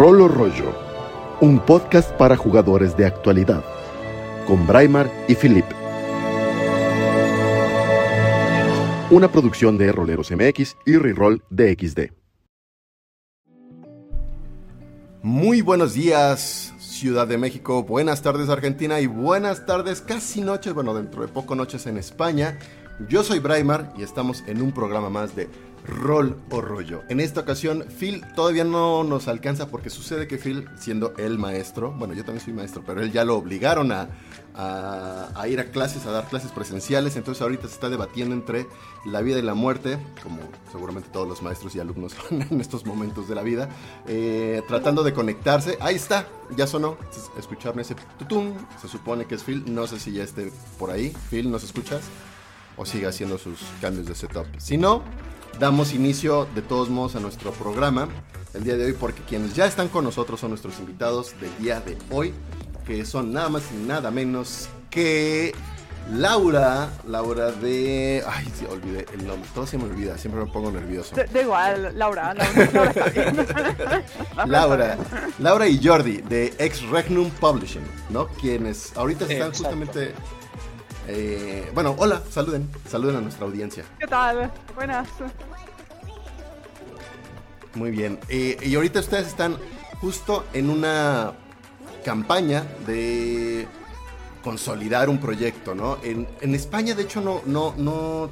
[0.00, 0.72] Rolo Rollo,
[1.42, 3.62] un podcast para jugadores de actualidad,
[4.46, 5.66] con Braimar y Philip.
[9.10, 12.12] Una producción de Roleros MX y Reroll DXD.
[15.22, 17.82] Muy buenos días, Ciudad de México.
[17.82, 19.00] Buenas tardes, Argentina.
[19.00, 22.58] Y buenas tardes, casi noches, bueno, dentro de poco noches en España.
[23.06, 25.50] Yo soy Braimar y estamos en un programa más de
[25.86, 27.02] rol o rollo.
[27.08, 31.92] En esta ocasión, Phil todavía no nos alcanza porque sucede que Phil, siendo el maestro,
[31.92, 34.08] bueno, yo también soy maestro, pero él ya lo obligaron a,
[35.48, 38.66] ir a clases, a dar clases presenciales, entonces ahorita se está debatiendo entre
[39.04, 42.84] la vida y la muerte, como seguramente todos los maestros y alumnos son en estos
[42.84, 43.68] momentos de la vida,
[44.06, 45.78] eh, tratando de conectarse.
[45.80, 46.96] Ahí está, ya sonó,
[47.38, 51.12] escucharme ese tutum, se supone que es Phil, no sé si ya esté por ahí.
[51.30, 52.02] Phil, ¿nos escuchas?
[52.76, 54.46] O sigue haciendo sus cambios de setup.
[54.58, 55.02] Si no,
[55.60, 58.08] damos inicio de todos modos a nuestro programa
[58.54, 61.80] el día de hoy porque quienes ya están con nosotros son nuestros invitados del día
[61.80, 62.32] de hoy,
[62.86, 65.54] que son nada más y nada menos que
[66.10, 68.24] Laura, Laura de...
[68.26, 71.14] Ay, sí, olvidé el nombre, todo se me olvida, siempre me pongo nervioso.
[71.14, 72.94] Da igual, Laura, Laura,
[74.46, 74.98] Laura,
[75.38, 78.28] Laura, y Jordi de Ex Regnum Publishing, ¿no?
[78.28, 80.14] Quienes ahorita están justamente
[81.08, 83.84] eh, bueno, hola, saluden, saluden a nuestra audiencia.
[83.98, 84.50] ¿Qué tal?
[84.74, 85.08] Buenas.
[87.74, 88.18] Muy bien.
[88.28, 89.56] Eh, y ahorita ustedes están
[90.00, 91.32] justo en una
[92.04, 93.66] campaña de
[94.42, 95.98] consolidar un proyecto, ¿no?
[96.02, 98.30] En, España, de hecho, no, no, no,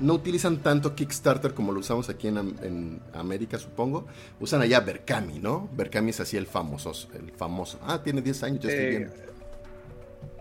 [0.00, 4.06] no utilizan tanto Kickstarter como lo usamos aquí en, América, supongo.
[4.40, 5.68] Usan allá Berkami, ¿no?
[5.72, 7.78] Berkami es así el famoso, el famoso.
[7.82, 9.27] Ah, tiene 10 años, ya estoy eh, bien.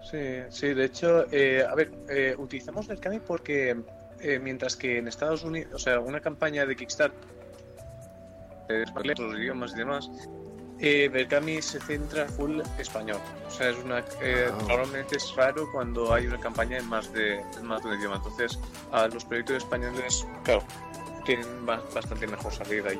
[0.09, 0.17] Sí,
[0.49, 3.75] sí, de hecho, eh, a ver, eh, utilizamos Berkami porque
[4.21, 7.17] eh, mientras que en Estados Unidos, o sea, una campaña de Kickstarter,
[8.69, 8.85] eh,
[9.17, 10.09] los idiomas y demás,
[10.79, 13.19] eh, Berkami se centra full español.
[13.47, 14.57] O sea, es una, eh, ah.
[14.67, 18.15] normalmente es raro cuando hay una campaña en más de, más de un idioma.
[18.17, 18.59] Entonces,
[18.91, 20.63] a los proyectos españoles, claro,
[21.25, 22.99] tienen bastante mejor salida ahí.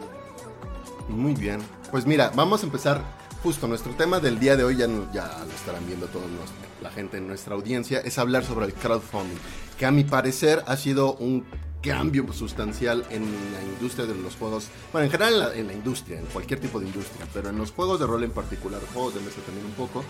[1.07, 1.61] Muy bien.
[1.91, 3.01] Pues mira, vamos a empezar
[3.43, 6.91] justo nuestro tema del día de hoy, ya, ya lo estarán viendo todos los la
[6.91, 9.37] gente en nuestra audiencia, es hablar sobre el crowdfunding,
[9.77, 11.45] que a mi parecer ha sido un
[11.81, 16.25] cambio sustancial en la industria de los juegos, bueno, en general en la, industria, en
[16.25, 19.41] cualquier tipo de industria, pero en los juegos de rol en particular, juegos de mesa
[19.45, 20.03] también un poco,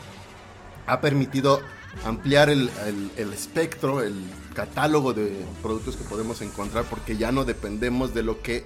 [0.85, 1.61] ha permitido
[2.05, 2.69] ampliar el,
[3.17, 4.16] el, espectro, el
[4.53, 8.66] catálogo de productos que podemos encontrar, porque ya no dependemos de lo que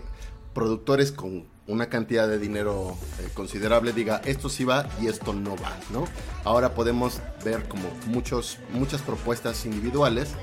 [0.53, 5.56] productores con una cantidad de dinero eh, considerable diga esto sí va y esto no
[5.56, 6.06] va, ¿no?
[6.44, 10.34] Ahora podemos ver como muchos, muchas propuestas individuales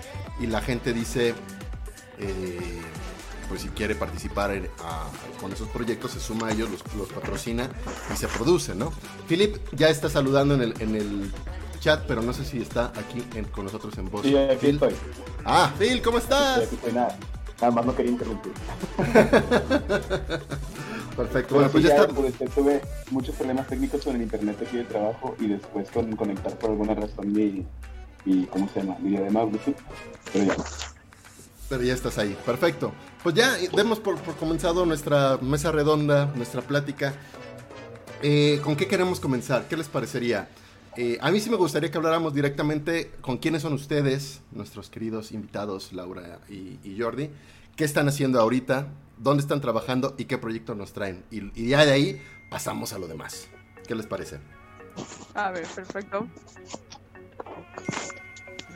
[0.40, 1.34] y la gente dice,
[2.18, 2.82] eh,
[3.48, 4.70] pues si quiere participar
[5.40, 7.68] con esos proyectos se suma a ellos, los, patrocina
[8.12, 8.92] y se produce, ¿no?
[9.26, 11.32] Philip ya está saludando en el, en el
[11.80, 14.22] chat, pero no sé si está aquí con nosotros en voz.
[14.22, 14.94] Sí, aquí estoy.
[15.44, 16.68] Ah, Phil, ¿cómo estás?
[16.92, 17.18] nada.
[17.60, 18.52] nada más no quería interrumpir.
[21.18, 21.56] Perfecto.
[21.56, 22.06] Bueno, pues ya, está.
[22.06, 22.80] Pues, tuve
[23.10, 26.94] muchos problemas técnicos con el internet aquí de trabajo y después con conectar por alguna
[26.94, 27.66] razón mi,
[28.24, 28.96] mi ¿cómo se llama?
[29.00, 29.74] Mi diadema Bluetooth.
[30.32, 30.56] Pero ya.
[31.68, 32.38] Pero ya estás ahí.
[32.46, 32.92] Perfecto.
[33.24, 37.14] Pues ya demos por, comenzado nuestra mesa redonda, nuestra plática.
[38.22, 39.66] Eh, ¿Con qué queremos comenzar?
[39.66, 40.48] ¿Qué les parecería?
[40.96, 45.32] Eh, a mí sí me gustaría que habláramos directamente con quiénes son ustedes, nuestros queridos
[45.32, 47.28] invitados, Laura y, y Jordi.
[47.74, 48.86] ¿Qué están haciendo ahorita?
[49.18, 51.24] Dónde están trabajando y qué proyecto nos traen.
[51.30, 53.48] Y, ya de ahí pasamos a lo demás.
[53.86, 54.38] ¿Qué les parece?
[55.34, 56.26] A ver, perfecto.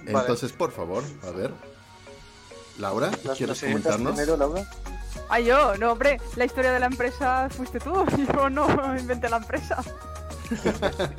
[0.07, 1.53] Entonces, por favor, a ver.
[2.79, 4.15] Laura, ¿quieres comentarnos?
[4.15, 4.69] Primero, Laura?
[5.29, 8.05] Ah, yo, no, hombre, la historia de la empresa fuiste tú.
[8.35, 9.83] Yo no inventé la empresa.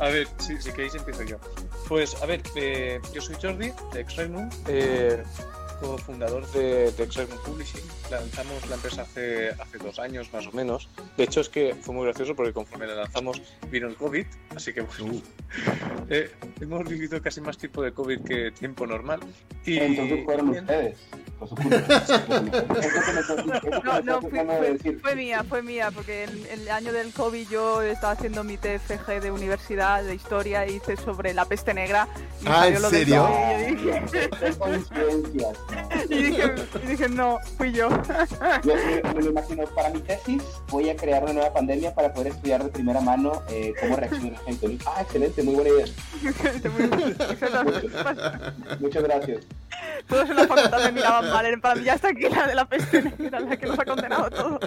[0.00, 1.36] a ver, si, si, queréis empiezo yo.
[1.88, 4.48] Pues, a ver, eh, yo soy Jordi, de Extremum.
[4.66, 5.22] Eh,
[5.80, 7.06] cofundador de, de
[7.44, 7.82] Publishing.
[8.10, 10.88] Lanzamos la empresa hace, hace dos años más o menos.
[11.16, 13.40] De hecho, es que fue muy gracioso porque conforme la lanzamos
[13.70, 15.22] vino el COVID, así que bueno, uh.
[16.10, 16.30] eh,
[16.60, 19.20] hemos vivido casi más tiempo de COVID que tiempo normal.
[19.64, 20.96] Y, Entonces fueron ustedes.
[23.84, 24.22] no, no,
[25.02, 29.20] fue, mía, fue mía, porque el, el, año del COVID yo estaba haciendo mi TFG
[29.20, 32.08] de universidad de historia y hice sobre la peste negra.
[32.40, 33.28] Y ah, ¿en serio?
[33.68, 34.02] Y dije,
[36.10, 37.88] y, dije, y dije, no, fui yo.
[38.64, 42.32] Yo me, lo imagino, para mi tesis voy a crear una nueva pandemia para poder
[42.32, 44.78] estudiar de primera mano eh, cómo reacciona la gente.
[44.86, 45.86] Ah, excelente, muy buena idea.
[48.80, 49.46] Muchas gracias.
[50.08, 51.60] Todos en la facultad me miraban mal.
[51.60, 54.24] Para mí ya está aquí la de la peste negra, la que nos ha condenado
[54.26, 54.60] a todos.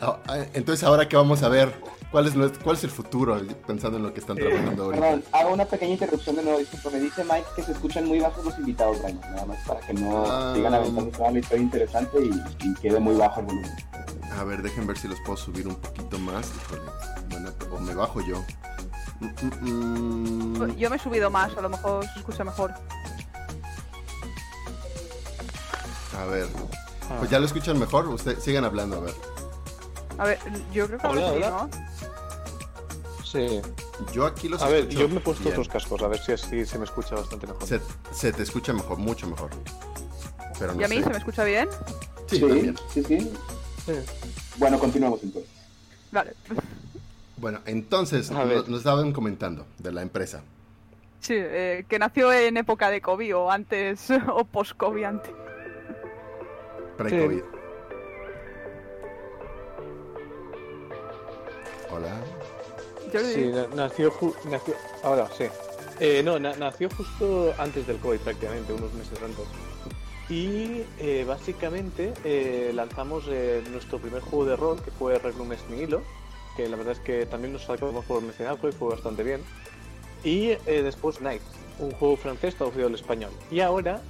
[0.00, 0.18] ah,
[0.54, 1.72] entonces ahora que vamos a ver,
[2.16, 4.98] ¿cuál es, ¿cuál es el futuro pensando en lo que están trabajando ahora?
[4.98, 8.20] Perdón, hago una pequeña interrupción de nuevo, disculpa, me dice Mike que se escuchan muy
[8.20, 10.52] bajos los invitados, Brian, nada más para que no ah.
[10.54, 13.70] sigan aventando toda la historia interesante y, quede muy bajo el volumen.
[14.32, 16.90] A ver, dejen ver si los puedo subir un poquito más, híjole,
[17.28, 18.42] bueno, o me bajo yo.
[19.20, 20.76] Mm, mm, mm.
[20.76, 22.72] Yo me he subido más, a lo mejor se escucha mejor.
[26.18, 26.46] A ver,
[27.18, 29.35] pues ya lo escuchan mejor, ustedes sigan hablando, a ver.
[30.18, 30.38] A ver,
[30.72, 31.70] yo creo que hola, sí, ¿no?
[33.24, 33.60] Sí.
[34.12, 36.64] Yo aquí los A ver, yo me he puesto otros cascos, a ver si así
[36.64, 37.80] se me escucha bastante mejor.
[38.12, 39.50] Se, te escucha mejor, mucho mejor.
[40.58, 41.68] Pero ¿Y a mí se me escucha bien?
[42.26, 43.92] Sí, sí, sí, sí,
[44.56, 45.50] Bueno, continuamos entonces.
[46.12, 46.32] Vale.
[47.36, 50.42] Bueno, entonces nos, estaban comentando de la empresa.
[51.20, 55.32] Sí, eh, que nació en época de COVID o antes o post-COVID antes.
[56.96, 57.55] Pre-COVID.
[61.90, 62.20] Hola.
[63.12, 64.12] Sí, nació,
[64.44, 64.74] nació.
[65.02, 65.44] Ahora, sí.
[66.00, 69.46] Eh, no, nació justo antes del COVID, prácticamente, unos meses antes.
[70.28, 73.26] Y eh, básicamente eh, lanzamos
[73.70, 76.02] nuestro primer juego de rol, que fue Regnum Nihilo,
[76.56, 79.42] que la verdad es que también nos sacamos por mencionar, y fue bastante bien.
[80.24, 81.42] Y después Night,
[81.78, 83.30] un juego francés traducido al español.
[83.50, 84.00] Y ahora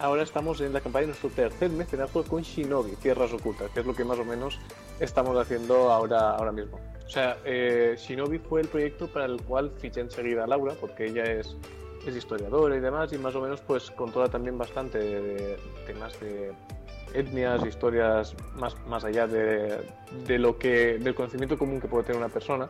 [0.00, 3.86] ahora estamos en la campaña de nuestro tercer mecenazgo con Shinobi, Tierras Ocultas, que es
[3.86, 4.58] lo que más o menos
[5.00, 6.78] estamos haciendo ahora, ahora mismo.
[7.06, 11.06] O sea, eh, Shinobi fue el proyecto para el cual fiché enseguida a Laura, porque
[11.06, 11.56] ella es,
[12.06, 15.56] es historiadora y demás, y más o menos pues controla también bastante
[15.86, 16.52] temas de
[17.12, 19.78] etnias, historias más, más allá de,
[20.26, 22.68] de, lo que, del conocimiento común que puede tener una persona.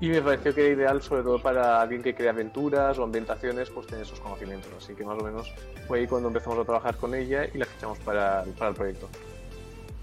[0.00, 3.70] Y me pareció que era ideal, sobre todo para alguien que crea aventuras o ambientaciones,
[3.70, 4.70] pues tener esos conocimientos.
[4.76, 5.50] Así que más o menos
[5.86, 9.08] fue ahí cuando empezamos a trabajar con ella y la fichamos para, para el proyecto.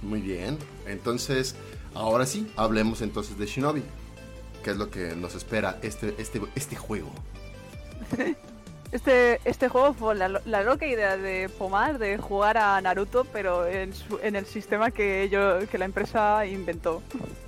[0.01, 0.57] Muy bien.
[0.87, 1.55] Entonces,
[1.93, 3.83] ahora sí, hablemos entonces de Shinobi.
[4.63, 7.09] ¿Qué es lo que nos espera este, este, este juego?
[8.91, 13.93] Este, este juego fue la, loca idea de Pomar de jugar a Naruto, pero en,
[14.21, 17.01] en el sistema que, yo, que la empresa inventó.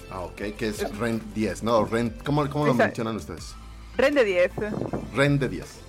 [0.09, 1.83] Ah, ok, que es REN 10, ¿no?
[1.83, 3.55] REN, ¿Cómo, cómo lo mencionan ustedes?
[3.97, 4.51] REN de 10.
[5.15, 5.79] REN de 10.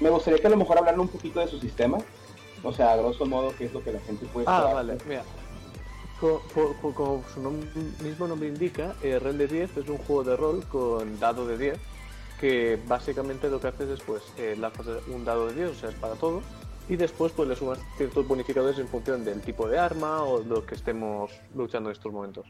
[0.00, 1.98] Me gustaría que a lo mejor hablaran un poquito de su sistema.
[2.62, 5.24] O sea, a grosso modo, qué es lo que la gente puede Ah, vale, mira.
[6.20, 7.40] Como, su
[8.04, 11.56] mismo nombre indica, eh, REN de 10 es un juego de rol con dado de
[11.56, 11.78] 10
[12.40, 15.90] que básicamente lo que haces es pues eh, lanzas un dado de 10, o sea,
[15.90, 16.40] es para todo,
[16.88, 20.64] y después pues le sumas ciertos bonificadores en función del tipo de arma o lo
[20.64, 22.46] que estemos luchando en estos momentos.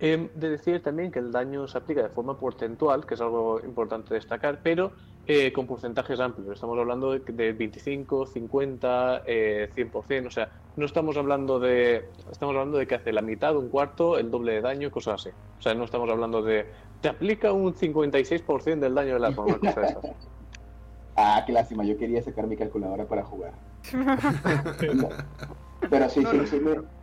[0.00, 3.60] He de decir también que el daño se aplica de forma porcentual, que es algo
[3.60, 4.90] importante destacar, pero
[5.26, 6.54] eh, con porcentajes amplios.
[6.54, 10.26] Estamos hablando de, 25, 50, eh, 100%.
[10.26, 12.08] O sea, no estamos hablando de.
[12.30, 15.30] Estamos hablando de que hace la mitad, un cuarto, el doble de daño, cosas así.
[15.58, 16.66] O sea, no estamos hablando de.
[17.00, 19.96] Te aplica un 56% del daño de la forma, cosas
[21.16, 21.84] Ah, qué lástima.
[21.84, 23.52] Yo quería sacar mi calculadora para jugar.
[25.90, 26.60] Pero sí, sí, sí,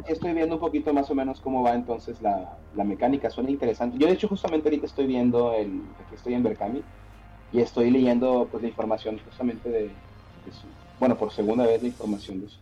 [0.07, 3.97] estoy viendo un poquito más o menos cómo va entonces la, la, mecánica, suena interesante.
[3.97, 6.83] Yo de hecho justamente ahorita estoy viendo, el, aquí estoy en Berkami,
[7.51, 9.91] y estoy leyendo pues la información justamente de,
[10.99, 12.57] bueno, por segunda vez la información de eso.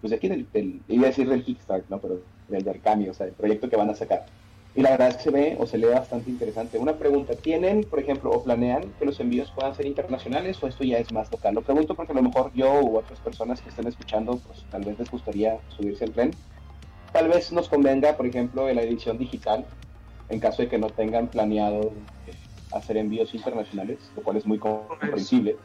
[0.00, 1.98] Pues de aquí del, del, iba a decir del Kickstart, ¿no?
[1.98, 4.26] Pero del Berkami, o sea, el proyecto que van a sacar.
[4.76, 6.78] Y la verdad es que se ve o se lee bastante interesante.
[6.78, 10.82] Una pregunta, ¿tienen, por ejemplo, o planean que los envíos puedan ser internacionales o esto
[10.82, 11.54] ya es más local?
[11.54, 14.82] Lo pregunto porque a lo mejor yo u otras personas que estén escuchando, pues tal
[14.82, 16.32] vez les gustaría subirse al tren.
[17.12, 19.64] Tal vez nos convenga, por ejemplo, la edición digital,
[20.28, 21.92] en caso de que no tengan planeado
[22.26, 22.34] eh,
[22.72, 25.56] hacer envíos internacionales, lo cual es muy comprensible.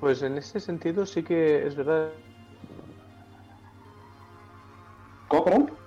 [0.00, 2.12] Pues en ese sentido sí que es verdad.
[5.28, 5.85] ¿Cómo, perdón?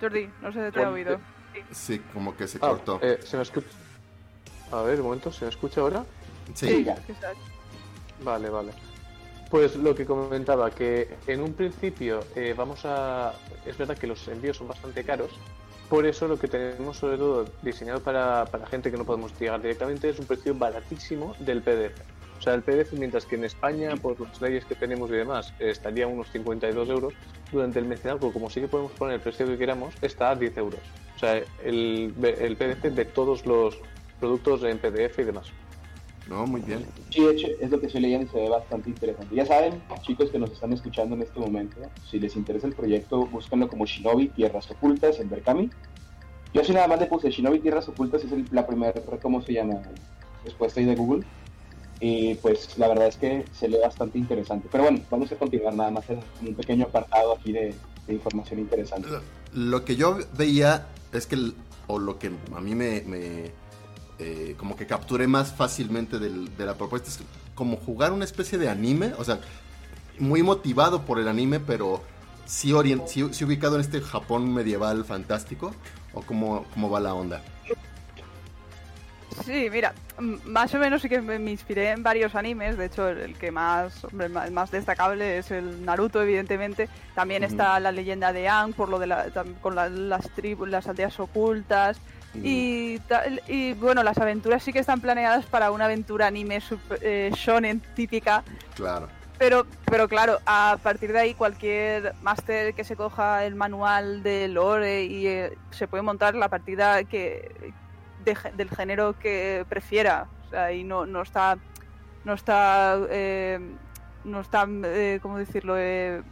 [0.00, 1.20] Jordi, no se te ha oído.
[1.72, 3.00] Sí, como que se ah, cortó.
[3.02, 3.66] Eh, ¿Se me escucha?
[4.70, 6.04] A ver, un momento, ¿se me escucha ahora?
[6.54, 6.86] Sí.
[8.22, 8.72] Vale, vale.
[9.50, 13.32] Pues lo que comentaba, que en un principio eh, vamos a...
[13.64, 15.30] Es verdad que los envíos son bastante caros,
[15.88, 19.60] por eso lo que tenemos sobre todo diseñado para, para gente que no podemos llegar
[19.62, 22.17] directamente es un precio baratísimo del PDF.
[22.38, 25.52] O sea, el PDF, mientras que en España, por las leyes que tenemos y demás,
[25.58, 27.14] estaría a unos 52 euros,
[27.50, 30.56] durante el mecenazgo, como sí que podemos poner el precio que queramos, está a 10
[30.58, 30.80] euros.
[31.16, 33.78] O sea, el, el PDF de todos los
[34.20, 35.50] productos en PDF y demás.
[36.28, 36.84] No, muy bien.
[37.10, 39.34] Sí, de hecho, es lo que estoy leyendo y se ve bastante interesante.
[39.34, 41.76] Ya saben, chicos que nos están escuchando en este momento,
[42.08, 45.70] si les interesa el proyecto, búsquenlo como Shinobi Tierras Ocultas en Berkami.
[46.52, 48.92] Yo sí nada más le puse Shinobi Tierras Ocultas, es la primera,
[49.22, 49.80] ¿cómo se llama?
[50.44, 51.24] Respuesta ahí de Google.
[52.00, 54.68] Y pues la verdad es que se lee bastante interesante.
[54.70, 57.74] Pero bueno, vamos a continuar nada más en un pequeño apartado aquí de,
[58.08, 59.06] información interesante.
[59.52, 61.52] lo que yo veía es que,
[61.88, 63.04] o lo que a mí me,
[64.18, 67.18] eh, como que capturé más fácilmente de la propuesta es
[67.54, 69.40] como jugar una especie de anime, o sea,
[70.18, 72.02] muy motivado por el anime, pero
[72.46, 72.72] sí,
[73.06, 75.72] sí, ubicado en este Japón medieval fantástico,
[76.14, 77.42] o cómo, cómo va la onda.
[79.44, 79.94] Sí, mira,
[80.44, 82.76] más o menos sí que me, inspiré en varios animes.
[82.76, 84.06] De hecho, el, que más,
[84.52, 86.88] más destacable es el Naruto, evidentemente.
[87.14, 89.08] También está la leyenda de Aang, por lo de
[89.60, 92.00] con las tribus, las aldeas ocultas.
[92.34, 93.00] y,
[93.46, 96.60] y, bueno, las aventuras sí que están planeadas para una aventura anime
[97.00, 98.44] eh, shonen típica.
[98.74, 99.08] Claro.
[99.38, 104.48] Pero, pero claro, a partir de ahí cualquier máster que se coja el manual de
[104.48, 107.72] lore y eh, se puede montar la partida que,
[108.24, 110.28] del género que prefiera.
[110.46, 111.58] O sea, y no, no está.
[112.24, 112.98] No está.
[113.10, 113.58] Eh,
[114.24, 114.66] no está.
[114.84, 115.74] Eh, ¿Cómo decirlo?
[115.78, 116.22] Eh,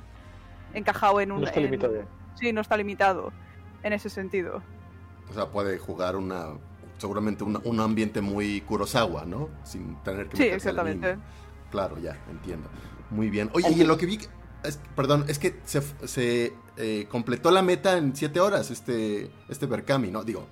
[0.75, 1.41] encajado en un.
[1.41, 2.05] No está limitado.
[2.35, 3.33] sí, no está limitado
[3.83, 4.63] en ese sentido.
[5.31, 6.49] O sea, puede jugar una.
[6.99, 9.51] Seguramente un, ambiente muy Kurosawa, ¿no?
[9.65, 10.37] Sin tener que.
[10.39, 11.19] Sí, exactamente.
[11.71, 12.69] Claro, ya, entiendo.
[13.11, 13.51] Muy bien.
[13.53, 14.19] Oye, y lo que vi.
[14.95, 16.55] perdón, es que se, se
[17.11, 20.25] completó la meta en 7 horas este, este Berkami, ¿no?
[20.25, 20.49] Digo,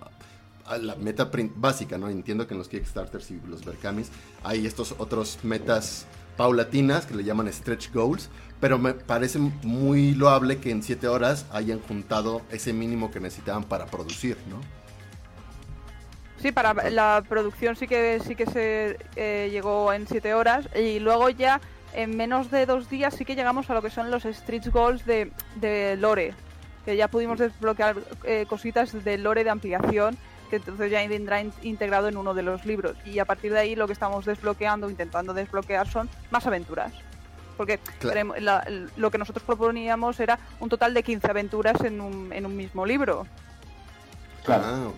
[0.80, 2.09] la meta básica, ¿no?
[2.09, 4.11] Entiendo que en los Kickstarters y los Berkamis
[4.42, 6.06] hay estos otros metas
[6.37, 8.28] paulatinas que le llaman stretch goals,
[8.61, 13.64] pero me parece muy loable que en 7 horas hayan juntado ese mínimo que necesitaban
[13.64, 14.61] para producir, ¿no?
[16.40, 20.99] Sí, para la producción sí que sí que se eh, llegó en 7 horas y
[20.99, 21.61] luego ya
[21.94, 25.06] en menos de dos días sí que llegamos a lo que son los stretch goals
[25.06, 26.35] de, de Lore,
[26.85, 30.18] que ya pudimos desbloquear eh, cositas de Lore de ampliación
[30.61, 32.96] que entonces ya vendrá integrado en uno de los libros.
[33.04, 36.92] Y a partir de ahí lo que estamos desbloqueando, intentando desbloquear, son más aventuras.
[37.56, 37.78] Porque
[38.96, 42.84] lo que nosotros proponíamos era un total de 15 aventuras en un, en un mismo
[42.84, 43.26] libro.
[44.44, 44.64] Claro.
[44.66, 44.92] Ah,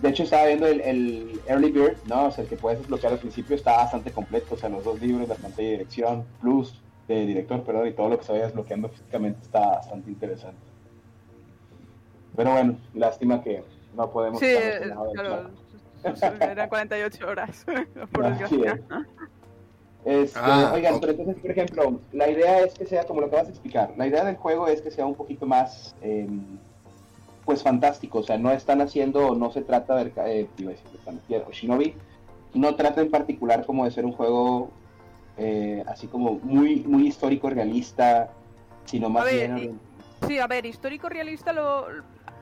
[0.00, 2.26] De hecho, estaba viendo el, Early Bird, ¿no?
[2.26, 4.54] O sea, el que puedes desbloquear al principio está bastante completo.
[4.54, 8.08] O sea, los dos libros, la pantalla de dirección, plus de director, perdón, y todo
[8.08, 10.70] lo que se vaya desbloqueando físicamente está bastante interesante.
[12.36, 13.64] Pero bueno, lástima que
[14.00, 14.40] no podemos.
[14.40, 14.54] Sí,
[15.12, 15.50] claro.
[16.40, 17.66] Eran 48 horas,
[18.12, 18.80] por desgracia.
[20.02, 23.36] Este, ah, oigan, pero entonces, por ejemplo, la idea es que sea, como lo que
[23.36, 26.40] vas a explicar, la idea del juego es que sea un poquito más, em,
[27.44, 28.20] pues, fantástico.
[28.20, 31.94] O sea, no están haciendo, no se trata de, eh, iba a decir, Shinobi,
[32.54, 34.70] no trata en particular como de ser un juego
[35.36, 38.30] eh, así como muy, muy histórico, realista,
[38.86, 39.78] sino más bien...
[40.26, 41.86] Sí, a ver, histórico, realista, lo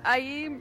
[0.02, 0.60] ahí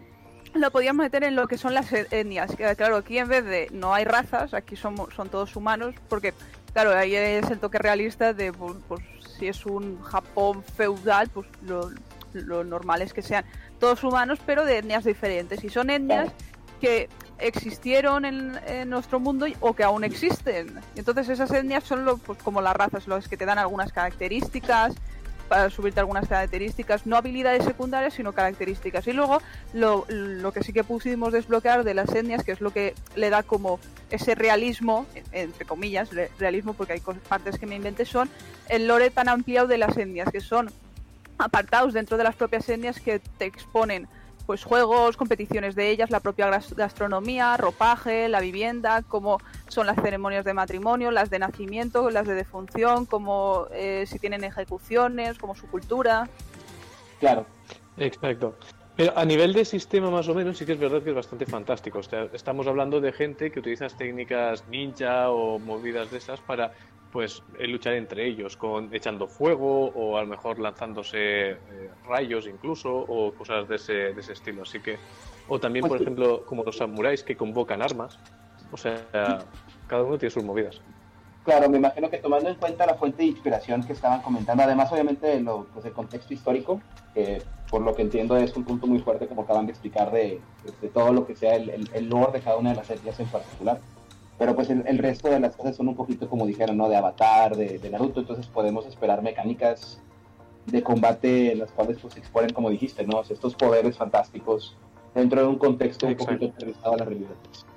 [0.59, 2.51] lo podíamos meter en lo que son las etnias.
[2.75, 6.33] Claro, aquí en vez de no hay razas, aquí somos, son todos humanos, porque,
[6.73, 9.01] claro, ahí es el toque realista de, pues,
[9.37, 13.45] si es un Japón feudal, pues lo, normal es que sean
[13.79, 15.63] todos humanos, pero de etnias diferentes.
[15.63, 16.31] Y son etnias
[16.81, 17.09] que
[17.39, 20.79] existieron en, nuestro mundo o que aún existen.
[20.95, 24.95] Entonces esas etnias son lo, pues, como las razas, los que te dan algunas características,
[25.47, 29.07] para subirte algunas características, no habilidades secundarias, sino características.
[29.07, 29.41] Y luego
[29.73, 33.29] lo, lo, que sí que pusimos desbloquear de las etnias, que es lo que le
[33.29, 38.29] da como ese realismo, entre comillas, realismo, porque hay partes que me inventé, son
[38.69, 40.71] el lore tan ampliado de las etnias, que son
[41.37, 44.07] apartados dentro de las propias etnias que te exponen
[44.47, 50.45] pues juegos, competiciones de ellas, la propia gastronomía, ropaje, la vivienda, cómo son las ceremonias
[50.45, 55.67] de matrimonio, las de nacimiento, las de defunción, como eh, si tienen ejecuciones, como su
[55.67, 56.29] cultura.
[57.19, 57.45] Claro.
[57.97, 58.55] Exacto.
[58.95, 61.45] Pero a nivel de sistema más o menos sí que es verdad que es bastante
[61.45, 61.99] fantástico.
[62.33, 66.71] estamos hablando de gente que utiliza técnicas ninja o movidas de esas para
[67.11, 71.57] pues luchar entre ellos, con echando fuego o a lo mejor lanzándose eh,
[72.07, 74.63] rayos incluso o cosas de ese, de ese estilo.
[74.63, 74.97] Así que,
[75.47, 78.19] o también, por ejemplo, como los samuráis que convocan armas.
[78.71, 78.99] O sea,
[79.87, 80.81] cada uno tiene sus movidas.
[81.45, 84.91] Claro, me imagino que tomando en cuenta la fuente de inspiración que estaban comentando, además
[84.91, 86.81] obviamente lo, pues el contexto histórico,
[87.13, 90.41] que por lo que entiendo es un punto muy fuerte como acaban de explicar de,
[90.81, 93.17] de todo lo que sea el, el, el lore de cada una de las etnias
[93.21, 93.79] en particular.
[94.37, 96.89] Pero pues el, resto de las cosas son un poquito como dijeron, ¿no?
[96.89, 99.99] De Avatar, de, Naruto, entonces podemos esperar mecánicas
[100.67, 103.21] de combate en las cuales pues exponen, como dijiste, ¿no?
[103.21, 104.77] Estos poderes fantásticos
[105.15, 107.31] dentro de un contexto un poquito aterrizado a la realidad.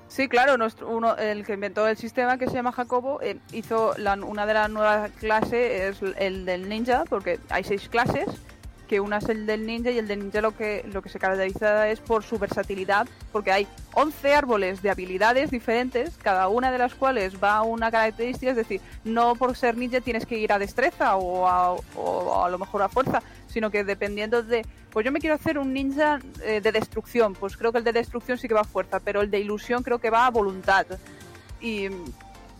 [0.07, 3.93] Sí, claro, nuestro, uno, el que inventó el sistema, que se llama Jacobo, eh, hizo
[3.97, 8.25] la, una de las nuevas clases, es el del ninja, porque hay seis clases,
[8.91, 11.17] que una es el del ninja y el del ninja lo que, lo que se
[11.17, 16.77] caracteriza es por su versatilidad, porque hay 11 árboles de habilidades diferentes, cada una de
[16.77, 20.51] las cuales va a una característica, es decir, no por ser ninja tienes que ir
[20.51, 21.77] a destreza o a,
[22.45, 25.71] a lo mejor a fuerza, sino que dependiendo de, pues yo me quiero hacer un
[25.71, 28.99] ninja eh, de destrucción, pues creo que el de destrucción sí que va a fuerza,
[28.99, 30.85] pero el de ilusión creo que va a voluntad.
[31.61, 31.87] Y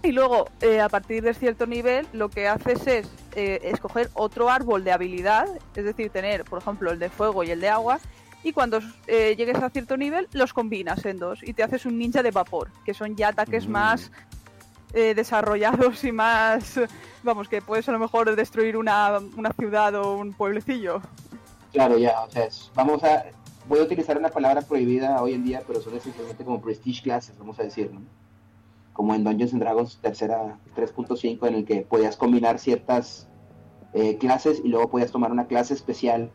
[0.04, 4.50] y luego, eh, a partir de cierto nivel, lo que haces es eh, escoger otro
[4.50, 8.00] árbol de habilidad, es decir, tener, por ejemplo, el de fuego y el de agua,
[8.44, 11.98] y cuando eh, llegues a cierto nivel, los combinas en dos y te haces un
[12.00, 13.72] ninja de vapor, que son ya ataques Mm.
[13.72, 14.12] más
[14.94, 16.80] eh, desarrollados y más,
[17.24, 21.02] vamos, que puedes a lo mejor destruir una, una ciudad o un pueblecillo.
[21.72, 23.24] Claro, ya, o sea, es- vamos a...
[23.68, 27.38] Voy a utilizar una palabra prohibida hoy en día, pero son esencialmente como prestige classes,
[27.38, 28.02] vamos a decir, ¿no?
[29.02, 33.28] Como en Dungeons and Dragons tercera 3.5, en el que podías combinar ciertas
[33.96, 36.30] eh, clases y luego podías tomar una clase especial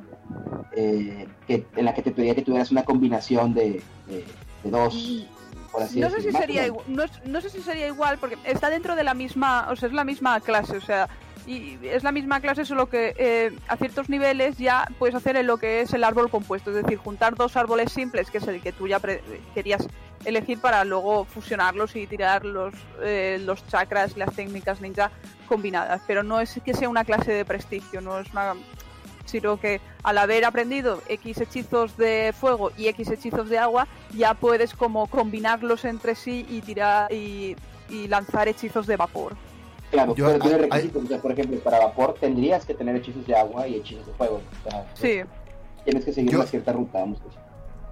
[0.75, 4.25] eh, que, en la que te pedía que tuvieras una combinación de, de-
[4.64, 5.28] de dos,
[5.70, 6.20] por así No sé, decirlo.
[6.23, 6.66] si Más o sería menos.
[6.82, 9.76] igual, no, es- no sé si sería igual porque está dentro de la misma, o
[9.76, 11.08] sea, es la misma clase, o sea,
[11.46, 15.46] y es la misma clase, solo que eh, a ciertos niveles ya puedes hacer en
[15.46, 18.61] lo que es el árbol compuesto, es decir, juntar dos árboles simples, que es el
[18.61, 19.23] que tú ya pre-
[19.54, 19.87] querías
[20.25, 25.11] elegir para luego fusionarlos y tirar los, eh, los chakras y las técnicas ninja
[25.49, 28.54] combinadas, pero no es que sea una clase de prestigio, no es una
[29.25, 34.35] sino que al haber aprendido X hechizos de fuego y X hechizos de agua, ya
[34.35, 37.56] puedes como combinarlos entre sí y tirar y,
[37.90, 39.35] y lanzar hechizos de vapor.
[39.90, 41.04] Claro, Yo- pero tiene hay- requisitos.
[41.04, 44.12] O sea, por ejemplo, para vapor tendrías que tener hechizos de agua y hechizos de
[44.12, 44.40] fuego.
[44.64, 45.20] O sea, Sí,
[45.85, 47.40] tienes que seguir Yo- una cierta ruta, vamos a decir.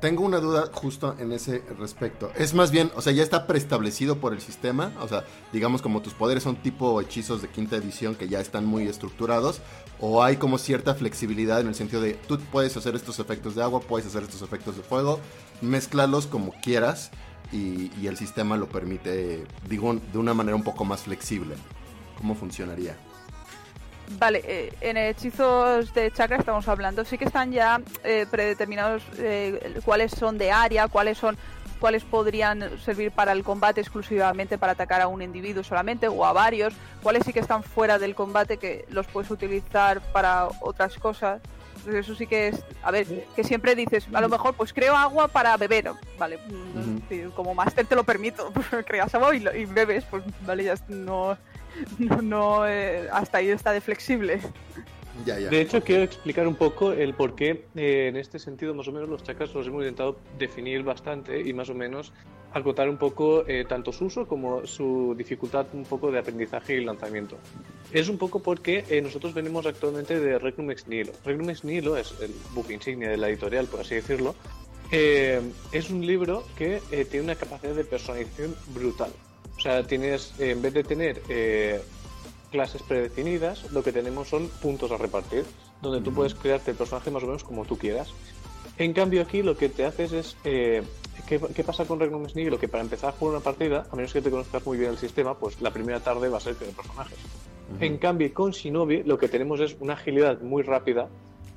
[0.01, 2.31] Tengo una duda justo en ese respecto.
[2.37, 4.93] Es más bien, o sea, ya está preestablecido por el sistema.
[5.01, 8.67] O sea, digamos como tus poderes son tipo hechizos de quinta edición que ya están
[8.67, 9.61] muy estructurados.
[10.01, 13.63] O hay como cierta flexibilidad en el sentido de tú puedes hacer estos efectos de
[13.63, 15.21] agua, puedes hacer estos efectos de fuego,
[15.63, 17.11] mezclarlos como quieras
[17.53, 21.55] y, y el sistema lo permite, digo, de una manera un poco más flexible.
[22.19, 22.97] ¿Cómo funcionaría?
[24.19, 29.81] Vale, eh, en hechizos de chakra estamos hablando, sí que están ya eh, predeterminados eh,
[29.85, 31.37] cuáles son de área, cuáles son
[31.81, 36.33] cuáles podrían servir para el combate exclusivamente para atacar a un individuo solamente o a
[36.33, 41.43] varios, cuáles sí que están fuera del combate que los puedes utilizar para otras cosas.
[41.77, 44.97] Entonces eso sí que es, a ver, que siempre dices, a lo mejor pues creo
[44.97, 46.39] agua para beber, vale,
[47.11, 48.51] sí, como máster te lo permito,
[48.87, 51.37] creas agua y, lo- y bebes, pues vale, ya no,
[51.99, 54.41] no, no, eh, hasta ahí está de flexible.
[55.25, 55.49] Ya, ya.
[55.49, 58.93] De hecho, quiero explicar un poco el por qué, eh, en este sentido, más o
[58.93, 62.13] menos, los chakras los hemos intentado definir bastante y más o menos
[62.53, 66.85] acotar un poco eh, tanto su uso como su dificultad un poco de aprendizaje y
[66.85, 67.37] lanzamiento.
[67.93, 71.13] Es un poco porque eh, nosotros venimos actualmente de Regnum Ex Nihilo.
[71.25, 74.35] Regnum Ex Nihilo es el book insignia de la editorial, por así decirlo.
[74.91, 75.41] Eh,
[75.73, 79.11] es un libro que eh, tiene una capacidad de personalización brutal.
[79.65, 81.81] O sea, tienes, eh, en vez de tener eh,
[82.53, 85.47] clases predefinidas, lo que tenemos son puntos a repartir,
[85.81, 88.13] donde tú puedes crearte el personaje más o menos como tú quieras.
[88.77, 90.37] En cambio aquí lo que te haces es...
[90.45, 90.83] eh,
[91.27, 94.13] ¿qué, qué pasa con Regnum Lo Que para empezar a jugar una partida, a menos
[94.13, 96.75] que te conozcas muy bien el sistema, pues la primera tarde va a ser crear
[96.75, 97.17] personajes.
[97.81, 101.09] En cambio, con Shinobi lo que tenemos es una agilidad muy rápida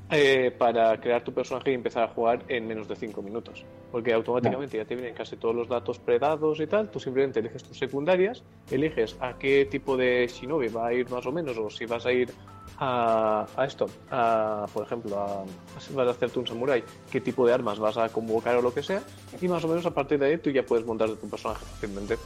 [0.10, 3.66] eh, para crear tu personaje y empezar a jugar en menos de 5 minutos.
[3.92, 6.90] Porque automáticamente ya te vienen casi todos los datos predados y tal.
[6.90, 11.26] Tú simplemente eliges tus secundarias, eliges a qué tipo de Shinobi va a ir más
[11.26, 12.32] o menos, o si vas a ir
[12.78, 15.46] a, a esto, a, por ejemplo, a,
[15.80, 18.74] si vas a hacerte un samurai, qué tipo de armas vas a convocar o lo
[18.74, 19.02] que sea.
[19.42, 22.18] Y más o menos a partir de ahí tú ya puedes montar tu personaje fácilmente.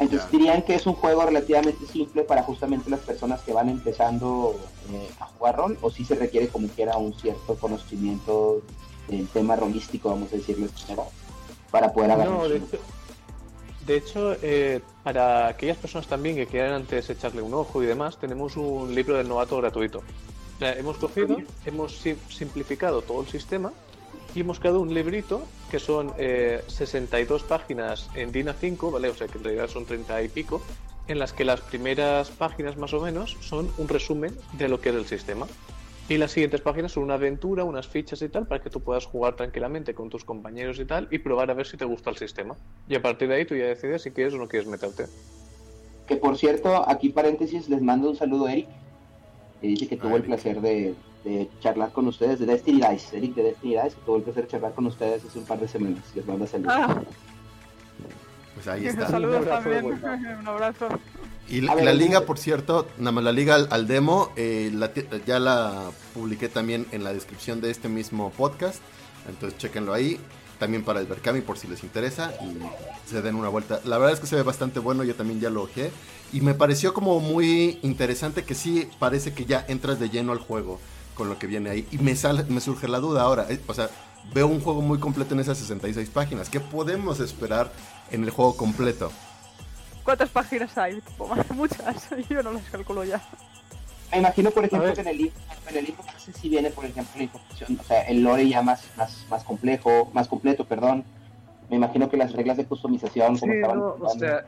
[0.00, 0.38] Entonces Ya.
[0.38, 4.54] dirían que es un juego relativamente simple para justamente las personas que van empezando
[4.90, 8.62] eh, a jugar rol, o si se requiere como quiera un cierto conocimiento
[9.08, 10.68] del tema rolístico, vamos a decirlo
[11.70, 12.32] para poder agarrar.
[12.32, 12.78] No, de hecho,
[13.86, 18.18] de hecho eh, para aquellas personas también que quieran antes echarle un ojo y demás,
[18.18, 19.98] tenemos un libro del novato gratuito.
[19.98, 23.72] O sea, hemos cogido, hemos si- simplificado todo el sistema
[24.34, 29.08] y hemos creado un librito que son eh, 62 páginas en DIN A5, ¿vale?
[29.08, 30.62] O sea que en realidad son 30 y pico,
[31.06, 34.90] en las que las primeras páginas más o menos son un resumen de lo que
[34.90, 35.46] es el sistema.
[36.08, 39.04] Y las siguientes páginas son una aventura, unas fichas y tal, para que tú puedas
[39.04, 42.16] jugar tranquilamente con tus compañeros y tal, y probar a ver si te gusta el
[42.16, 42.56] sistema.
[42.88, 45.04] Y a partir de ahí tú ya decides si quieres o no quieres meterte.
[46.06, 48.68] Que por cierto, aquí paréntesis, les mando un saludo a Eric,
[49.60, 50.94] que dice que tuvo el placer de,
[51.24, 54.44] de charlar con ustedes, de Destiny Dice, Eric de Destiny Dice, que tuvo el placer
[54.44, 56.02] de charlar con ustedes hace un par de semanas.
[56.14, 56.72] Les mando saludos.
[56.76, 57.02] Ah,
[58.54, 59.08] Pues ahí está.
[59.08, 60.36] saludos Un abrazo también.
[60.40, 60.88] Un abrazo.
[61.48, 64.70] Y la, la liga, por cierto, nada más la liga al, demo, eh,
[65.26, 68.82] ya la publiqué también en la descripción de este mismo podcast.
[69.28, 70.20] Entonces, chequenlo ahí.
[70.58, 72.32] También para el Berkami, por si les interesa.
[72.42, 72.58] Y
[73.08, 73.80] se den una vuelta.
[73.84, 75.04] La verdad es que se ve bastante bueno.
[75.04, 75.90] Yo también ya lo ojé.
[76.32, 80.38] Y me pareció como muy interesante que sí parece que ya entras de lleno al
[80.38, 80.80] juego
[81.14, 81.86] con lo que viene ahí.
[81.90, 83.46] Y me, sale, me surge la duda ahora.
[83.50, 83.90] Eh, o sea,
[84.32, 86.48] veo un juego muy completo en esas 66 páginas.
[86.48, 87.72] ¿Qué podemos esperar
[88.10, 89.12] en el juego completo?
[90.04, 91.02] ¿Cuántas páginas hay?
[91.54, 92.08] Muchas.
[92.30, 93.22] Yo no las calculo ya.
[94.10, 95.36] Me imagino, por ejemplo, que en el libro,
[95.68, 98.48] en el libro no sé si viene, por ejemplo, la información, o sea, el lore
[98.48, 101.04] ya más, más, más complejo, más completo, perdón.
[101.68, 104.46] Me imagino que las reglas de customización, sí, o sea,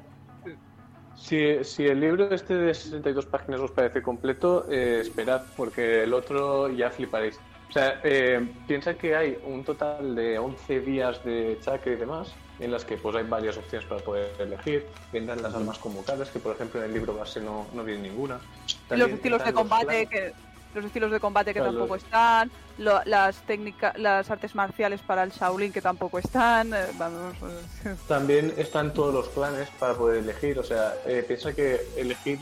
[1.14, 6.14] si, si, el libro este de 62 páginas os parece completo, eh, esperad, porque el
[6.14, 7.38] otro ya fliparéis.
[7.68, 12.34] O sea, eh, piensa que hay un total de 11 días de chaque y demás,
[12.60, 14.86] en las que pues hay varias opciones para poder elegir.
[15.12, 18.40] Vendrán las armas convocadas, que por ejemplo en el libro base no, no viene ninguna.
[18.90, 20.32] los estilos de combate que
[20.74, 25.72] los estilos de combate que tampoco están, las técnicas, las artes marciales para el Shaolin
[25.72, 26.72] que tampoco están.
[26.72, 27.34] Eh, vamos.
[28.08, 30.58] También están todos los clanes para poder elegir.
[30.58, 32.38] O sea, eh, piensa que elegir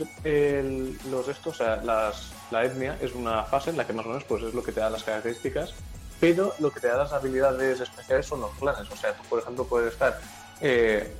[1.09, 4.09] los estos, o sea, las, la etnia es una fase en la que más o
[4.09, 5.73] menos pues es lo que te da las características
[6.19, 8.89] pero lo que te da las habilidades especiales son los clanes.
[8.91, 10.19] O sea, tú, por ejemplo, puedes estar,
[10.61, 11.13] eh,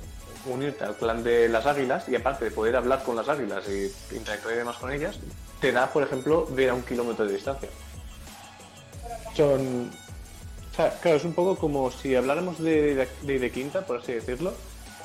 [0.46, 3.92] unirte al clan de las águilas y aparte de poder hablar con las águilas y
[4.14, 5.18] interactuar y demás con ellas,
[5.60, 7.68] te da, por ejemplo, ver a un kilómetro de distancia.
[9.36, 9.90] Son.
[10.70, 14.52] O sea, claro, es un poco como si habláramos de, de, quinta, por así decirlo.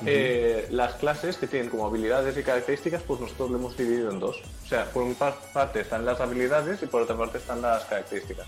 [0.04, 4.20] Eh, las clases que tienen como habilidades y características, pues nosotros lo hemos dividido en
[4.20, 4.42] dos.
[4.64, 8.46] O sea, por una parte están las habilidades y por otra parte están las características.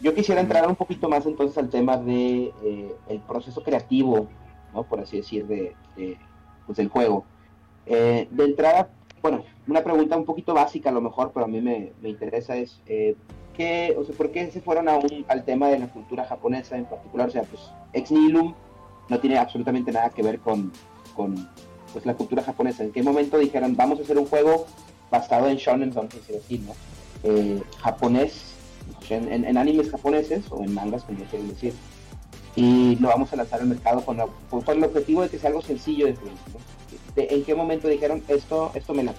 [0.00, 4.28] Yo quisiera entrar un poquito más entonces al tema de eh, el proceso creativo,
[4.72, 4.84] ¿no?
[4.84, 5.74] por así decir, de,
[6.66, 7.24] pues, del juego.
[7.86, 11.60] Eh, de entrada, bueno, una pregunta un poquito básica a lo mejor, pero a mí
[11.60, 13.16] me, interesa es, eh,
[13.56, 16.84] ¿qué, o sea, ¿por qué se fueron a al tema de la cultura japonesa en
[16.84, 17.28] particular?
[17.28, 18.54] O sea, pues Ex Nihilum
[19.08, 20.72] no tiene absolutamente nada que ver con,
[21.16, 21.48] con
[21.92, 22.84] pues, la cultura japonesa.
[22.84, 24.66] ¿En qué momento dijeron, vamos a hacer un juego
[25.10, 26.72] basado en shonen, vamos a decir ¿no?
[27.24, 28.54] Eh, japonés,
[29.10, 31.74] en, animes japoneses o en mangas, como quieren decir.
[32.54, 36.06] Y lo vamos a lanzar al mercado con, el objetivo de que sea algo sencillo
[36.06, 36.16] de
[37.16, 39.18] ¿En qué momento dijeron esto, esto me late?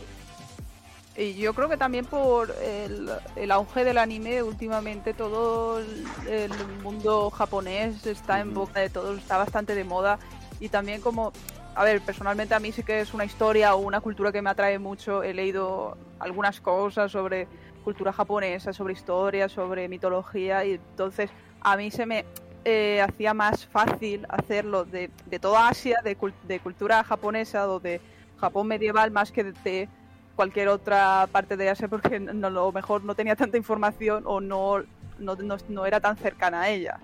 [1.18, 8.06] Y yo creo que también por el, auge del anime, últimamente todo el, mundo japonés
[8.06, 10.18] está en boca de todos, está bastante de moda.
[10.62, 11.34] Y también como,
[11.76, 14.50] a ver, personalmente a mí sí que es una historia o una cultura que me
[14.50, 15.22] atrae mucho.
[15.22, 17.50] He leído algunas cosas sobre
[17.84, 21.30] cultura japonesa, sobre historia, sobre mitología, y entonces
[21.62, 22.26] a mí se me
[22.66, 28.02] eh, hacía más fácil hacerlo de, de toda Asia, de, de, cultura japonesa o de
[28.38, 29.88] Japón medieval, más que de,
[30.36, 34.84] cualquier otra parte de Asia, porque no, lo mejor no tenía tanta información o no,
[35.20, 35.36] no,
[35.68, 37.00] no, era tan cercana a ella.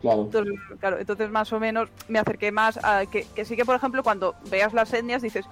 [0.00, 0.22] Claro.
[0.22, 3.74] Entonces, claro, entonces más o menos me acerqué más a que, que sí que, por
[3.74, 5.44] ejemplo, cuando veas las etnias dices,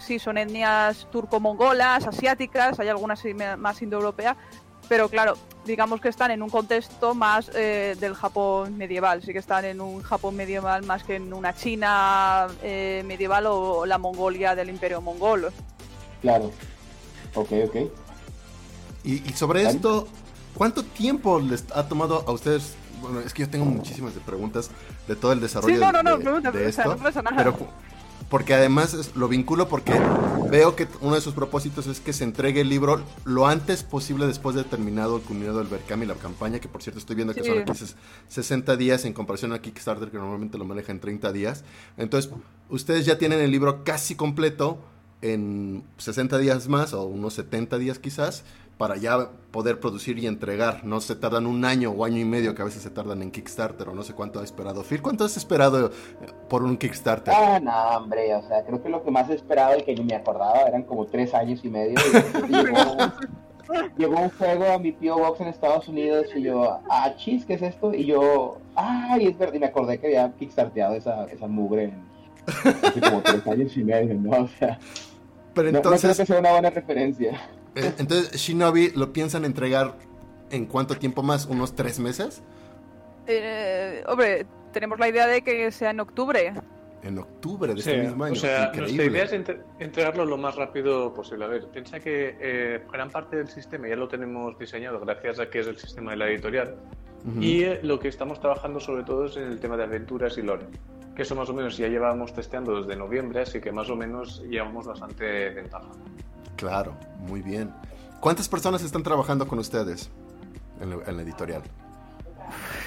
[0.00, 3.22] sí son etnias turco-mongolas, asiáticas, hay algunas
[3.58, 4.36] más indoeuropeas,
[4.88, 9.38] pero claro, digamos que están en un contexto más eh, del Japón medieval, sí que
[9.38, 14.54] están en un Japón medieval más que en una China eh, medieval o la Mongolia
[14.54, 15.52] del Imperio Mongol.
[16.20, 16.50] Claro,
[17.34, 17.76] ok, ok.
[19.04, 20.08] Y, sobre esto,
[20.54, 22.74] ¿cuánto tiempo les ha tomado a ustedes?
[23.00, 24.70] Bueno, es que yo tengo muchísimas preguntas
[25.06, 27.36] de todo el desarrollo sí, no, no, no, pregunta, de, esto, no pasa nada.
[27.36, 27.56] Pero
[28.28, 29.92] porque además lo vinculo porque
[30.50, 34.26] veo que uno de sus propósitos es que se entregue el libro lo antes posible
[34.26, 37.44] después de terminado el culminado del Berkami, la campaña, que por cierto estoy viendo que
[37.44, 37.72] son aquí
[38.28, 41.64] 60 días en comparación a Kickstarter que normalmente lo maneja en 30 días.
[41.96, 42.32] Entonces,
[42.70, 44.78] ustedes ya tienen el libro casi completo
[45.22, 48.44] en 60 días más o unos 70 días quizás
[48.78, 50.84] para ya poder producir y entregar.
[50.84, 53.30] No se tardan un año o año y medio que a veces se tardan en
[53.30, 55.00] Kickstarter o no sé cuánto ha esperado Phil.
[55.00, 55.90] ¿Cuánto has esperado eh,
[56.48, 57.32] por un Kickstarter?
[57.36, 60.04] Ah, no, hombre, o sea, creo que lo que más he esperado y que ni
[60.04, 61.94] me acordaba eran como tres años y medio.
[63.96, 65.18] llegó, un juego a mi P.O.
[65.18, 67.94] Box en Estados Unidos y yo, ah, chis, ¿qué es esto?
[67.94, 72.14] Y yo, ay, es verdad, y me acordé que había kickstarteado esa, esa mugre en
[72.46, 74.44] hace como tres años y medio, ¿no?
[74.44, 74.78] O sea,
[75.54, 76.04] Pero entonces...
[76.04, 77.40] no creo que sea una buena referencia.
[77.74, 79.94] Eh, entonces, Shinobi, ¿lo piensan entregar
[80.50, 81.46] en cuánto tiempo más?
[81.46, 82.42] ¿Unos tres meses?
[83.26, 86.52] Eh, hombre, tenemos la idea de que sea en octubre.
[87.02, 88.32] En octubre de este mismo año.
[88.32, 89.32] O sea, nuestra idea es
[89.78, 91.44] entregarlo lo más rápido posible.
[91.44, 95.50] A ver, piensa que eh, gran parte del sistema ya lo tenemos diseñado gracias a
[95.50, 96.76] que es el sistema de la editorial.
[97.40, 100.66] Y lo que estamos trabajando sobre todo es en el tema de aventuras y lore.
[101.16, 104.42] que eso más o menos ya llevábamos testeando desde noviembre, así que más o menos
[104.42, 105.88] llevamos bastante ventaja.
[106.56, 107.72] Claro, muy bien.
[108.20, 110.10] ¿Cuántas personas están trabajando con ustedes
[110.80, 111.62] en la, editorial?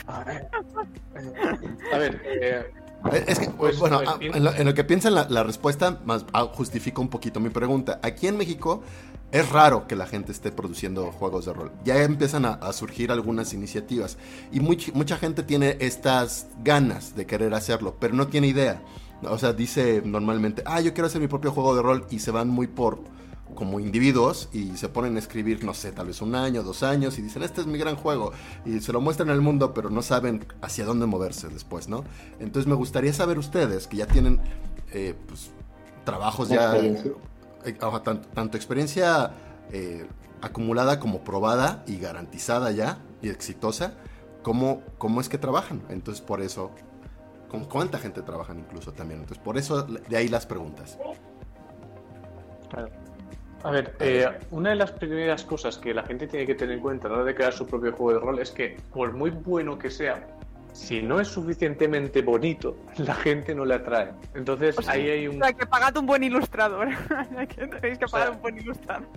[0.07, 0.49] A ver,
[1.93, 2.21] a ver
[3.11, 4.17] eh, es que, pues, bueno, pues, ah,
[4.57, 7.99] en, lo, que piensan la, la respuesta más ah, justifica un poquito mi pregunta.
[8.01, 8.83] Aquí en México
[9.31, 11.71] es raro que la gente esté produciendo juegos de rol.
[11.83, 14.17] Ya empiezan a, surgir algunas iniciativas
[14.51, 18.81] y mucha gente tiene estas ganas de querer hacerlo, pero no tiene idea.
[19.23, 22.31] O sea, dice normalmente, ah, yo quiero hacer mi propio juego de rol y se
[22.31, 22.99] van muy por
[23.55, 27.17] como individuos y se ponen a escribir, no sé, tal vez un año, dos años
[27.17, 28.31] y dicen, este es mi gran juego
[28.65, 32.03] y se lo muestran al mundo, pero no saben hacia dónde moverse después, ¿no?
[32.39, 34.39] Entonces me gustaría saber ustedes que ya tienen
[34.91, 35.51] eh, pues,
[36.03, 37.05] trabajos ya, eh,
[38.33, 39.31] tanto, experiencia
[39.71, 40.07] eh,
[40.41, 43.93] acumulada como probada y garantizada ya y exitosa,
[44.43, 45.81] ¿cómo, cómo es que trabajan?
[45.89, 46.71] Entonces por eso,
[47.49, 49.21] ¿con cuánta gente trabajan incluso también?
[49.21, 50.97] Entonces por eso de ahí las preguntas.
[52.69, 52.89] Claro.
[53.63, 56.81] A ver, eh, una de las primeras cosas que la gente tiene que tener en
[56.81, 59.31] cuenta a la hora de crear su propio juego de rol es que, por muy
[59.31, 60.27] bueno que sea,
[60.73, 64.11] si no es suficientemente bonito, la gente no le atrae.
[64.35, 65.41] Entonces ahí hay un.
[65.41, 66.89] O sea, que pagad un buen ilustrador.
[67.81, 69.07] Tenéis que pagar un buen ilustrador.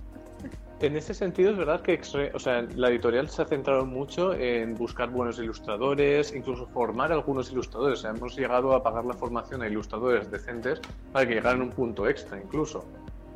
[0.79, 2.01] En ese sentido es verdad que
[2.33, 7.15] o sea, la editorial se ha centrado mucho en buscar buenos ilustradores, incluso formar a
[7.15, 7.99] algunos ilustradores.
[7.99, 11.65] O sea, hemos llegado a pagar la formación a ilustradores decentes para que llegaran a
[11.65, 12.83] un punto extra incluso.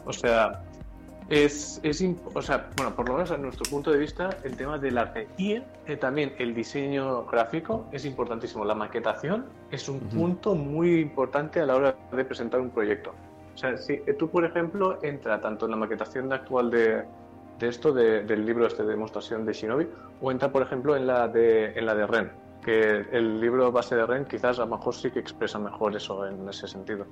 [0.08, 0.64] O sea,
[1.30, 4.78] es, es o sea, bueno, por lo menos a nuestro punto de vista, el tema
[4.78, 8.64] del arte y eh, también el diseño gráfico es importantísimo.
[8.64, 13.14] La maquetación es un punto muy importante a la hora de presentar un proyecto.
[13.56, 17.04] O sea, si eh, tú, por ejemplo, entra tanto en la maquetación actual de,
[17.60, 19.88] de esto, del libro este de demostración de Shinobi,
[20.22, 22.32] o entra, por ejemplo, en la de, en la de Ren,
[22.64, 26.28] que el libro base de Ren quizás a lo mejor sí que expresa mejor eso
[26.28, 27.08] en ese sentido.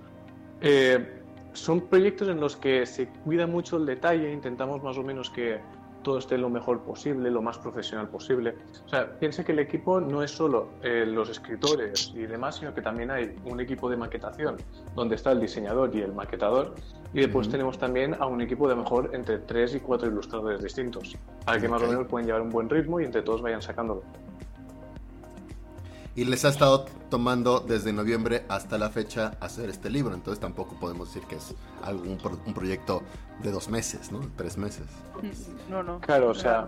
[0.62, 1.23] Eh,
[1.54, 5.60] son proyectos en los que se cuida mucho el detalle, intentamos más o menos que
[6.04, 8.56] todo esté lo mejor posible, lo más profesional posible.
[8.86, 12.74] O sea, piense que el equipo no es solo eh, los escritores y demás, sino
[12.74, 14.58] que también hay un equipo de maquetación,
[14.96, 16.76] donde está el diseñador y el maquetador,
[17.14, 21.16] y después tenemos también a un equipo de mejor entre tres y cuatro ilustradores distintos,
[21.46, 24.04] para que más o menos puedan llevar un buen ritmo y entre todos vayan sacándolo
[26.16, 30.14] y les ha estado tomando desde noviembre hasta la fecha hacer este libro.
[30.14, 33.02] Entonces tampoco podemos decir que es algún un proyecto
[33.42, 34.20] de dos meses, ¿no?
[34.36, 34.86] Tres meses.
[35.70, 36.00] No, no.
[36.00, 36.68] Claro, o sea,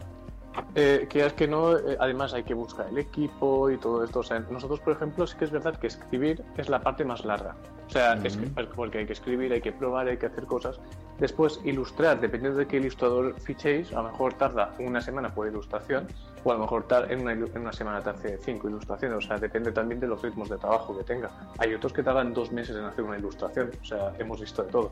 [0.73, 4.19] eh, que es que no, eh, además hay que buscar el equipo y todo esto.
[4.19, 7.25] O sea, nosotros, por ejemplo, sí que es verdad que escribir es la parte más
[7.25, 7.55] larga.
[7.87, 8.37] O sea, es
[8.75, 10.79] porque hay que escribir, hay que probar, hay que hacer cosas.
[11.19, 16.07] Después, ilustrar, dependiendo de qué ilustrador fichéis, a lo mejor tarda una semana por ilustración
[16.43, 19.17] o a lo mejor en una, en una semana te hace cinco ilustraciones.
[19.17, 21.29] O sea, depende también de los ritmos de trabajo que tenga.
[21.59, 23.71] Hay otros que tardan dos meses en hacer una ilustración.
[23.81, 24.91] O sea, hemos visto de todo.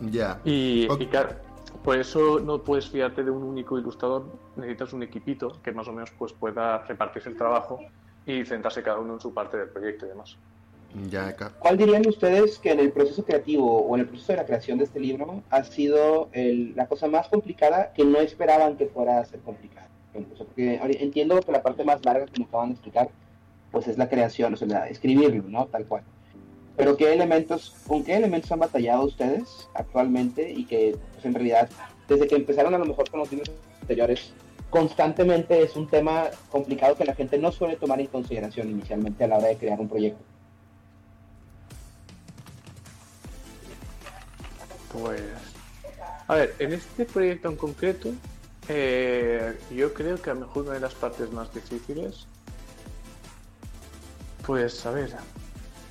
[0.00, 0.38] Ya.
[0.44, 1.30] Y, y claro
[1.82, 5.92] por eso no puedes fiarte de un único ilustrador, necesitas un equipito que más o
[5.92, 7.80] menos pues, pueda repartirse el trabajo
[8.26, 10.36] y centrarse cada uno en su parte del proyecto y demás.
[11.10, 14.46] Ya, ¿Cuál dirían ustedes que en el proceso creativo o en el proceso de la
[14.46, 19.18] creación de este libro ha sido la cosa más complicada que no esperaban que fuera
[19.18, 19.88] a ser complicada?
[20.38, 23.08] porque entiendo que la parte más larga, como acaban de explicar,
[23.72, 25.66] pues es la creación, o sea, escribirlo, ¿no?
[25.66, 26.04] Tal cual.
[26.76, 31.68] Pero ¿qué elementos, con qué elementos han batallado ustedes actualmente y que pues, en realidad
[32.08, 34.32] desde que empezaron a lo mejor con los libros anteriores
[34.70, 39.28] constantemente es un tema complicado que la gente no suele tomar en consideración inicialmente a
[39.28, 40.20] la hora de crear un proyecto?
[44.92, 45.22] Pues,
[46.26, 48.10] a ver, en este proyecto en concreto,
[48.68, 52.26] eh, yo creo que a lo mejor una de las partes más difíciles,
[54.44, 55.14] pues, a ver,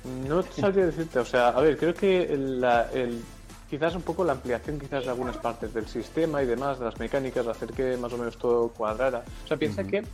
[0.04, 3.22] no sabría decirte, o sea, a ver, creo que el,
[3.68, 6.98] quizás un poco la ampliación quizás de algunas partes del sistema y demás, de las
[6.98, 9.24] mecánicas, hacer que más o menos todo cuadrara.
[9.44, 10.04] O sea, piensa que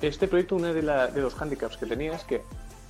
[0.00, 2.42] este proyecto, uno de, de los handicaps que tenía es que,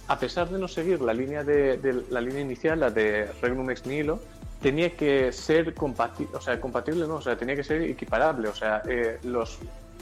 [0.07, 3.87] a pesar de no seguir la línea de, la línea inicial, la de Regnum Ex
[3.87, 4.21] Nihilo,
[4.61, 8.55] tenía que ser compatible, o sea, compatible no, o sea, tenía que ser equiparable, o
[8.55, 9.59] sea, eh, los,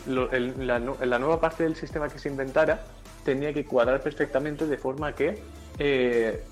[0.06, 2.80] la, la, nueva parte del sistema que se inventara
[3.24, 5.42] tenía que cuadrar perfectamente de forma que
[5.78, 6.42] eh,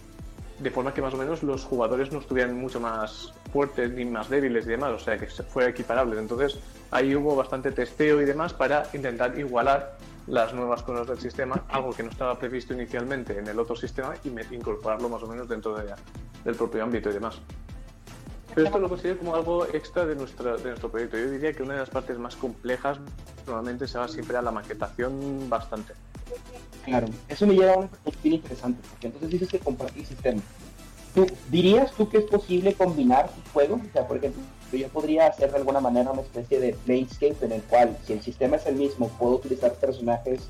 [0.59, 4.29] de forma que más o menos los jugadores no estuvieran mucho más fuertes ni más
[4.29, 6.19] débiles y demás, o sea que fuera equiparable.
[6.19, 6.59] Entonces
[6.91, 11.91] ahí hubo bastante testeo y demás para intentar igualar las nuevas cosas del sistema, algo
[11.91, 15.75] que no estaba previsto inicialmente en el otro sistema y incorporarlo más o menos dentro
[15.77, 17.41] del propio ámbito y demás.
[18.55, 21.17] Pero esto lo considero como algo extra de, nuestra, de nuestro proyecto.
[21.19, 22.99] Yo diría que una de las partes más complejas
[23.47, 25.93] normalmente se va siempre a la maquetación bastante.
[26.85, 30.41] Claro, eso me lleva a una perspectiva interesante, porque entonces dices que compartir sistema.
[31.15, 33.81] ¿Tú, ¿Dirías tú que es posible combinar sus juegos?
[33.89, 37.53] O sea, por ejemplo, yo podría hacer de alguna manera una especie de Planescape en
[37.53, 40.49] el cual, si el sistema es el mismo, puedo utilizar personajes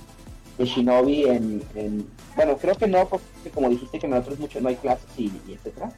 [0.58, 4.76] de Shinobi en, Bueno, creo que no, porque como dijiste que nosotros mucho no hay
[4.76, 5.92] clases y, etcétera.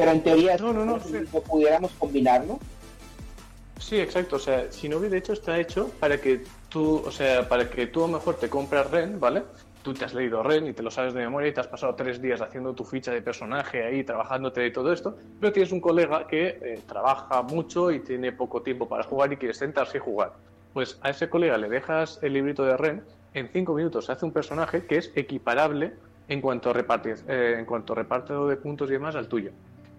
[0.00, 2.58] Pero en teoría, no, no, no, pudiéramos combinarlo.
[3.78, 4.36] Sí, exacto.
[4.36, 8.04] O sea, Shinobi de hecho está hecho para que tú, o sea, para que tú
[8.04, 9.42] a lo mejor te compras Ren, ¿vale?
[9.82, 11.94] tú te has leído Ren y te lo sabes de memoria y te has pasado
[11.94, 15.80] tres días haciendo tu ficha de personaje ahí, trabajándote y todo esto, pero tienes un
[15.80, 20.00] colega que eh, trabaja mucho y tiene poco tiempo para jugar y quiere sentarse y
[20.00, 20.32] jugar.
[20.72, 24.24] Pues a ese colega le dejas el librito de Ren, en cinco minutos se hace
[24.24, 25.92] un personaje que es equiparable
[26.28, 29.50] en cuanto a, repartir, eh, en cuanto a reparto de puntos y demás al tuyo.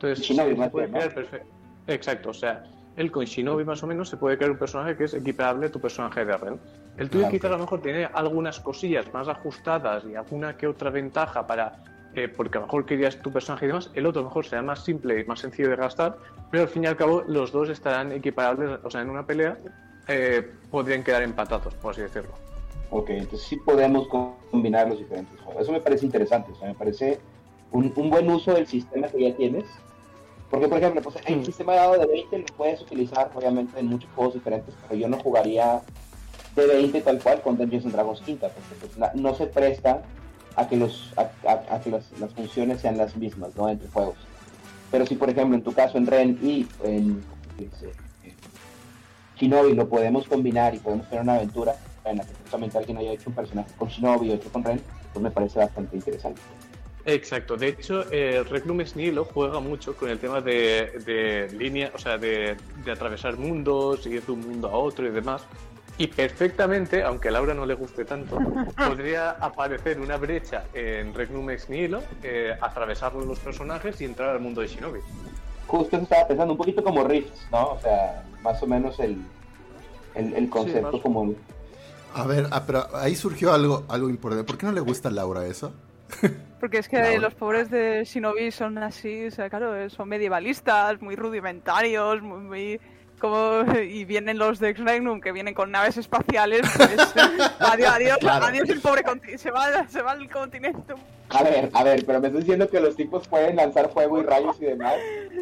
[0.01, 1.47] Entonces, se puede crear perfecto.
[1.87, 2.63] Exacto, o sea,
[2.95, 5.71] él con Shinobi más o menos se puede crear un personaje que es equiparable a
[5.71, 6.59] tu personaje de Ren.
[6.97, 10.89] El tuyo quizás a lo mejor tiene algunas cosillas más ajustadas y alguna que otra
[10.89, 11.83] ventaja para
[12.13, 14.45] eh, porque a lo mejor querías tu personaje y demás, el otro a lo mejor
[14.45, 16.17] será más simple y más sencillo de gastar,
[16.49, 19.57] pero al fin y al cabo los dos estarán equiparables, o sea, en una pelea
[20.09, 22.31] eh, podrían quedar empatados, por así decirlo.
[22.89, 25.63] Ok, entonces sí podemos combinar los diferentes juegos.
[25.63, 27.19] Eso me parece interesante, o sea, me parece
[27.71, 29.63] un, un buen uso del sistema que ya tienes
[30.51, 31.45] porque, por ejemplo, pues, el mm.
[31.45, 35.07] sistema de dado de 20 lo puedes utilizar, obviamente, en muchos juegos diferentes, pero yo
[35.07, 35.81] no jugaría
[36.57, 40.01] de 20 tal cual con Dungeons and Dragons quinta, porque pues, no se presta
[40.57, 43.69] a que, los, a, que las, funciones sean las mismas, ¿no?
[43.69, 44.17] Entre juegos.
[44.91, 47.23] Pero si, por ejemplo, en tu caso en Ren y en
[49.37, 53.13] Shinobi lo podemos combinar y podemos tener una aventura en la que justamente alguien haya
[53.13, 54.81] hecho un personaje con Shinobi y otro con Ren,
[55.13, 56.41] pues me parece bastante interesante.
[57.05, 61.97] Exacto, de hecho, eh, Regnum Nilo juega mucho con el tema de, de línea, o
[61.97, 62.55] sea, de,
[62.91, 65.41] atravesar mundos, ir de un mundo a otro y demás.
[65.97, 68.37] Y perfectamente, aunque a Laura no le guste tanto,
[68.77, 74.39] podría aparecer una brecha en Regnum Ex Nihilo, eh, atravesar los personajes y entrar al
[74.39, 74.99] mundo de Shinobi.
[75.67, 77.71] Justo eso estaba pensando, un poquito como Rifts, ¿no?
[77.71, 79.23] O sea, más o menos el,
[80.15, 81.33] el, concepto como...
[82.13, 84.43] A ver, ah, pero ahí surgió algo, algo importante.
[84.43, 85.71] ¿Por qué no le gusta a Laura eso?
[86.59, 91.15] Porque es que los pobres de Shinobi son así, o sea, claro, son medievalistas, muy
[91.15, 92.79] rudimentarios, muy,
[93.19, 97.15] como y vienen los de X-Regnum que vienen con naves espaciales, pues,
[97.59, 100.93] adiós, adiós, adiós el pobre continente, se va, se va al continente.
[101.29, 104.23] A ver, a ver, pero me estás diciendo que los tipos pueden lanzar fuego y
[104.23, 104.95] rayos y demás.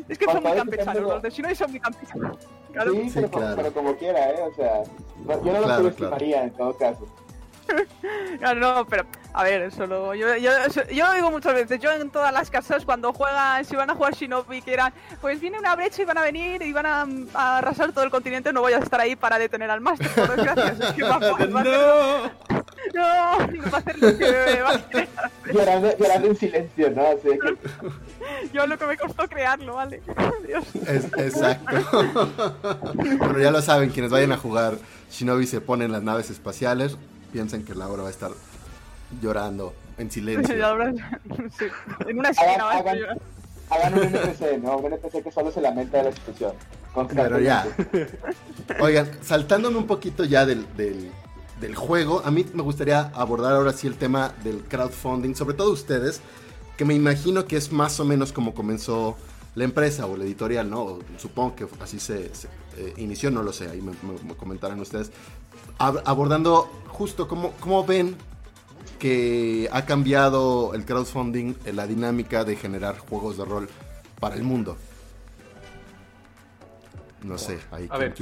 [0.08, 2.38] Es que son muy campechanos, los de Shinobi son muy campechanos.
[2.72, 2.94] Claro.
[2.94, 4.44] Sí, pero, pero, como quiera, ¿eh?
[4.44, 4.84] O sea,
[5.44, 7.08] yo no los subestimaría en todo caso.
[8.40, 10.52] No, no, pero a ver, solo yo, yo,
[10.92, 11.80] yo lo digo muchas veces.
[11.80, 15.40] Yo en todas las casas cuando juegan, si van a jugar Shinobi, que eran, pues
[15.40, 18.62] viene una brecha y van a venir y van a, arrasar todo el continente, no
[18.62, 20.96] voy a estar ahí para detener al máster, por desgracia.
[21.50, 22.32] no.
[22.94, 25.08] No, no va a hacer lo que va a hacer.
[25.54, 27.08] Llorando, llorando en silencio, ¿no?
[27.08, 28.52] Así que...
[28.54, 30.02] Yo lo que me costó crearlo, ¿vale?
[30.48, 30.64] Dios.
[30.88, 32.30] Es, exacto.
[33.20, 34.78] Pero ya lo saben, quienes vayan a jugar
[35.12, 36.98] Shinobi se ponen las naves espaciales,
[37.32, 38.32] piensen que Laura va a estar
[39.22, 40.56] llorando en silencio.
[42.08, 42.70] En una esquina
[43.70, 44.78] hagan, un NPC, ¿no?
[44.78, 46.54] Un NPC que solo se lamenta de la situación.
[47.14, 47.68] Pero ya.
[48.80, 51.12] Oigan, saltándome un poquito ya del, del,
[51.62, 55.72] del, juego, a mí me gustaría abordar ahora sí el tema del crowdfunding, sobre todo
[55.72, 56.22] ustedes,
[56.78, 59.18] que me imagino que es más o menos como comenzó
[59.56, 61.00] la empresa o la editorial, ¿no?
[61.18, 62.32] Supongo que así se,
[62.78, 63.92] eh, inició, no lo sé, ahí me,
[64.24, 65.12] me comentarán ustedes
[65.80, 68.16] abordando justo cómo, cómo ven
[69.00, 73.70] que ha cambiado el crowdfunding en la dinámica de generar juegos de rol
[74.20, 74.78] para el mundo.
[77.24, 78.14] No sé, ahí A ver,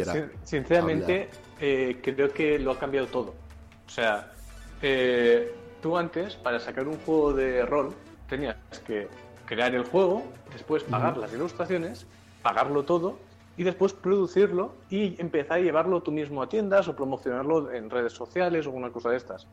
[0.44, 3.36] sinceramente eh, creo que lo ha cambiado todo.
[3.86, 4.32] O sea,
[4.82, 7.96] eh, tú antes para sacar un juego de rol
[8.30, 9.08] tenías que
[9.48, 12.06] crear el juego, después pagar las ilustraciones,
[12.44, 13.18] pagarlo todo
[13.58, 18.14] y después producirlo y empezar a llevarlo tú mismo a tiendas o promocionarlo en redes
[18.14, 19.48] sociales o alguna cosa de estas.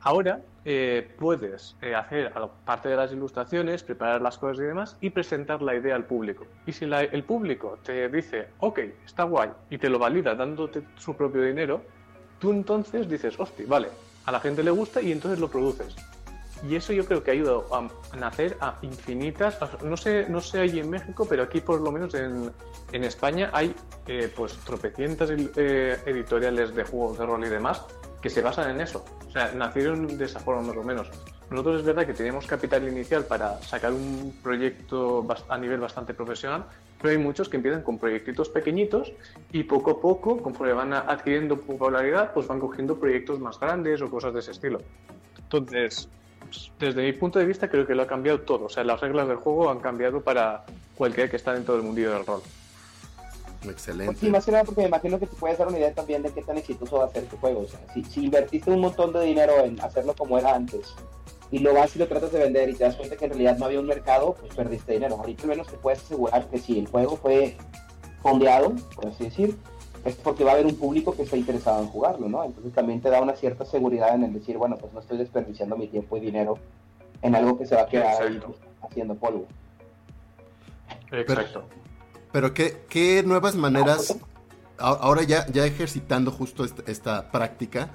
[0.00, 2.32] Ahora eh, puedes eh, hacer
[2.64, 6.46] parte de las ilustraciones, preparar las cosas y demás y presentar la idea al público.
[6.66, 11.14] Y si el público te dice, ok, está guay, y te lo valida dándote su
[11.14, 11.82] propio dinero,
[12.38, 13.88] tú entonces dices, hostia, vale,
[14.24, 15.96] a la gente le gusta y entonces lo produces.
[16.62, 20.60] Y eso yo creo que ha ayudado a nacer a infinitas, no sé, no sé
[20.60, 22.50] allí en México, pero aquí por lo menos en,
[22.92, 23.74] en España hay
[24.06, 27.84] eh, pues tropecientas eh, editoriales de juegos de rol y demás
[28.20, 29.04] que se basan en eso.
[29.28, 31.10] O sea, nacieron de esa forma más o menos.
[31.50, 36.64] Nosotros es verdad que teníamos capital inicial para sacar un proyecto a nivel bastante profesional,
[37.00, 39.12] pero hay muchos que empiezan con proyectitos pequeñitos
[39.52, 44.10] y poco a poco, conforme van adquiriendo popularidad, pues van cogiendo proyectos más grandes o
[44.10, 44.80] cosas de ese estilo.
[45.38, 46.08] Entonces,
[46.78, 48.66] desde mi punto de vista, creo que lo ha cambiado todo.
[48.66, 50.64] O sea, las reglas del juego han cambiado para
[50.96, 52.42] cualquiera que está dentro del mundillo del rol.
[53.64, 54.06] Excelente.
[54.06, 56.22] Pues sí, más que nada porque me imagino que te puedes dar una idea también
[56.22, 57.60] de qué tan exitoso va a ser tu juego.
[57.60, 60.94] O sea, si, si invertiste un montón de dinero en hacerlo como era antes
[61.50, 63.56] y lo vas y lo tratas de vender y te das cuenta que en realidad
[63.58, 65.16] no había un mercado, pues perdiste dinero.
[65.16, 67.56] Ahorita al menos te puedes asegurar que si el juego fue
[68.22, 69.56] fondeado, por así decir,
[70.06, 72.44] es porque va a haber un público que está interesado en jugarlo, ¿no?
[72.44, 75.76] Entonces también te da una cierta seguridad en el decir, bueno, pues no estoy desperdiciando
[75.76, 76.58] mi tiempo y dinero
[77.22, 78.40] en algo que se va a quedar ahí
[78.82, 79.46] haciendo polvo.
[81.10, 81.64] Exacto.
[82.30, 84.16] Pero, ¿qué, qué nuevas maneras,
[84.78, 87.90] ahora ya, ya ejercitando justo esta, esta práctica,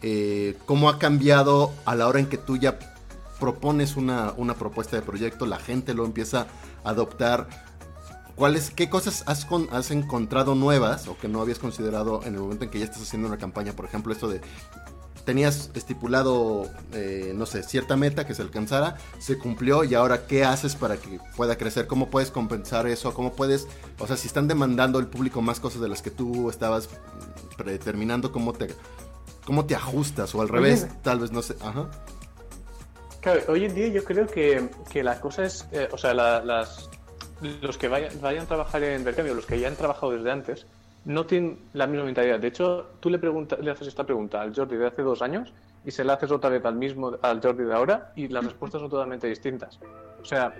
[0.00, 2.78] eh, cómo ha cambiado a la hora en que tú ya
[3.38, 6.46] propones una, una propuesta de proyecto, la gente lo empieza
[6.84, 7.48] a adoptar?
[8.40, 12.40] ¿Cuáles, ¿Qué cosas has, con, has encontrado nuevas o que no habías considerado en el
[12.40, 13.74] momento en que ya estás haciendo una campaña?
[13.74, 14.40] Por ejemplo, esto de
[15.26, 20.42] tenías estipulado, eh, no sé, cierta meta que se alcanzara, se cumplió y ahora qué
[20.42, 23.68] haces para que pueda crecer, cómo puedes compensar eso, cómo puedes,
[23.98, 26.88] o sea, si están demandando el público más cosas de las que tú estabas
[27.58, 28.68] predeterminando, cómo te,
[29.44, 31.90] cómo te ajustas o al revés, tal vez no sé, ajá.
[33.20, 36.88] Claro, hoy en día yo creo que, que la cosa es, eh, o sea, las,
[37.62, 40.66] los que vayan, a trabajar en Berkami los que ya han trabajado desde antes,
[41.04, 42.38] no tienen la misma mentalidad.
[42.38, 45.52] De hecho, tú le, pregunta, le haces esta pregunta al Jordi de hace dos años
[45.84, 48.80] y se la haces otra vez al mismo al Jordi de ahora y las respuestas
[48.80, 49.78] son totalmente distintas.
[50.20, 50.52] O sea,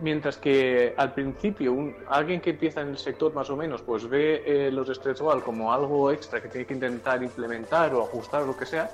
[0.00, 4.42] mientras que al principio alguien que empieza en el sector más o menos pues ve
[4.46, 8.46] eh, los stretch wall como algo extra que tiene que intentar implementar o ajustar o
[8.46, 8.90] lo que sea,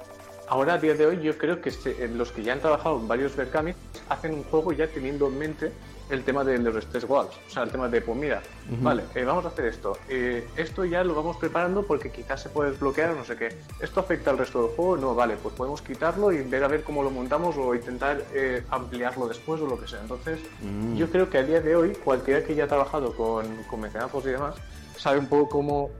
[0.48, 1.70] ahora a día de hoy yo creo que
[2.14, 3.72] los que ya han trabajado en varios Berkami
[4.08, 5.72] hacen un juego ya teniendo en mente
[6.10, 8.42] el tema de los stress walls, o sea, el tema de, pues mira,
[8.80, 12.48] vale, eh, vamos a hacer esto, eh, esto ya lo vamos preparando porque quizás se
[12.48, 15.54] puede desbloquear o no sé qué, esto afecta al resto del juego, no, vale, pues
[15.54, 19.66] podemos quitarlo y ver a ver cómo lo montamos o intentar eh, ampliarlo después o
[19.66, 20.00] lo que sea.
[20.00, 20.96] Entonces, mm.
[20.96, 24.54] yo creo que a día de hoy, cualquiera que haya trabajado con, con y demás,
[24.96, 25.90] sabe un poco cómo...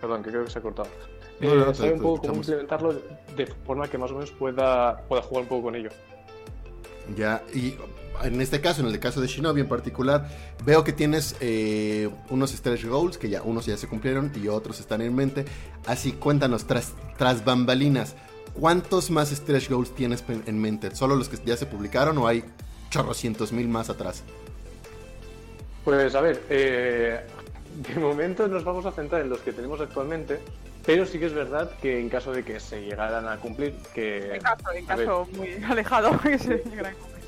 [0.00, 0.88] Perdón, que creo que se ha cortado.
[1.74, 2.94] sabe un poco cómo implementarlo
[3.36, 5.90] de forma que más o menos pueda, pueda jugar un poco con ello.
[7.16, 7.76] Ya, y
[8.22, 10.28] en este caso, en el caso de Shinobi en particular,
[10.64, 14.80] veo que tienes eh, unos stretch goals que ya unos ya se cumplieron y otros
[14.80, 15.44] están en mente.
[15.86, 18.16] Así cuéntanos, tras, tras bambalinas,
[18.54, 20.94] ¿cuántos más stretch goals tienes en mente?
[20.94, 22.44] ¿Solo los que ya se publicaron o hay
[22.90, 24.22] chorrocientos mil más atrás?
[25.84, 27.20] Pues a ver, eh,
[27.76, 30.40] de momento nos vamos a centrar en los que tenemos actualmente,
[30.84, 34.34] pero sí que es verdad que en caso de que se llegaran a cumplir, que...
[34.34, 37.18] En caso, en caso muy alejado que se llegaran a cumplir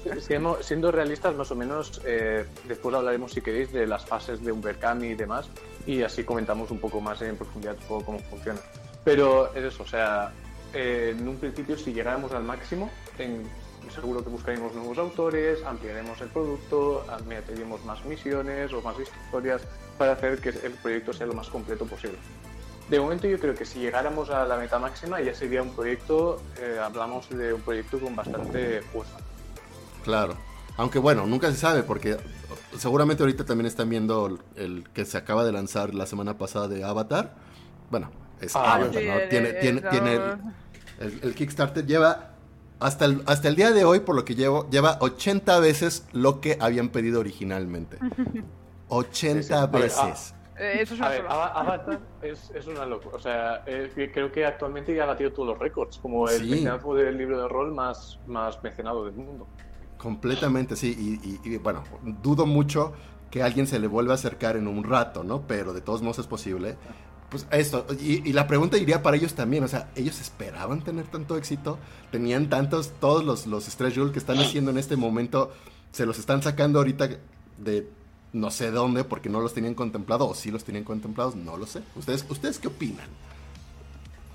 [0.60, 4.62] siendo realistas, más o menos, eh, después hablaremos, si queréis, de las fases de un
[5.02, 5.48] y demás,
[5.86, 8.60] y así comentamos un poco más en profundidad cómo funciona.
[9.04, 10.32] Pero es eso, o sea,
[10.74, 12.90] eh, en un principio, si llegáramos al máximo,
[13.90, 19.62] seguro que buscaremos nuevos autores, ampliaremos el producto, meteremos más misiones o más historias
[19.98, 22.18] para hacer que el proyecto sea lo más completo posible.
[22.88, 26.42] De momento yo creo que si llegáramos a la meta máxima ya sería un proyecto,
[26.58, 29.16] eh, hablamos de un proyecto con bastante fuerza.
[30.02, 30.34] Claro.
[30.76, 32.16] Aunque bueno, nunca se sabe porque
[32.76, 36.82] seguramente ahorita también están viendo el, que se acaba de lanzar la semana pasada de
[36.82, 37.34] Avatar.
[37.90, 38.10] Bueno,
[38.40, 39.28] es ah, Avatar, ¿no?
[39.28, 40.20] tiene, tiene, tiene
[41.00, 42.29] el, Kickstarter lleva
[42.80, 46.40] hasta el, hasta el día de hoy, por lo que llevo, lleva 80 veces lo
[46.40, 47.98] que habían pedido originalmente.
[48.88, 50.34] 80 veces.
[50.58, 53.16] Eh, eso es una a ver, Avatar es, es, una locura.
[53.16, 56.66] O sea, eh, creo que actualmente ya ha batido todos los récords, como el sí.
[56.66, 59.46] del libro de rol más, más mencionado del mundo.
[59.96, 61.20] Completamente, sí.
[61.44, 61.84] Y, bueno,
[62.22, 62.92] dudo mucho
[63.30, 65.46] que alguien se le vuelva a acercar en un rato, ¿no?
[65.46, 66.76] Pero de todos modos es posible.
[67.30, 71.36] Pues esto, y, la pregunta iría para ellos también, o sea, ¿ellos esperaban tener tanto
[71.36, 71.78] éxito?
[72.10, 75.52] ¿Tenían tantos, todos los, los Stretch que están haciendo en este momento,
[75.92, 77.08] se los están sacando ahorita
[77.58, 77.86] de
[78.32, 81.36] no sé dónde porque no los tenían contemplado o sí los tenían contemplados?
[81.36, 81.82] No lo sé.
[81.96, 83.06] ¿Ustedes, ¿ustedes qué opinan?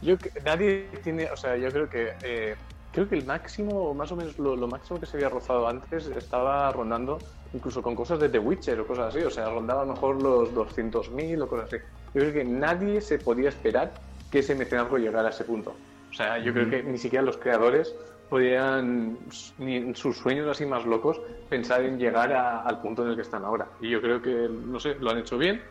[0.01, 2.55] Yo, nadie tiene, o sea, yo creo que eh,
[2.91, 6.71] creo que el máximo, más o menos lo, máximo que se había rozado antes, estaba
[6.71, 7.19] rondando
[7.53, 11.43] incluso con cosas de The Witcher o cosas así, o sea, rondaba mejor los 200.000
[11.43, 11.77] o cosas así.
[12.16, 13.93] Yo creo que nadie se podía esperar
[14.32, 15.76] que ese mecenazgo llegara a ese punto.
[16.09, 17.93] O sea, yo creo que ni siquiera los creadores
[18.30, 19.20] podían,
[19.59, 23.22] ni en sus sueños así más locos, pensar en llegar al punto en el que
[23.22, 23.68] están ahora.
[23.80, 25.61] Y yo creo que, no sé, lo han hecho bien,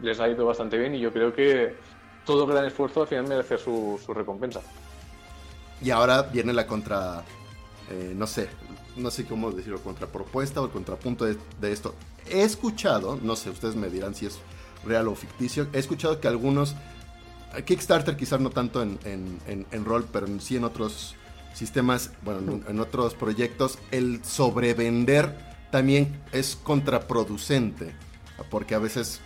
[0.00, 1.74] les ha ido bastante bien y yo creo que
[2.24, 4.60] todo gran esfuerzo al final merece su recompensa.
[5.82, 7.22] Y ahora viene la contra,
[7.90, 8.48] eh, no sé,
[8.96, 11.94] no sé cómo decirlo, contrapropuesta o el contrapunto de, esto.
[12.28, 14.38] He escuchado, no sé, ustedes me dirán si es
[14.84, 16.76] real o ficticio, he escuchado que algunos,
[17.64, 21.14] Kickstarter quizás no tanto en, en, rol, pero sí en otros
[21.54, 25.36] sistemas, bueno, en, otros proyectos, el sobrevender
[25.70, 27.94] también es contraproducente,
[28.50, 29.20] porque a veces,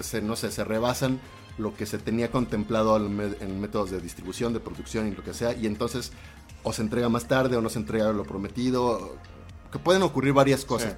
[0.00, 1.20] se, no sé, se rebasan
[1.56, 5.54] lo que se tenía contemplado en métodos de distribución, de producción y lo que sea,
[5.54, 6.12] y entonces
[6.64, 9.16] o se entrega más tarde o no se entrega lo prometido,
[9.70, 10.96] que pueden ocurrir varias cosas.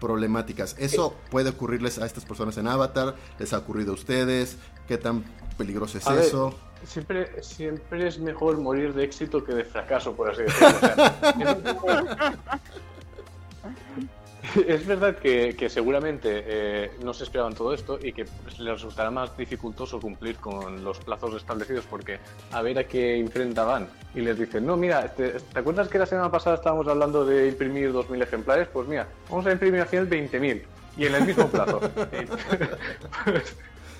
[0.00, 0.76] Problemáticas.
[0.78, 3.14] ¿Eso puede ocurrirles a estas personas en Avatar?
[3.38, 4.56] ¿Les ha ocurrido a ustedes?
[4.86, 5.24] ¿Qué tan
[5.56, 6.54] peligroso es eso?
[6.84, 10.68] siempre, siempre es mejor morir de éxito que de fracaso, por así decirlo.
[14.68, 18.24] es verdad que, seguramente eh, no se esperaban todo esto y que
[18.58, 22.18] les resultará más dificultoso cumplir con los plazos establecidos porque
[22.52, 26.30] a ver a qué enfrentaban y les dicen, no, mira, ¿te, acuerdas que la semana
[26.30, 28.68] pasada estábamos hablando de imprimir 2.000 ejemplares?
[28.68, 30.62] Pues mira, vamos a imprimir al final 20.000
[30.96, 31.80] y en el mismo plazo.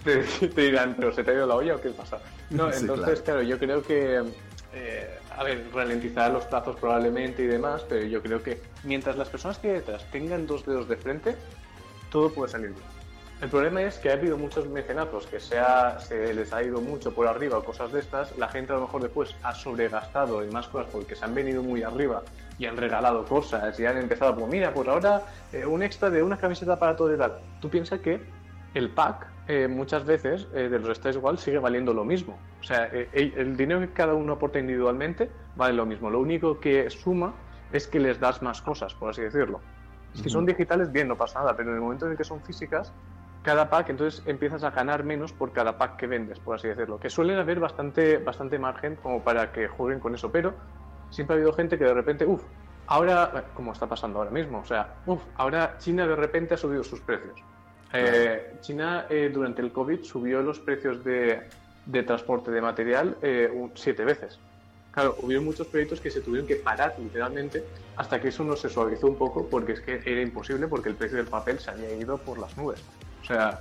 [0.55, 2.18] te, dirán, pero ¿se te ha ido la olla o qué pasa?
[2.51, 3.43] No, entonces, claro.
[3.43, 4.22] yo creo que
[4.78, 9.28] eh, a ver, ralentizar los plazos probablemente y demás, pero yo creo que mientras las
[9.28, 11.34] personas que hay detrás tengan dos dedos de frente,
[12.10, 12.84] todo puede salir bien.
[13.40, 15.58] El problema es que ha habido muchos mecenazos que se,
[16.00, 18.36] se les ha ido mucho por arriba o cosas de estas.
[18.36, 21.62] La gente a lo mejor después ha sobregastado en más cosas porque se han venido
[21.62, 22.22] muy arriba
[22.58, 25.22] y han regalado cosas y han empezado, pues mira, pues ahora
[25.52, 27.38] eh, un extra de una camiseta para todo y tal.
[27.60, 28.20] Tú piensas que
[28.74, 32.38] el pack eh, muchas veces eh, de los Star Wars sigue valiendo lo mismo.
[32.61, 36.11] O sea, eh, el dinero que cada uno aporta individualmente vale lo mismo.
[36.11, 37.32] Lo único que suma
[37.72, 39.61] es que les das más cosas, por así decirlo.
[40.14, 42.40] Si son digitales, bien, no pasa nada, pero en el momento en el que son
[42.42, 42.92] físicas,
[43.42, 46.99] cada pack, entonces empiezas a ganar menos por cada pack que vendes, por así decirlo.
[46.99, 50.55] Que suelen haber bastante, bastante margen como para que jueguen con eso, pero
[51.11, 52.42] siempre ha habido gente que de repente, uff,
[52.86, 56.82] ahora, como está pasando ahora mismo, o sea, uff, ahora China de repente ha subido
[56.82, 57.44] sus precios
[57.99, 61.42] eh, China eh, durante el COVID subió los precios de,
[62.05, 64.38] transporte de material eh, siete veces.
[64.92, 67.62] Claro, hubo muchos proyectos que se tuvieron que parar literalmente
[67.97, 70.94] hasta que eso no se suavizó un poco porque es que era imposible porque el
[70.94, 72.80] precio del papel se había ido por las nubes.
[73.22, 73.61] O sea,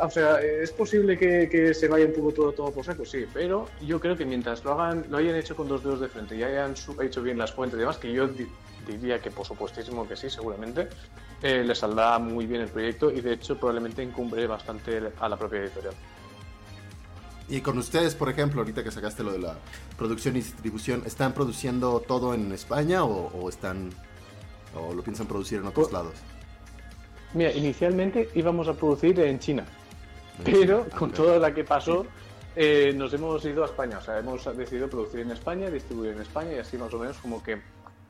[0.00, 3.68] o sea es posible que, se vaya un poco todo, todo por saco, sí, pero
[3.82, 6.42] yo creo que mientras lo hagan, lo hayan hecho con dos dedos de frente y
[6.42, 8.28] hayan hecho bien las fuentes y demás, que yo
[8.86, 10.88] diría que por supuestísimo que sí, seguramente,
[11.42, 15.36] eh, le saldrá muy bien el proyecto y de hecho probablemente encumbre bastante a la
[15.36, 15.94] propia editorial.
[17.48, 19.56] Y con ustedes, por ejemplo, ahorita que sacaste lo de la
[19.96, 23.90] producción y distribución, ¿están produciendo todo en España o, están
[24.74, 26.14] o lo piensan producir en otros lados?
[27.34, 29.64] Mira, inicialmente íbamos a producir en China,
[30.44, 32.06] pero con toda la que pasó
[32.56, 33.98] eh, nos hemos ido a España.
[33.98, 37.18] O sea, hemos decidido producir en España, distribuir en España y así más o menos
[37.18, 37.60] como que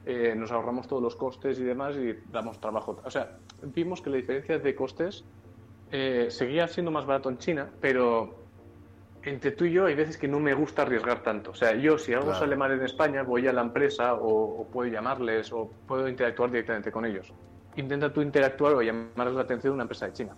[0.09, 3.01] eh, nos ahorramos todos los costes y demás y damos trabajo.
[3.05, 5.25] O sea, vimos que la diferencia de costes
[5.91, 8.37] eh, seguía siendo más barato en China, pero
[9.25, 11.51] entre tú y yo hay veces que no me gusta arriesgar tanto.
[11.51, 14.89] O sea, yo si algo sale mal en España, voy a la empresa o, puedo
[14.89, 17.33] llamarles o puedo interactuar directamente con ellos.
[17.75, 20.37] Intenta tú interactuar o llamarles la atención de una empresa de China.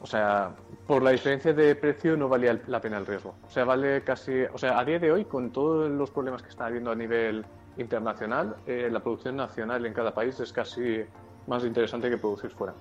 [0.00, 0.50] O sea,
[0.88, 3.36] por la diferencia de precio no valía la pena el riesgo.
[3.46, 4.42] O sea, vale casi...
[4.52, 7.46] O sea, a día de hoy, con todos los problemas que está habiendo a nivel
[7.76, 11.02] internacional, eh, la producción nacional en cada país es casi
[11.46, 12.74] más interesante que producir fuera.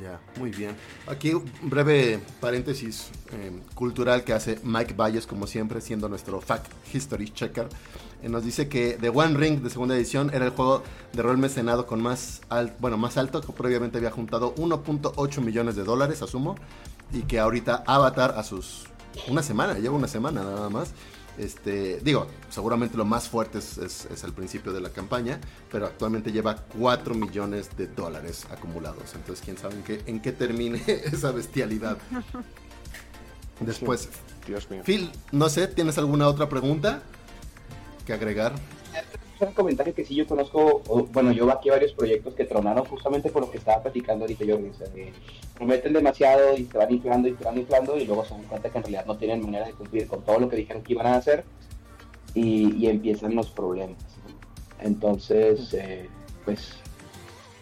[0.00, 0.76] Ya, muy bien.
[1.06, 6.66] Aquí un breve paréntesis eh, cultural que hace Mike Valles, como siempre, siendo nuestro Fact
[6.92, 7.68] History Checker.
[8.22, 11.38] Eh, nos dice que The One Ring de segunda edición era el juego de rol
[11.38, 12.42] mecenado con más,
[12.80, 16.56] bueno, más alto, que previamente había juntado 1.8 millones de dólares, asumo,
[17.12, 18.86] y que ahorita Avatar a sus...
[19.28, 20.92] Una semana, lleva una semana nada más,
[21.38, 26.56] este, digo, seguramente lo más fuerte es, el principio de la campaña, pero actualmente lleva
[26.78, 29.14] 4 millones de dólares acumulados.
[29.14, 31.98] Entonces, quién sabe en qué, en qué termine esa bestialidad.
[33.60, 34.08] Después,
[34.46, 34.82] Dios mío.
[34.84, 37.02] Phil, no sé, ¿tienes alguna otra pregunta
[38.04, 38.52] que agregar?
[39.44, 40.82] Un comentario que sí yo conozco,
[41.12, 44.58] bueno, yo aquí varios proyectos que tronaron justamente por lo que estaba platicando ahorita yo,
[45.54, 48.70] prometen demasiado y se van inflando y se van inflando y luego se dan cuenta
[48.70, 51.06] que en realidad no tienen manera de cumplir con todo lo que dijeron que iban
[51.06, 51.44] a hacer
[52.34, 53.98] y, empiezan los problemas.
[54.80, 56.08] Entonces, eh,
[56.44, 56.78] pues,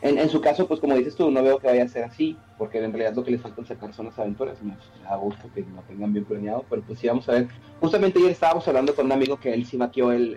[0.03, 2.79] en, su caso, pues como dices tú, no veo que vaya a ser así, porque
[2.79, 5.81] en realidad lo que les falta sacar son las aventuras, me da gusto que lo
[5.83, 7.49] tengan bien planeado, pero pues sí vamos a ver.
[7.81, 10.37] Justamente ayer estábamos hablando con un amigo que él sí maqueó el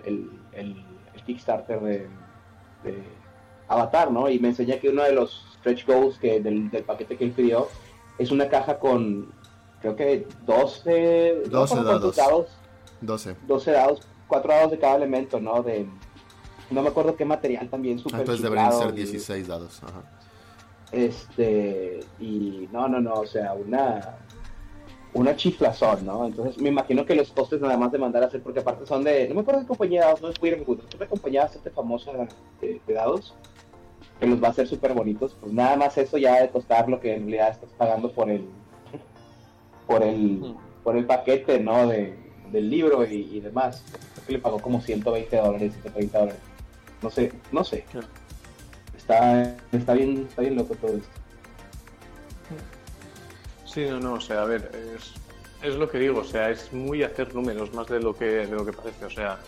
[1.28, 2.08] Kickstarter de,
[3.68, 4.30] Avatar, ¿no?
[4.30, 7.68] Y me enseña que uno de los stretch goals que del, paquete que él pidió
[8.16, 9.30] es una caja con,
[9.82, 12.48] creo que 12, 12 dados.
[13.02, 13.36] 12.
[13.46, 15.62] 12 dados, 4 dados de cada elemento, ¿no?
[15.62, 15.86] De,
[16.70, 20.02] no me acuerdo qué material también, súper Entonces deberían ser 16 dados, ajá.
[20.90, 24.16] Este, y no, no, no, o sea, una
[25.14, 26.26] una chiflazón, ¿no?
[26.26, 29.04] Entonces me imagino que los costes nada más de mandar a hacer, porque aparte son
[29.04, 32.12] de, no me acuerdo de compañía de dados, no es es una compañía bastante famosa
[32.60, 33.34] de, de dados,
[34.20, 37.00] que los va a hacer súper bonitos, pues nada más eso ya de costar lo
[37.00, 38.46] que en realidad estás pagando por el,
[39.86, 41.86] por el, por el paquete, ¿no?
[41.86, 42.14] De,
[42.50, 43.84] del libro y, demás.
[44.14, 46.40] Creo que le pagó como 120 dólares, 130 dólares.
[47.02, 47.84] No sé, no sé.
[48.96, 51.17] Está, está bien, está bien loco todo esto.
[53.72, 55.12] Sí, no, no, o sea, a ver, es,
[55.62, 58.46] es lo que digo, o sea, es muy hacer números más de lo que, de
[58.46, 59.38] lo que parece, o sea,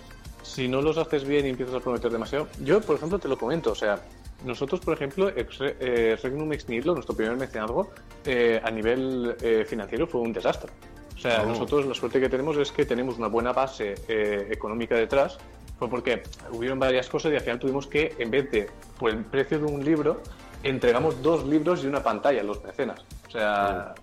[0.43, 3.39] si no los haces bien y empiezas a prometer demasiado, yo, por ejemplo, te lo
[3.39, 4.01] comento, o sea,
[4.45, 7.91] nosotros, por ejemplo, eh, Regnum Ex Nihilo, nuestro primer mecenazgo,
[8.25, 10.71] eh, a nivel eh, financiero fue un desastre.
[11.15, 11.47] O sea, oh.
[11.47, 15.39] nosotros la suerte que tenemos es que tenemos una buena base eh, económica detrás,
[15.79, 19.25] fue porque hubieron varias cosas y al final tuvimos que, en vez de por el
[19.25, 20.23] precio de un libro,
[20.63, 23.05] entregamos dos libros y una pantalla a los mecenas.
[23.29, 23.95] O sea,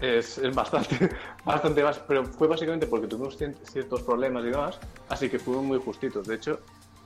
[0.00, 1.10] es, bastante,
[1.44, 4.78] bastante más, pero fue básicamente porque tuvimos ciertos problemas y demás,
[5.08, 6.26] así que fuimos muy justitos.
[6.26, 6.60] De hecho,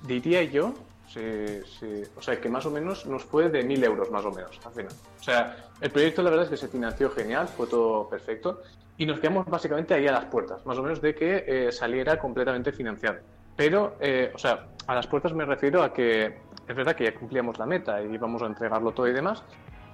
[0.06, 0.74] diría yo,
[2.16, 4.72] o sea, que más o menos nos fue de mil euros más o menos al
[4.72, 4.92] final.
[5.18, 8.62] O sea, el proyecto la verdad es que se financió genial, fue todo perfecto
[8.96, 12.18] y nos quedamos básicamente ahí a las puertas, más o menos de que eh, saliera
[12.18, 13.18] completamente financiado.
[13.56, 16.26] Pero, eh, o sea, a las puertas me refiero a que
[16.66, 19.42] es verdad que ya cumplíamos la meta y íbamos a entregarlo todo y demás,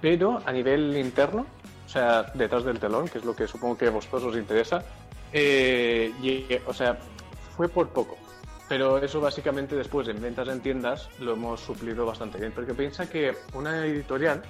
[0.01, 1.45] pero a nivel interno
[1.85, 4.83] o sea, detrás del telón, que es lo que supongo que a vosotros os interesa.
[5.31, 6.97] Eh, y, o sea,
[7.55, 8.17] fue por poco.
[8.67, 12.51] Pero eso básicamente después en ventas en tiendas lo hemos suplido bastante bien.
[12.51, 14.41] Porque piensa que una editorial,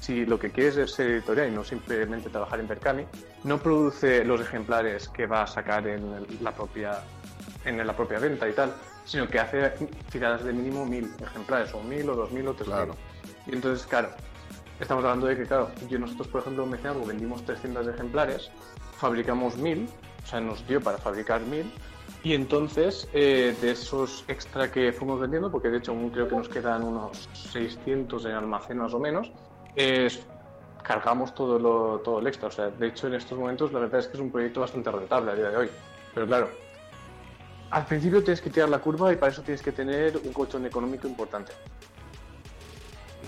[0.00, 3.06] si lo que quieres es ser editorial y no simplemente trabajar en Berkami,
[3.44, 7.02] no produce los ejemplares que va a sacar en la propia,
[7.64, 8.74] en la propia venta y tal,
[9.04, 9.72] sino que hace
[10.10, 12.94] tiradas de mínimo mil ejemplares, o mil, o dos mil, o tres claro.
[13.46, 14.10] Y entonces, claro,
[14.82, 18.50] Estamos hablando de que, claro, yo nosotros, por ejemplo, en algo vendimos 300 ejemplares,
[18.96, 19.88] fabricamos 1000,
[20.24, 21.72] o sea, nos dio para fabricar 1000,
[22.24, 26.48] y entonces eh, de esos extra que fuimos vendiendo, porque de hecho creo que nos
[26.48, 29.30] quedan unos 600 en almacén más o menos,
[30.82, 32.48] cargamos todo, lo, todo el extra.
[32.48, 34.90] O sea, de hecho en estos momentos la verdad es que es un proyecto bastante
[34.90, 35.70] rentable a día de hoy.
[36.12, 36.48] Pero claro,
[37.70, 40.66] al principio tienes que tirar la curva y para eso tienes que tener un colchón
[40.66, 41.52] económico importante.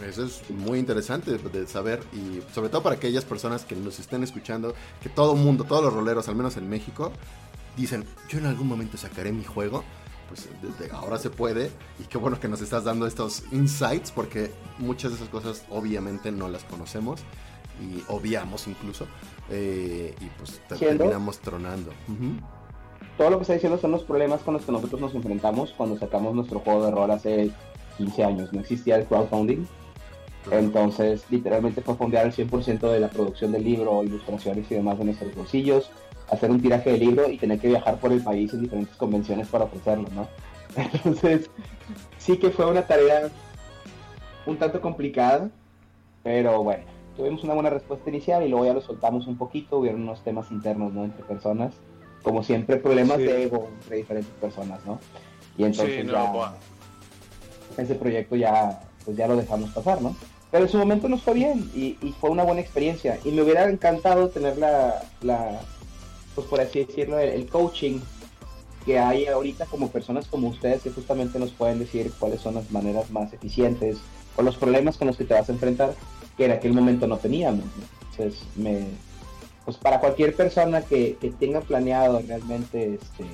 [0.03, 4.23] Eso es muy interesante de saber y sobre todo para aquellas personas que nos estén
[4.23, 7.13] escuchando, que todo mundo, todos los roleros, al menos en México,
[7.77, 9.85] dicen, yo en algún momento sacaré mi juego.
[10.29, 11.71] Pues desde ahora se puede
[12.01, 16.33] y qué bueno que nos estás dando estos insights porque muchas de esas cosas obviamente
[16.33, 17.21] no las conocemos
[17.79, 19.07] y obviamos incluso
[19.51, 21.93] eh, y pues terminamos tronando.
[23.19, 25.99] Todo lo que está diciendo son los problemas con los que nosotros nos enfrentamos cuando
[25.99, 27.51] sacamos nuestro juego de rol hace
[27.99, 28.53] 15 años.
[28.53, 29.67] No existía el crowdfunding
[30.51, 35.07] entonces, literalmente fue fondear el 100% de la producción del libro, ilustraciones y demás de
[35.07, 35.91] nuestros bolsillos,
[36.31, 39.49] hacer un tiraje de libro y tener que viajar por el país en diferentes convenciones
[39.49, 40.29] para ofrecerlo, ¿no?
[40.77, 41.51] Entonces,
[42.19, 43.31] sí que fue una tarea
[44.47, 45.51] un tanto complicada,
[46.23, 46.85] pero bueno,
[47.17, 50.51] tuvimos una buena respuesta inicial y luego ya lo soltamos un poquito, hubieron unos temas
[50.51, 51.05] internos, ¿no?
[51.05, 51.75] Entre personas,
[52.23, 54.99] como siempre, problemas de ego entre diferentes personas, ¿no?
[55.57, 56.55] Y entonces ya,
[57.79, 60.15] ese proyecto ya, pues ya lo dejamos pasar, ¿no?
[60.55, 63.19] Pero en su momento nos fue bien y, fue una buena experiencia.
[63.25, 65.03] Y me hubiera encantado tener la,
[66.37, 67.99] pues por así decirlo, el, coaching
[68.87, 72.71] que hay ahorita como personas como ustedes que justamente nos pueden decir cuáles son las
[72.71, 73.97] maneras más eficientes
[74.37, 75.93] o los problemas con los que te vas a enfrentar
[76.37, 77.65] que en aquel momento no teníamos.
[78.13, 78.85] Entonces, me,
[79.65, 83.25] pues para cualquier persona que, tenga planeado realmente este,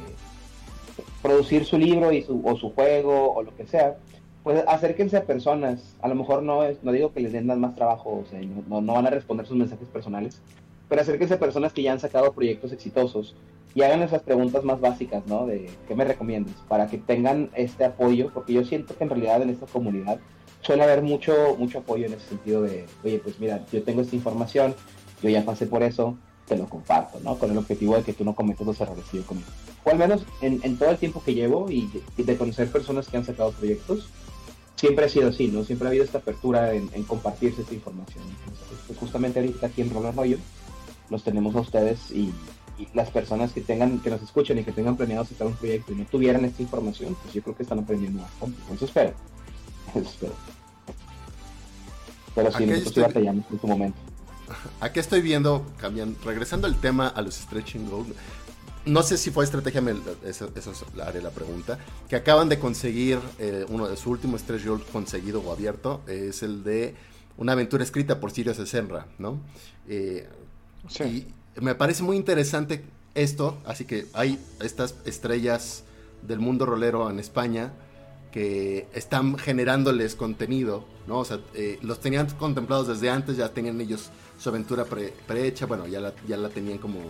[1.20, 3.98] producir su libro y o su juego o lo que sea,
[4.42, 5.94] pues acérquense a personas.
[6.00, 8.94] A lo mejor no no digo que les den más trabajo, o sea, no, no,
[8.94, 10.40] van a responder sus mensajes personales,
[10.88, 13.36] pero acérquense a personas que ya han sacado proyectos exitosos
[13.74, 15.46] y hagan esas preguntas más básicas, ¿no?
[15.46, 19.42] De qué me recomiendas, para que tengan este apoyo, porque yo siento que en realidad
[19.42, 20.18] en esta comunidad
[20.60, 24.16] suele haber mucho, mucho apoyo en ese sentido de, oye, pues mira, yo tengo esta
[24.16, 24.74] información,
[25.22, 26.16] yo ya pasé por eso,
[26.46, 27.38] te lo comparto, ¿no?
[27.38, 29.50] Con el objetivo de que tú no cometas los errores que yo cometí.
[29.84, 33.16] O al menos en, en todo el tiempo que llevo y de conocer personas que
[33.16, 34.10] han sacado proyectos,
[34.80, 35.62] siempre ha sido así, ¿no?
[35.62, 38.24] Siempre ha habido esta apertura en, compartirse esta información.
[38.86, 40.38] Pues, justamente ahorita aquí en Roller Rollo
[41.10, 42.32] los tenemos a ustedes y,
[42.94, 45.96] las personas que tengan, que nos escuchen y que tengan planeado sacar un proyecto y
[45.96, 48.58] no tuvieran esta información, pues yo creo que están aprendiendo bastante.
[48.72, 49.12] Eso espero.
[49.94, 50.32] Eso espero.
[52.34, 53.02] Pero sí, nosotros estoy...
[53.02, 53.98] batallamos en tu momento.
[54.80, 58.08] Aquí estoy viendo, cambiando, regresando el tema a los stretching goals,
[58.86, 59.82] no sé si fue estrategia,
[60.24, 60.72] eso, eso
[61.04, 61.78] haré la pregunta,
[62.08, 66.42] que acaban de conseguir eh, uno de sus últimos tres goals conseguido o abierto, es
[66.42, 66.94] el de
[67.36, 69.38] una aventura escrita por Sirius Senra, ¿no?
[69.88, 70.28] Eh,
[70.88, 71.26] sí.
[71.60, 75.84] me parece muy interesante esto, así que hay estas estrellas
[76.26, 77.72] del mundo rolero en España
[78.30, 81.18] que están generándoles contenido, ¿no?
[81.18, 85.66] O sea, eh, los tenían contemplados desde antes, ya tenían ellos su aventura pre- prehecha,
[85.66, 87.00] bueno, ya la, ya la tenían como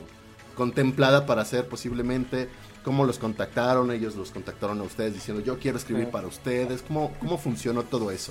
[0.60, 2.50] contemplada para hacer posiblemente,
[2.84, 6.10] cómo los contactaron, ellos los contactaron a ustedes diciendo yo quiero escribir Sí.
[6.12, 8.30] para ustedes, ¿cómo, cómo funcionó todo eso?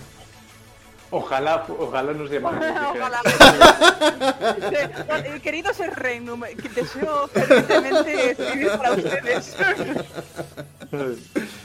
[1.09, 2.55] Ojalá, ojalá nos dijeran,
[2.95, 3.19] Ojalá.
[4.69, 4.75] Sí,
[5.09, 6.19] eh, Querido ser rey,
[6.75, 9.55] deseo fervientemente escribir para ustedes.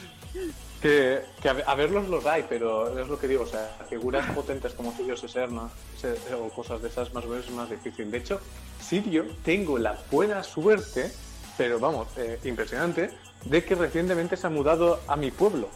[0.85, 3.75] Que, que a, ver- a verlos los hay, pero es lo que digo, o sea,
[3.89, 5.67] figuras potentes como Sirio Seserna
[5.97, 8.11] se- o cosas de esas más o menos es más difícil.
[8.11, 8.39] De hecho,
[8.79, 11.09] Sirio tengo la buena suerte,
[11.57, 13.09] pero vamos, eh, impresionante,
[13.45, 15.69] de que recientemente se ha mudado a mi pueblo.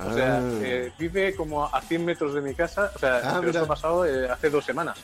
[0.00, 0.50] O sea, Ah.
[0.62, 3.68] eh, vive como a 100 metros de mi casa, o sea, Ah, pero esto ha
[3.68, 4.96] pasado eh, hace dos semanas.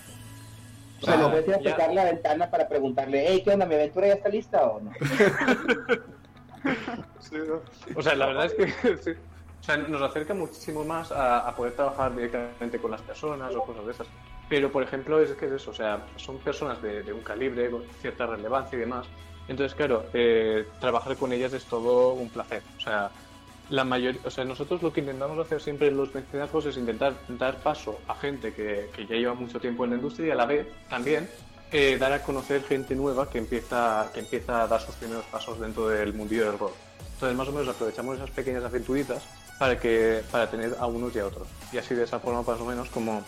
[1.03, 3.67] O sea, Ah, le voy a tocar la ventana para preguntarle, hey, ¿qué onda?
[3.67, 4.91] ¿Mi aventura ya está lista o no?
[7.21, 7.61] Sí, ¿no?
[7.95, 9.11] O sea, la verdad es que sí.
[9.61, 13.63] O sea, nos acerca muchísimo más a, a poder trabajar directamente con las personas o
[13.63, 14.07] cosas de esas.
[14.49, 17.71] Pero, por ejemplo, es que es eso, o sea, son personas de, de un calibre,
[17.71, 19.07] con cierta relevancia y demás.
[19.47, 22.63] Entonces, claro, eh, trabajar con ellas es todo un placer.
[22.77, 23.11] O sea,
[23.69, 27.15] la mayoría, o sea, nosotros lo que intentamos hacer siempre en los mecenazgos es intentar
[27.29, 30.35] dar paso a gente que, que ya lleva mucho tiempo en la industria y a
[30.35, 31.29] la vez también
[31.71, 35.61] eh, dar a conocer gente nueva que empieza, que empieza a dar sus primeros pasos
[35.61, 36.73] dentro del mundillo del rol.
[37.15, 39.23] Entonces, más o menos aprovechamos esas pequeñas aventuritas
[39.61, 41.47] para, que, para tener a unos y a otros.
[41.71, 43.23] Y así de esa forma, más o menos, como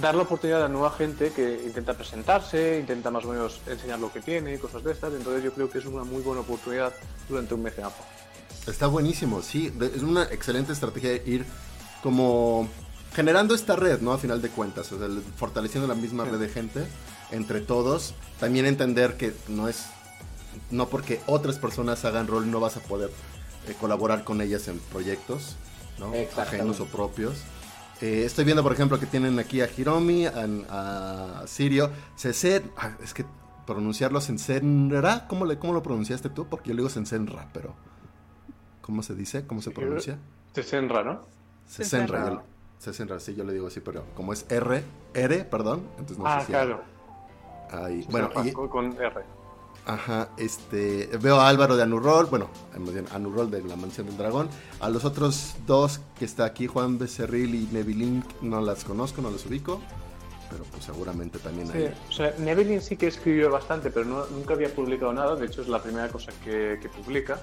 [0.00, 4.10] dar la oportunidad a nueva gente que intenta presentarse, intenta más o menos enseñar lo
[4.10, 5.12] que tiene y cosas de estas.
[5.12, 6.94] Entonces, yo creo que es una muy buena oportunidad
[7.28, 8.02] durante un mecenazgo.
[8.66, 9.68] Está buenísimo, sí.
[9.68, 11.44] de- es una excelente estrategia ir
[12.02, 12.66] como
[13.14, 14.12] generando esta red, ¿no?
[14.14, 16.30] A final de cuentas, o sea, el- fortaleciendo la misma Sí.
[16.30, 16.86] red de gente
[17.32, 18.14] entre todos.
[18.40, 19.84] También entender que no es,
[20.70, 23.10] no porque otras personas hagan rol no vas a poder
[23.68, 25.56] eh, colaborar con ellas en proyectos,
[25.98, 26.12] ¿no?
[26.40, 27.42] Ajenos o propios.
[28.00, 32.96] Eh, estoy viendo, por ejemplo, que tienen aquí a Hiromi, a, a Sirio, Cecet, ah,
[33.02, 33.24] es que
[33.66, 36.46] pronunciarlo Sensenra, ¿cómo, le, ¿cómo lo pronunciaste tú?
[36.46, 37.74] Porque yo le digo Sensenra, pero
[38.80, 39.46] ¿cómo se dice?
[39.46, 40.18] ¿Cómo se pronuncia?
[40.52, 41.20] Te senra, ¿no?
[41.66, 42.42] Sesenra, Sesenra.
[42.78, 46.40] Sesenra, sí, yo le digo así, pero como es R, R, perdón, entonces no ah,
[46.40, 46.52] sé si...
[46.52, 46.80] claro.
[47.70, 49.37] ahí- bueno, y, con R.
[49.88, 52.50] Ajá, este, veo a Álvaro de Anurrol, bueno,
[52.92, 54.50] bien Anurrol de la Mansión del Dragón.
[54.80, 59.30] A los otros dos que está aquí, Juan Becerril y Nevilink, no las conozco, no
[59.30, 59.80] las ubico,
[60.50, 61.94] pero pues seguramente también Sí, hay.
[62.06, 62.34] o sea,
[62.82, 65.36] sí que escribió bastante, pero no- nunca había publicado nada.
[65.36, 67.40] De hecho, es la primera cosa que, que publica.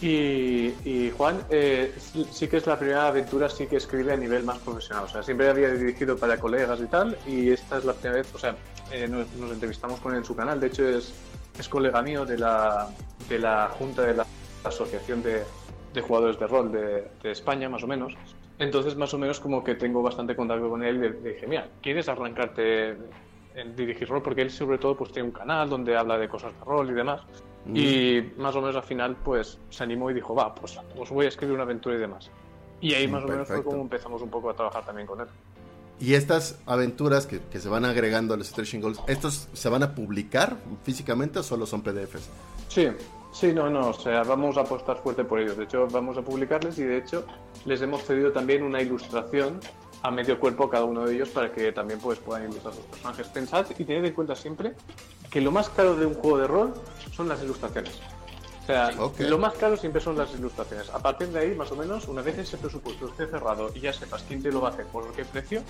[0.00, 1.92] Y, Juan eh,
[2.30, 5.04] sí, que es la primera aventura, sí que escribe a nivel más profesional.
[5.04, 7.18] O sea, siempre había dirigido para colegas y tal.
[7.26, 8.54] Y esta es la primera vez, o sea,
[8.92, 10.60] eh, nos, entrevistamos con él en su canal.
[10.60, 11.12] De hecho, es,
[11.58, 12.88] es colega mío de la,
[13.28, 14.26] de la junta de la
[14.64, 15.42] Asociación de,
[15.94, 18.14] de Jugadores de Rol de, España, más o menos.
[18.58, 21.68] Entonces, más o menos, como que tengo bastante contacto con él y le dije, mira,
[21.82, 22.96] ¿quieres arrancarte
[23.54, 24.22] en dirigir rol?
[24.22, 26.94] Porque él, sobre todo, pues tiene un canal donde habla de cosas de rol y
[26.94, 27.22] demás.
[27.66, 27.76] Mm.
[27.76, 31.26] Y más o menos al final, pues se animó y dijo, va, pues os voy
[31.26, 32.30] a escribir una aventura y demás.
[32.80, 33.70] Y ahí más o menos fue perfecto.
[33.70, 35.26] como empezamos un poco a trabajar también con él.
[36.00, 39.82] Y estas aventuras que, que se van agregando a los Stretching Goals, ¿estos se van
[39.82, 42.30] a publicar físicamente o solo son PDFs?
[42.68, 42.86] Sí,
[43.32, 45.56] sí, no, no, o sea, vamos a apostar fuerte por ellos.
[45.56, 47.26] De hecho, vamos a publicarles y de hecho
[47.64, 49.58] les hemos cedido también una ilustración
[50.02, 53.26] a medio cuerpo cada uno de ellos para que también pues, puedan ilustrar sus personajes.
[53.28, 54.74] Pensad y tened en cuenta siempre
[55.30, 56.74] que lo más caro de un juego de rol
[57.14, 57.98] son las ilustraciones.
[58.62, 60.90] O sea, lo más caro siempre son las ilustraciones.
[60.90, 63.94] A partir de ahí, más o menos, una vez ese presupuesto esté cerrado y ya
[63.94, 65.62] sepas quién te lo va a hacer, por qué precio,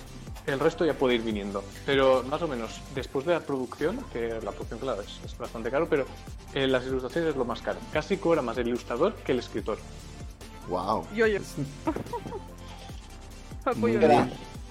[0.45, 1.63] el resto ya puede ir viniendo.
[1.85, 5.71] Pero más o menos, después de la producción, que la producción, claro, es, es bastante
[5.71, 6.05] caro, pero
[6.53, 7.79] eh, las ilustraciones es lo más caro.
[7.93, 9.77] Casi cobra más el ilustrador que el escritor.
[10.67, 11.07] ¡Wow!
[11.15, 11.39] Yo, yo.
[13.77, 14.27] Muy Apoyo.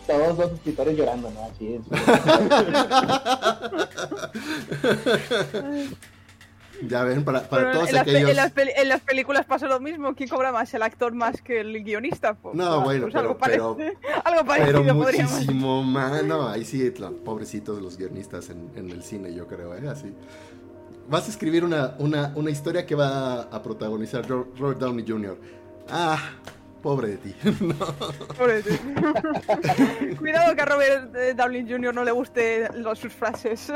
[0.09, 1.45] Todos los escritores llorando, ¿no?
[1.45, 1.83] Así es.
[6.89, 8.31] Ya ven, para, para todos en, las, aquellos...
[8.31, 10.15] en las en las películas pasa lo mismo.
[10.15, 10.73] ¿Quién cobra más?
[10.75, 12.35] ¿El actor más que el guionista?
[12.35, 13.39] Pues, No, pues, bueno, pues pero- algo,
[13.77, 16.23] pero- parece- algo parecido Pero podríamos muchísimo más.
[16.25, 19.89] No, ahí sí, la- pobrecitos los guionistas en, en el cine, yo creo, ¿eh?
[19.89, 20.15] Así.
[21.11, 25.37] Vas a escribir una, una, una historia que va a protagonizar Ro- Robert Downey Jr.
[25.91, 26.19] Ah,
[26.83, 27.35] pobre de ti.
[27.61, 27.75] No.
[28.39, 28.77] Pobre tío.
[30.19, 31.95] Cuidado que a Robert eh, Downey Jr.
[31.95, 33.73] no le guste los- sus frases.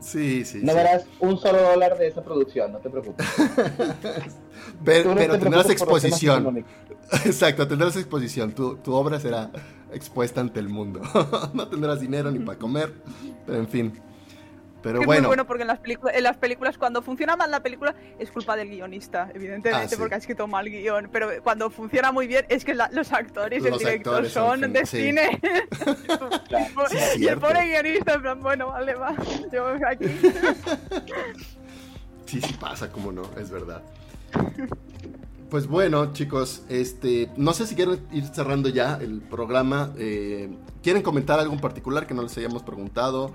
[0.00, 0.60] Sí, sí.
[0.62, 0.76] No sí.
[0.76, 3.26] verás un solo dólar de esa producción, no te preocupes.
[4.84, 6.64] Pero, Tú no pero te tendrás exposición.
[7.24, 8.52] Exacto, tendrás exposición.
[8.52, 9.50] Tu, tu obra será
[9.92, 11.00] expuesta ante el mundo.
[11.52, 12.92] no tendrás dinero ni para comer,
[13.46, 13.92] pero en fin.
[14.84, 17.50] Pero Es bueno, muy bueno porque en las, pelicu- en las películas, cuando funciona mal
[17.50, 19.96] la película, es culpa del guionista, evidentemente, Ah, sí.
[19.96, 21.08] porque ha escrito mal guion.
[21.10, 24.72] Pero cuando funciona muy bien, es que la- los actores y el director actores son
[24.74, 24.98] de sí.
[25.06, 25.40] cine.
[26.48, 26.66] Claro.
[26.90, 29.14] Sí, y el pobre guionista, en plan, bueno, vale, va.
[29.50, 30.04] Yo aquí.
[32.26, 33.82] Sí, sí pasa, como no, es verdad.
[35.50, 39.92] Pues bueno, chicos, este, no sé si quieren ir cerrando ya el programa.
[39.96, 40.50] eh,
[40.82, 43.32] ¿Quieren comentar algo en particular que no les hayamos preguntado?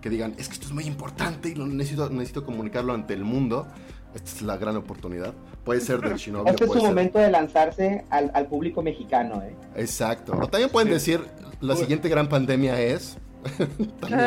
[0.00, 3.24] Que digan, es que esto es muy importante y lo necesito, necesito comunicarlo ante el
[3.24, 3.66] mundo.
[4.14, 5.34] Esta es la gran oportunidad.
[5.64, 6.48] Puede ser del Shinobi.
[6.50, 9.54] Este es su ser- momento de lanzarse al, al público mexicano, ¿eh?
[9.74, 10.32] Exacto.
[10.40, 11.20] O también pueden decir,
[11.60, 13.18] la siguiente gran pandemia es...
[14.00, 14.20] También.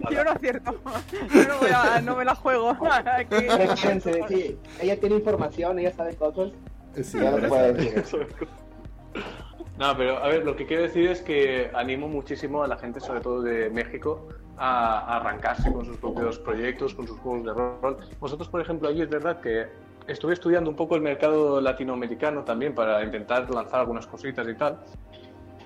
[0.00, 0.74] no, yo no acierto.
[1.32, 2.76] Yo no, voy a, no me la juego.
[4.28, 6.50] Sí, ella tiene información, ella sabe cosas,
[7.02, 8.04] Sí, ya lo puede decir.
[9.78, 13.00] No, pero a ver, lo que quiero decir es que animo muchísimo a la gente,
[13.00, 17.52] sobre todo de México, a, a arrancarse con sus propios proyectos, con sus juegos de
[17.52, 17.96] rol.
[18.20, 19.66] Vosotros, por ejemplo, allí es verdad que
[20.06, 24.78] estuve estudiando un poco el mercado latinoamericano también para intentar lanzar algunas cositas y tal.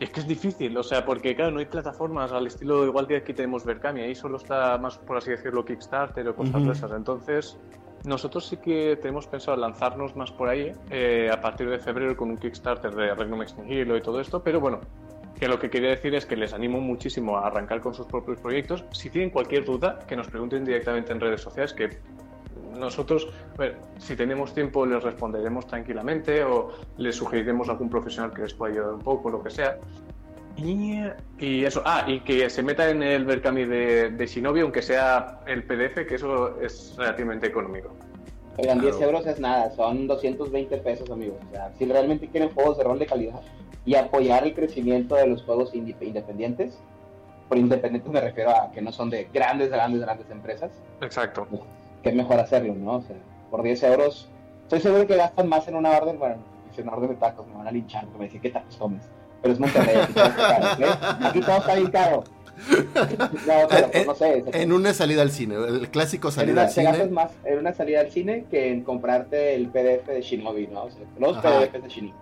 [0.00, 3.08] Y es que es difícil, o sea, porque claro, no hay plataformas al estilo igual
[3.08, 6.72] que aquí tenemos Berkami, ahí solo está más, por así decirlo, Kickstarter o cosas de
[6.72, 6.92] esas.
[6.92, 7.58] Entonces,
[8.04, 12.30] nosotros sí que tenemos pensado lanzarnos más por ahí eh, a partir de febrero con
[12.30, 14.80] un Kickstarter de Regnum Extinguirlo y todo esto, pero bueno,
[15.38, 18.40] que lo que quería decir es que les animo muchísimo a arrancar con sus propios
[18.40, 18.84] proyectos.
[18.92, 21.98] Si tienen cualquier duda, que nos pregunten directamente en redes sociales, que
[22.76, 28.42] nosotros, a ver, si tenemos tiempo, les responderemos tranquilamente o les sugeriremos algún profesional que
[28.42, 29.78] les pueda ayudar un poco, lo que sea.
[30.58, 31.00] Y,
[31.38, 35.40] y eso, ah, y que se meta en el Berkami de, de Shinobi, aunque sea
[35.46, 37.90] el PDF, que eso es relativamente económico.
[38.56, 39.12] Oigan, 10 Claro.
[39.12, 41.36] euros es nada, son 220 pesos, amigos.
[41.48, 43.40] O sea, si realmente quieren juegos de rol de calidad
[43.84, 46.80] y apoyar el crecimiento de los juegos inde- independientes,
[47.48, 51.46] por independientes me refiero a que no son de grandes, grandes, grandes empresas, Exacto.
[52.02, 52.96] que es mejor hacerlo, ¿no?
[52.96, 53.16] O sea,
[53.48, 54.28] por 10 euros,
[54.64, 56.36] estoy seguro que gastan más en una orden, bueno,
[56.76, 59.08] en una orden de tacos me van a linchar, porque me dicen, ¿qué tacos comes?
[59.42, 61.24] Pero es Monterrey, aquí todo está caro, ¿ok?
[61.26, 62.24] Aquí todo está bien caro.
[63.46, 64.44] No, pero pues, no sé.
[64.52, 67.06] En una salida al cine, el clásico salida una, al cine.
[67.06, 70.84] más en una salida al cine que en comprarte el PDF de Shinobi, ¿no?
[70.84, 71.60] O sea, los Ajá.
[71.60, 72.14] PDFs de Shinobi.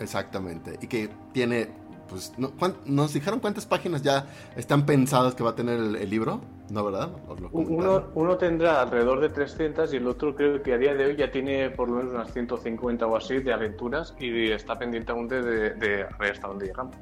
[0.00, 0.78] Exactamente.
[0.80, 1.68] Y que tiene,
[2.08, 5.96] pues, no- ¿cuán- ¿nos dijeron cuántas páginas ya están pensadas que va a tener el,
[5.96, 6.40] el libro?
[6.70, 7.10] ¿No, verdad?
[7.28, 10.94] ¿Os lo Uno, uno tendrá alrededor de 300 y el otro creo que a día
[10.94, 14.78] de hoy ya tiene por lo menos unas 150 o así de aventuras y está
[14.78, 16.94] pendiente aún de, de, de a ver hasta dónde llegamos.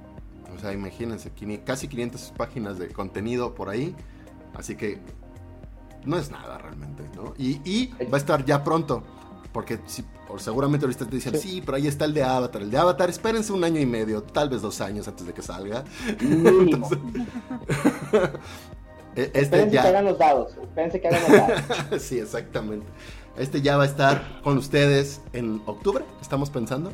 [0.54, 1.32] O sea, imagínense,
[1.64, 3.94] casi 500 páginas de contenido por ahí.
[4.54, 5.00] Así que
[6.04, 7.34] no es nada realmente, ¿no?
[7.36, 9.02] Y, y va a estar ya pronto.
[9.57, 11.62] Porque si, o seguramente ahorita te dicen, sí.
[11.64, 12.61] pero ahí está el de Avatar.
[12.61, 15.40] El de Avatar, espérense un año y medio, tal vez dos años antes de que
[15.40, 15.82] salga.
[16.20, 16.90] Mínimo.
[19.16, 19.88] E- Este Espérense que ya.
[19.88, 20.52] hagan los dados.
[20.62, 21.62] Espérense que hagan los dados.
[22.02, 22.84] sí, exactamente.
[23.38, 26.92] Este ya va a estar con ustedes en octubre, estamos pensando.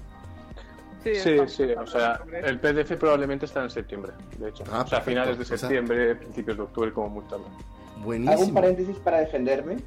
[1.03, 4.63] Sí, sí, o sea, el PDF probablemente está en septiembre, de hecho.
[4.71, 5.05] Ah, o sea, perfecto.
[5.11, 7.43] finales de O sea- septiembre, principios de octubre, como muy tarde.
[7.45, 8.55] Hago un Buenísimo.
[8.55, 9.79] paréntesis para defenderme.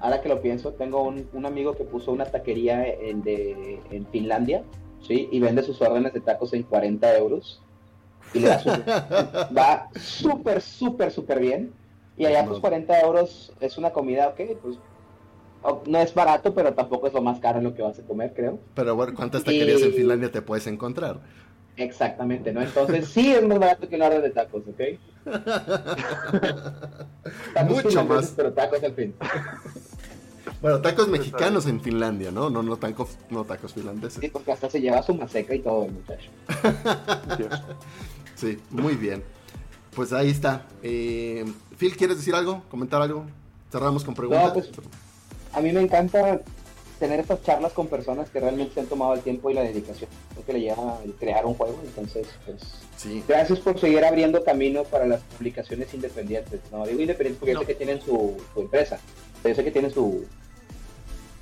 [0.00, 4.06] Ahora que lo pienso, tengo un, un amigo que puso una taquería en, de, en
[4.08, 4.62] Finlandia,
[5.06, 5.28] ¿sí?
[5.32, 7.62] Y vende sus órdenes de tacos en 40 euros.
[8.34, 8.70] Y le da su-
[9.56, 11.72] va súper, súper, súper bien.
[12.16, 12.60] Y allá, pues, No.
[12.60, 14.78] 40 euros es una comida, ok, pues,
[15.86, 18.34] no es barato, pero tampoco es lo más caro en lo que vas a comer,
[18.34, 18.58] creo.
[18.74, 21.20] Pero bueno, ¿cuántas taquerías en Finlandia te puedes encontrar?
[21.76, 22.62] Exactamente, ¿no?
[22.62, 24.80] Entonces, sí es más barato que una orden de tacos, ¿ok?
[27.54, 28.32] Tacos Mucho más.
[28.36, 29.14] Pero tacos al fin.
[30.60, 32.50] Bueno, tacos mexicanos en Finlandia, ¿no?
[32.50, 34.30] No, no, tacos, no tacos Sí, finlandeses.
[34.30, 36.30] porque hasta se lleva su maseca y todo el muchacho.
[38.36, 39.22] Sí, muy bien.
[39.94, 40.66] Pues ahí está.
[40.82, 41.44] Eh,
[41.78, 42.64] Phil, ¿quieres decir algo?
[42.68, 43.24] ¿Comentar algo?
[43.70, 44.46] Cerramos con preguntas.
[44.48, 44.70] No, pues,
[45.52, 46.40] A mí me encanta
[47.04, 50.08] tener estas charlas con personas que realmente se han tomado el tiempo y la dedicación
[50.46, 51.78] que le lleva el crear un juego.
[51.84, 52.62] Entonces, pues,
[52.96, 56.60] Sí, gracias por seguir abriendo camino para las publicaciones independientes.
[56.72, 57.60] No digo independientes porque No.
[57.60, 58.98] yo sé que tienen su, su empresa.
[59.44, 60.24] Yo sé que tienen su,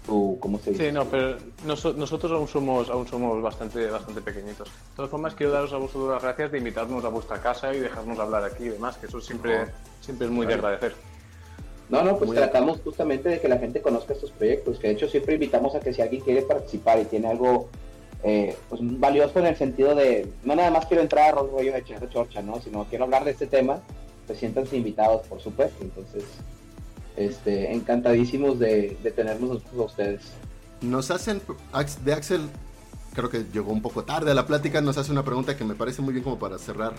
[0.04, 0.86] su ¿cómo se dice?
[0.88, 4.68] Sí, no, pero noso- nosotros aún somos, aún somos bastante, bastante pequeñitos.
[4.68, 7.78] De todas formas, quiero daros a vosotros las gracias de invitarnos a vuestra casa y
[7.78, 9.64] dejarnos hablar aquí y demás, que eso siempre, No.
[10.00, 10.56] siempre es muy Vale.
[10.56, 11.11] de agradecer.
[11.92, 14.94] No, no, pues Muy tratamos justamente de que la gente conozca estos proyectos, que de
[14.94, 17.68] hecho siempre invitamos a que si alguien quiere participar y tiene algo
[18.24, 21.84] eh, pues, valioso en el sentido de, no nada más quiero entrar a rollo de
[22.08, 22.62] chorcha, ¿no?
[22.62, 23.82] Sino quiero hablar de este tema,
[24.26, 25.84] pues siéntanse invitados, por supuesto.
[25.84, 26.24] Entonces,
[27.18, 30.22] este, encantadísimos de, de tenernos nosotros a ustedes.
[30.80, 31.42] nos hacen
[32.06, 32.48] de Axel
[33.12, 35.74] creo que llegó un poco tarde a la plática, nos hace una pregunta que me
[35.74, 36.94] parece muy bien como para cerrar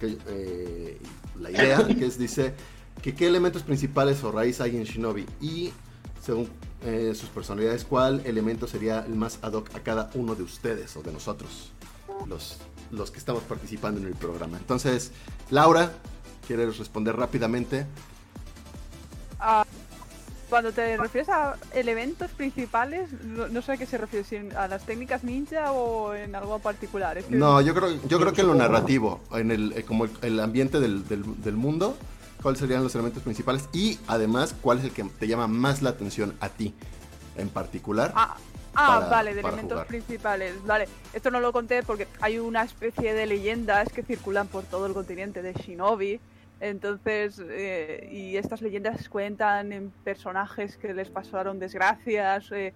[0.00, 0.98] eh,
[1.40, 2.54] la idea, que es, dice,
[3.02, 5.72] que qué elementos principales o raíz hay en Shinobi y
[6.22, 6.48] según
[6.84, 10.96] eh, sus personalidades, cuál elemento sería el más ad hoc a cada uno de ustedes
[10.96, 11.70] o de nosotros,
[12.26, 12.58] los,
[12.90, 14.58] los que estamos participando en el programa.
[14.58, 15.12] Entonces,
[15.50, 15.92] Laura,
[16.46, 17.86] ¿quieres responder rápidamente?
[19.38, 19.64] Ah,
[20.48, 24.84] cuando te refieres a elementos principales, no, sé a qué se refiere, si a las
[24.84, 27.18] técnicas ninja o en algo particular.
[27.30, 30.78] No, yo creo, yo creo que en lo narrativo, en el, eh, como el, ambiente
[30.78, 31.96] del, del, mundo,
[32.42, 35.90] cuáles serían los elementos principales y además cuál es el que te llama más la
[35.90, 36.74] atención a ti
[37.36, 38.12] en particular.
[38.14, 38.36] Ah,
[38.74, 40.54] ah vale, de elementos principales.
[40.64, 44.86] Vale, esto no lo conté porque hay una especie de leyendas que circulan por todo
[44.86, 46.20] el continente de Shinobi
[46.60, 52.50] entonces, eh, y estas leyendas cuentan en personajes que les pasaron desgracias.
[52.50, 52.72] Eh,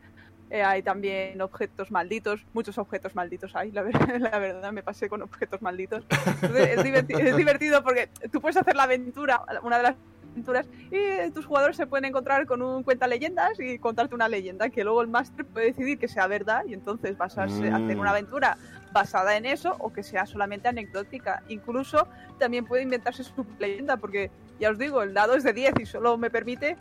[0.51, 3.83] eh, hay también objetos malditos, muchos objetos malditos hay, la,
[4.19, 6.05] la verdad, me pasé con objetos malditos.
[6.43, 9.97] es, es, divertido porque tú puedes hacer la aventura, una de las
[10.33, 14.71] aventuras, y tus jugadores se pueden encontrar con un cuenta leyendas y contarte una leyenda
[14.71, 17.95] que luego el máster puede decidir que sea verdad y entonces vas a hacer una
[17.95, 18.07] mm.
[18.09, 18.59] aventura
[18.93, 21.43] basada en eso o que sea solamente anecdótica.
[21.49, 25.75] Incluso también puede inventarse su leyenda, porque ya os digo, el dado es de 10
[25.81, 26.77] y solo me permite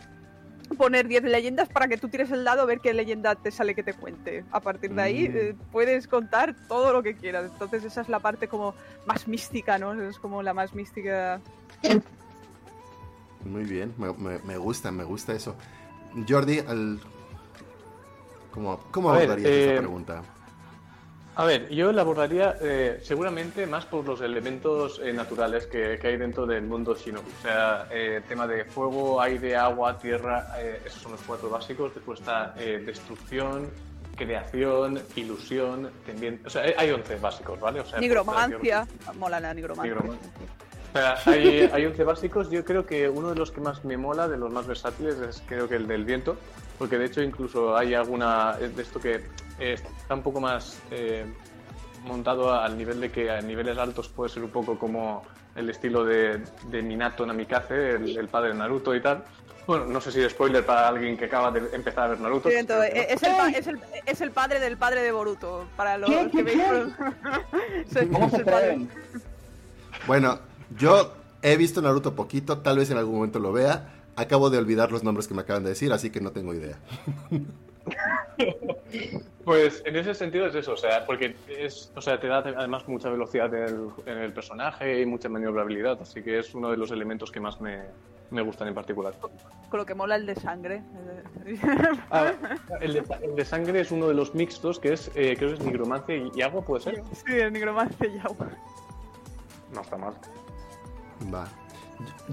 [0.78, 3.76] poner 10 leyendas para que tú tires el dado a ver qué leyenda te sale
[3.76, 4.44] que te cuente.
[4.52, 5.38] A partir de ahí mm.
[5.38, 7.50] eh, puedes contar todo lo que quieras.
[7.52, 8.74] Entonces esa es la parte como
[9.06, 9.94] más mística, ¿no?
[10.02, 11.42] Es como la más mística.
[13.46, 15.56] Muy bien, me, gusta, me gusta eso.
[16.28, 17.00] Jordi, al...
[18.52, 20.24] ¿cómo, cómo abordarías esa eh, pregunta?
[21.40, 26.18] A ver, yo la abordaría eh, seguramente más por los elementos eh, naturales que, hay
[26.18, 27.32] dentro del mundo shinobi.
[27.40, 31.96] O sea, eh, tema de fuego, aire, agua, tierra, esos son los cuatro básicos.
[31.96, 33.70] Después está destrucción,
[34.18, 36.42] creación, ilusión, también...
[36.46, 37.80] O sea, hay 11 básicos, ¿vale?
[37.80, 38.86] O sea, nigromancia,
[39.18, 39.96] mola la nigromancia.
[39.96, 42.52] O sea, hay, hay 11 básicos.
[42.52, 45.42] Yo creo que uno de los que más me mola, de los más versátiles, es
[45.48, 46.36] creo que el del viento.
[46.78, 49.22] Porque de hecho incluso hay alguna de esto que
[49.60, 51.26] está un poco más eh,
[52.03, 55.24] montado al nivel de que a niveles altos puede ser un poco como
[55.55, 56.41] el estilo de,
[56.72, 59.24] Minato Namikaze, el, padre de Naruto y tal.
[59.68, 62.49] Bueno, no sé si es spoiler para alguien que acaba de empezar a ver Naruto.
[62.49, 66.57] es, el, es, el, es, el, padre del padre de Boruto, para los que veis.
[68.12, 68.43] ¿Cómo se
[70.07, 70.39] Bueno,
[70.76, 73.95] yo he visto Naruto poquito, tal vez en algún momento lo vea.
[74.16, 76.78] Acabo de olvidar los nombres que me acaban de decir, así que no tengo idea.
[79.46, 82.88] Pues en ese sentido es eso, o sea, porque es, o sea, te da además
[82.88, 87.32] mucha velocidad en el, personaje y mucha maniobrabilidad, así que es uno de los elementos
[87.32, 87.80] que más me,
[88.30, 89.14] me gustan en particular.
[89.70, 90.84] Con lo que mola el de sangre.
[92.12, 92.34] Ah,
[92.82, 93.04] el,
[93.36, 96.42] de, sangre es uno de los mixtos que es, eh, creo que es nigromancia y,
[96.42, 97.04] agua, ¿puede ser?
[97.14, 98.50] Sí, el nigromancia y agua.
[99.74, 100.14] No está mal.
[101.34, 101.48] Va.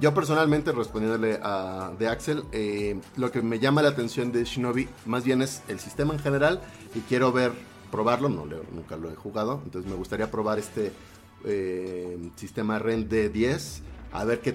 [0.00, 4.88] Yo personalmente, respondiéndole a de Axel, eh, lo que me llama la atención de Shinobi
[5.06, 6.60] más bien es el sistema en general
[6.94, 7.52] y quiero ver,
[7.90, 10.92] probarlo, no nunca lo he jugado, entonces me gustaría probar este
[11.44, 13.80] eh, sistema REN D10,
[14.12, 14.54] a ver qué,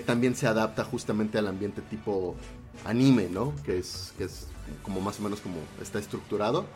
[0.00, 2.36] también se adapta justamente al ambiente tipo
[2.84, 3.54] anime, ¿no?
[3.64, 4.48] Que es, que es
[4.82, 6.66] como más o menos como está estructurado.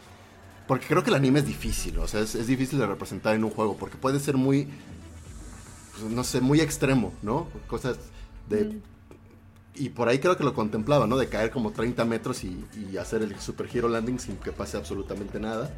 [0.66, 3.50] Porque creo que el anime es difícil, o sea, es difícil de representar en un
[3.50, 4.68] juego, porque puede ser muy
[6.08, 7.48] no sé, muy extremo, ¿no?
[7.66, 7.98] Cosas
[8.48, 8.78] de...
[9.74, 11.16] Y por ahí creo que lo contemplaba, ¿no?
[11.16, 12.66] De caer como 30 metros y,
[12.98, 15.70] hacer el super hero landing sin que pase absolutamente nada.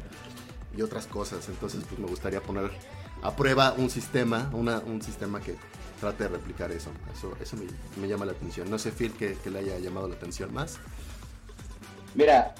[0.75, 1.47] Y otras cosas.
[1.47, 2.71] Entonces, pues me gustaría poner
[3.21, 5.55] a prueba un sistema, un sistema que
[5.99, 6.89] trate de replicar eso.
[7.15, 7.55] Eso, eso
[7.97, 8.69] me, llama la atención.
[8.69, 10.79] No sé, Phil, que, que, le haya llamado la atención más.
[12.15, 12.55] Mira,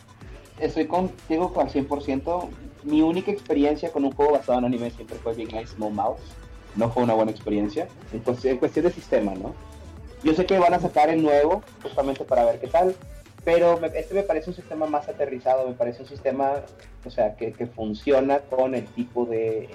[0.60, 2.50] estoy contigo con 100%.
[2.84, 6.22] Mi única experiencia con un juego basado en anime siempre fue Big Nice Small Mouse
[6.76, 7.88] no fue una buena experiencia.
[8.12, 9.54] Entonces, en cuestión de sistema, ¿no?
[10.24, 12.96] Yo sé que van a sacar el nuevo, justamente para ver qué tal,
[13.44, 16.54] pero este me parece un sistema más aterrizado, me parece un sistema,
[17.06, 19.68] o sea, que, que funciona con el tipo de,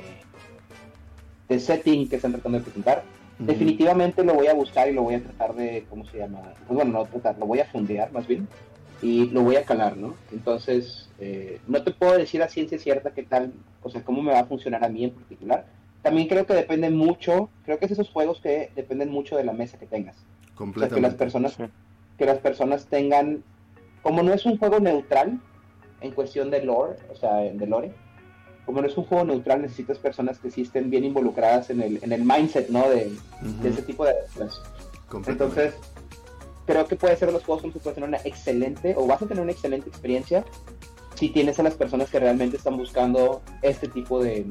[1.49, 3.03] de setting que están tratando de presentar.
[3.39, 6.41] Definitivamente lo voy a buscar y lo voy a tratar de, ¿cómo se llama?
[6.67, 8.49] Pues bueno, no tratar, lo voy a fundear más bien
[9.01, 10.15] y lo voy a calar, ¿no?
[10.33, 14.33] Entonces, eh, no te puedo decir a ciencia cierta qué tal, o sea, cómo me
[14.33, 15.67] va a funcionar a mí en particular,
[16.09, 19.53] también creo que depende mucho, creo que es esos juegos que dependen mucho de la
[19.53, 20.17] mesa que tengas.
[20.55, 20.95] Completamente.
[20.95, 21.57] que las personas,
[22.17, 23.45] que las personas tengan,
[24.03, 25.39] como no es un juego neutral
[26.01, 27.93] en cuestión de lore, o sea, de lore,
[28.65, 32.03] como no es un juego neutral, necesitas personas que sí estén bien involucradas en el,
[32.03, 32.89] en el mindset, ¿no?
[32.89, 33.13] De,
[33.63, 34.63] ese tipo de cosas.
[35.27, 35.75] Entonces,
[36.65, 39.43] creo que puede ser los juegos donde puedes tener una excelente, o vas a tener
[39.43, 40.43] una excelente experiencia
[41.17, 44.47] si tienes a las personas que realmente están buscando este tipo de,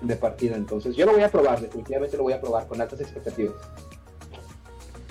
[0.00, 0.56] de partida.
[0.56, 3.54] Entonces, yo lo voy a probar, definitivamente lo voy a probar con altas expectativas.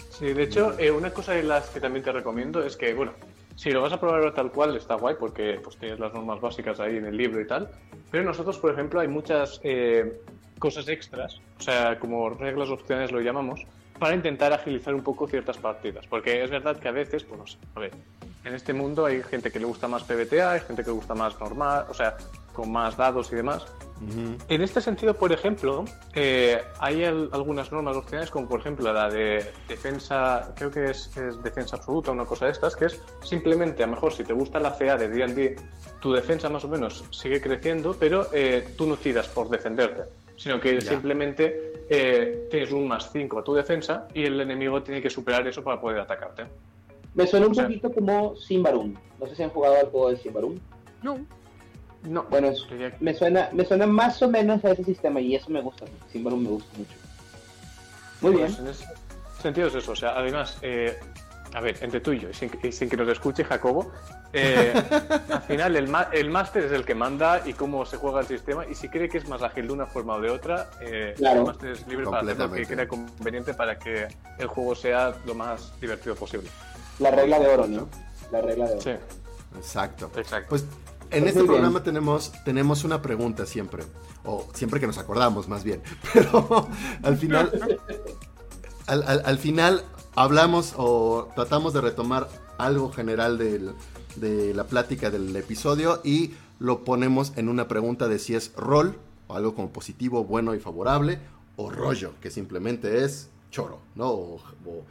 [0.09, 3.13] Sí, de hecho, eh, una cosa de las que también te recomiendo es que, bueno,
[3.55, 6.79] si lo vas a probar tal cual está guay porque pues tienes las normas básicas
[6.79, 7.69] ahí en el libro y tal,
[8.11, 10.21] pero nosotros, por ejemplo, hay muchas eh,
[10.59, 13.65] cosas extras, o sea, como reglas opcionales lo llamamos,
[13.99, 17.47] para intentar agilizar un poco ciertas partidas, porque es verdad que a veces, pues no
[17.47, 17.91] sé, a ver,
[18.43, 21.15] en este mundo hay gente que le gusta más PBTA, hay gente que le gusta
[21.15, 22.17] más normal, o sea,
[22.53, 23.65] con más dados y demás,
[24.47, 29.45] en este sentido, por ejemplo, eh, hay algunas normas opcionales, como por ejemplo la de
[29.67, 31.11] defensa, creo que es,
[31.43, 34.59] defensa absoluta, una cosa de estas, que es simplemente, a lo mejor si te gusta
[34.59, 35.55] la CA de D&D,
[35.99, 40.03] tu defensa más o menos sigue creciendo, pero eh, tú no tiras por defenderte,
[40.35, 45.01] sino que simplemente eh, tienes un más 5 a tu defensa y el enemigo tiene
[45.01, 46.45] que superar eso para poder atacarte.
[47.13, 48.95] Me suena un poquito como Simbarum.
[49.19, 50.59] No sé si han jugado al juego de Simbarum.
[51.03, 51.19] No.
[52.03, 52.23] No.
[52.23, 52.51] Bueno,
[52.99, 55.85] me suena, me suena más o menos a ese sistema y eso me gusta.
[56.11, 56.95] Símbolo me gusta mucho.
[58.21, 58.55] Muy bien.
[58.59, 58.85] En ese
[59.41, 59.91] sentido es eso.
[59.93, 60.99] O sea, además, eh,
[61.53, 63.91] a ver, entre tú y yo, y sin, que nos escuche Jacobo,
[64.33, 64.73] eh,
[65.29, 68.65] al final el, el máster es el que manda y cómo se juega el sistema.
[68.65, 71.43] Y si cree que es más ágil de una forma o de otra, eh, el
[71.43, 74.07] máster es libre para hacer lo que crea conveniente para que
[74.39, 76.49] el juego sea lo más divertido posible.
[76.99, 77.87] La regla de oro, ¿no?
[78.31, 78.81] La regla de oro.
[78.81, 78.91] Sí.
[79.55, 80.11] Exacto.
[80.15, 80.49] Exacto.
[80.49, 80.65] Pues
[81.11, 83.83] en este programa tenemos, tenemos una pregunta siempre,
[84.25, 85.81] o siempre que nos acordamos más bien,
[86.13, 86.67] pero
[87.03, 87.51] al final,
[88.87, 89.83] al, final
[90.15, 97.33] hablamos o tratamos de retomar algo general de la plática del episodio y lo ponemos
[97.35, 98.97] en una pregunta de si es rol,
[99.27, 101.19] o algo como positivo, bueno y favorable,
[101.55, 104.09] o rollo, que simplemente es choro, ¿no?
[104.09, 104.35] O,
[104.65, 104.83] o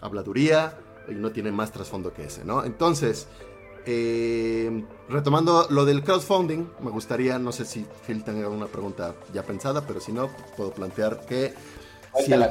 [0.00, 0.76] habladuría
[1.08, 2.64] y no tiene más trasfondo que ese, ¿no?
[2.64, 3.28] Entonces,
[3.86, 9.42] eh, retomando lo del crowdfunding, me gustaría, no sé si Phil tenga alguna pregunta ya
[9.42, 11.54] pensada, pero si no, puedo plantear que
[12.24, 12.42] si el,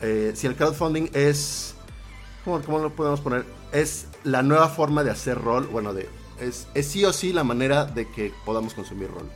[0.00, 1.74] eh, si el, crowdfunding es,
[2.44, 3.44] ¿cómo, lo podemos poner?
[3.72, 6.08] Es la nueva forma de hacer rol, bueno, de,
[6.40, 9.30] es, es sí o sí la manera de que podamos consumir rol.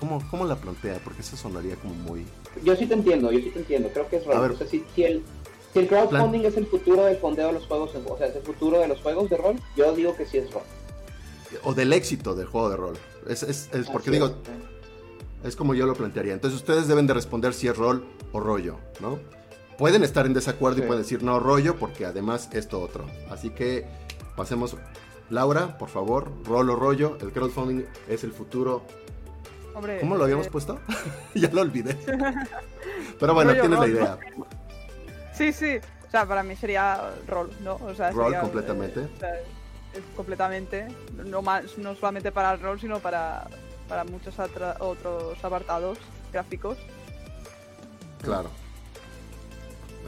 [0.00, 0.98] ¿cómo, ¿Cómo la plantea?
[1.04, 2.26] Porque eso sonaría como muy...
[2.64, 4.50] Yo sí te entiendo, yo sí te entiendo, creo que es rol.
[4.50, 5.22] O sea, si, si el
[5.72, 8.42] si el crowdfunding es el futuro del fondeo de los juegos, o sea, es el
[8.42, 10.62] futuro de los juegos de rol, yo digo que sí es rol.
[11.64, 12.98] O del éxito del juego de rol.
[13.28, 14.36] Es, es, porque digo,
[15.44, 16.32] es como yo lo plantearía.
[16.32, 19.18] Entonces ustedes deben de responder si es rol o rollo, ¿no?
[19.78, 23.06] Pueden estar en desacuerdo y pueden decir no rollo porque además esto otro.
[23.30, 23.86] Así que
[24.36, 24.76] pasemos.
[25.30, 27.16] Laura, por favor, rol o rollo.
[27.20, 28.82] El crowdfunding es el futuro.
[29.72, 30.78] ¿Cómo lo habíamos eh, puesto?
[31.34, 31.96] ya lo olvidé.
[33.18, 34.18] Pero bueno, tienes la idea.
[35.32, 35.78] Sí, sí.
[36.06, 37.76] O sea, para mí sería rol, ¿no?
[37.76, 39.00] O sea, rol completamente.
[39.00, 39.44] Eh,
[40.16, 40.88] completamente.
[41.24, 43.46] No, más, no solamente para el rol, sino para,
[43.88, 45.98] para muchos otros apartados
[46.32, 46.78] gráficos.
[48.22, 48.50] Claro.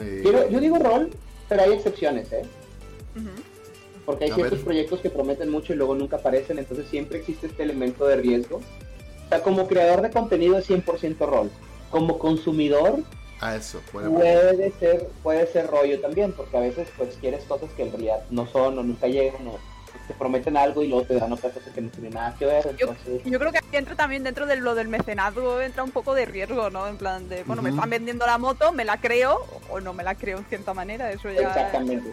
[0.00, 1.10] Eh, yo, digo rol,
[1.48, 2.44] pero hay excepciones, ¿eh?
[4.04, 7.62] Porque hay ciertos proyectos que prometen mucho y luego nunca aparecen, entonces siempre existe este
[7.62, 8.56] elemento de riesgo.
[8.56, 11.50] O sea, como creador de contenido es 100% rol.
[11.90, 13.02] Como consumidor
[13.52, 17.90] eso, puede, ser, puede ser rollo también, porque a veces pues quieres cosas que en
[17.90, 19.58] realidad no son o nunca llegan o
[20.06, 22.76] te prometen algo y luego te dan otras cosas que no tienen nada que ver.
[22.76, 26.70] Yo, creo que entra también dentro de lo del mecenazgo, entra un poco de riesgo,
[26.70, 26.86] ¿no?
[26.86, 29.38] En plan de, bueno, me están vendiendo la moto, me la creo
[29.70, 31.48] o no me la creo en cierta manera, eso ya...
[31.48, 32.12] Exactamente.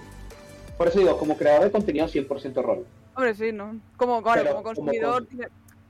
[0.77, 2.85] Por eso digo, como creador de contenido 100% rol.
[3.13, 3.79] Hombre, sí, ¿no?
[3.97, 5.27] Como, como consumidor,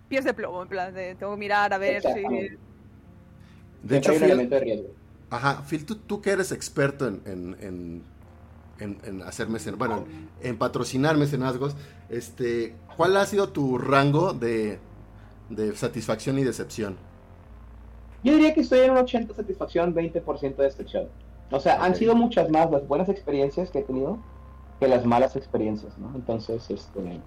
[0.10, 2.58] pies de plomo, en plan de, tengo que mirar a ver si...
[3.84, 7.56] De hecho, hay un elemento de riesgo Ajá, Phil, tú, que eres experto en, en,
[7.62, 8.04] en,
[8.82, 10.06] en hacer mecenazgos, bueno,
[10.42, 11.76] en patrocinar mecenazgos,
[12.10, 14.80] este, ¿cuál ha sido tu rango de,
[15.50, 16.98] de satisfacción y decepción?
[18.24, 21.08] Yo diría que estoy en un 80 satisfacción, 20% de decepción.
[21.50, 24.20] O sea, han sido muchas más las buenas experiencias que he tenido
[24.80, 26.12] que las malas experiencias, ¿no?
[26.16, 27.22] Entonces, este,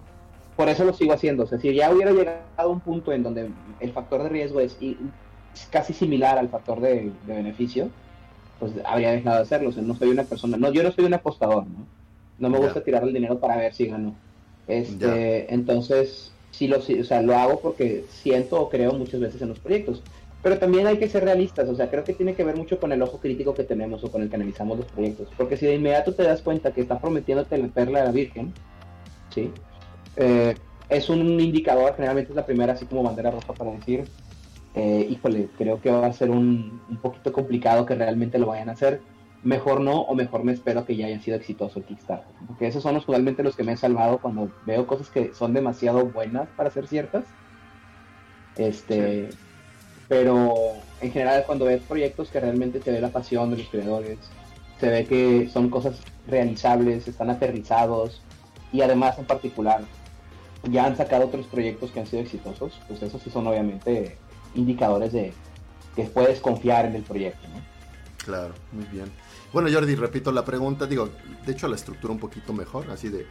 [0.57, 1.45] por eso lo sigo haciendo.
[1.45, 3.51] O sea, si ya hubiera llegado a un punto en donde
[3.81, 4.77] el factor de riesgo es
[5.71, 7.91] casi similar al factor de, beneficio,
[8.73, 9.69] pues habría dejado de hacerlo.
[9.69, 11.87] O sea, no soy una persona, no, yo no soy un apostador, ¿no?
[12.39, 14.15] No me gusta tirar el dinero para ver si gano.
[14.67, 19.51] Este, entonces, sí lo, o sea, lo hago porque siento o creo muchas veces en
[19.51, 20.03] los proyectos.
[20.43, 22.93] Pero también hay que ser realistas, o sea, creo que tiene que ver mucho con
[22.93, 25.29] el ojo crítico que tenemos o con el que analizamos los proyectos.
[25.37, 28.53] Porque si de inmediato te das cuenta que está prometiéndote la perla de la Virgen,
[29.35, 29.51] ¿sí?
[30.17, 30.55] Eh,
[30.89, 34.05] es un indicador, generalmente es la primera así como bandera roja para decir,
[34.75, 38.69] eh, híjole, creo que va a ser un, un, poquito complicado que realmente lo vayan
[38.69, 39.01] a hacer.
[39.45, 42.35] mejor no o mejor me espero que ya hayan sido exitoso el Kickstarter.
[42.47, 46.07] Porque esos son usualmente los que me han salvado cuando veo cosas que son demasiado
[46.07, 47.25] buenas para ser ciertas.
[48.57, 49.29] Este,
[50.09, 50.55] pero
[51.01, 54.19] en general cuando ves proyectos que realmente te ve la pasión de los creadores,
[54.81, 58.23] se ve que son cosas realizables, están aterrizados
[58.73, 59.83] y además en particular
[60.71, 64.17] ya han sacado otros proyectos que han sido exitosos, pues esos sí son obviamente
[64.55, 65.33] indicadores de
[65.95, 67.61] que puedes confiar en el proyecto, ¿no?
[68.25, 69.11] Claro, muy bien.
[69.53, 71.11] Bueno, Jordi, repito la pregunta, digo,
[71.45, 73.27] de hecho la estructura un poquito mejor, así de,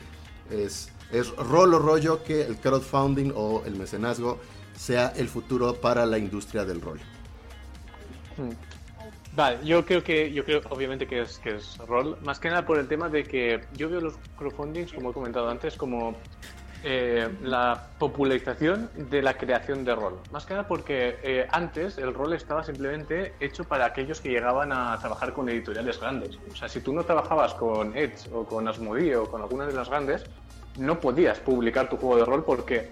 [0.50, 4.40] es, es rol o rollo que el crowdfunding o el mecenazgo
[4.76, 7.00] sea el futuro para la industria del rol.
[8.38, 8.52] Hmm.
[9.36, 12.66] Vale, yo creo que, yo creo obviamente que es, que es rol, más que nada
[12.66, 16.16] por el tema de que yo veo los crowdfundings, como he comentado antes, como
[16.86, 20.20] eh, la popularización de la creación de rol.
[20.32, 24.74] Más que nada porque eh, antes el rol estaba simplemente hecho para aquellos que llegaban
[24.74, 26.38] a trabajar con editoriales grandes.
[26.52, 29.72] O sea, si tú no trabajabas con Edge o con Asmodee o con alguna de
[29.72, 30.26] las grandes,
[30.78, 32.92] no podías publicar tu juego de rol porque,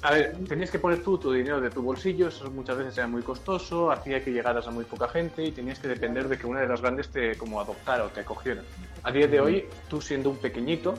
[0.00, 3.06] a ver, tenías que poner tú tu dinero de tu bolsillo, eso muchas veces era
[3.06, 6.46] muy costoso, hacía que llegaras a muy poca gente y tenías que depender de que
[6.46, 8.62] una de las grandes te como adoptara o te acogiera.
[9.02, 10.94] A día de hoy, tú siendo un pequeñito,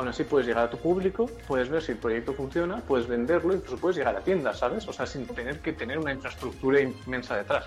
[0.00, 3.54] aún así puedes llegar a tu público, puedes ver si el proyecto funciona, puedes venderlo,
[3.54, 4.88] incluso puedes llegar a tiendas, ¿sabes?
[4.88, 7.66] O sea, sin tener que tener una infraestructura inmensa detrás.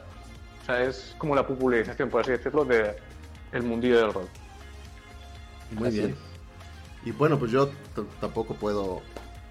[0.64, 2.95] O sea, es como la popularización, por así decirlo, del
[3.51, 4.27] el mundillo del rol.
[5.72, 6.15] Muy bien.
[7.05, 7.69] Y bueno, pues yo
[8.19, 9.03] tampoco puedo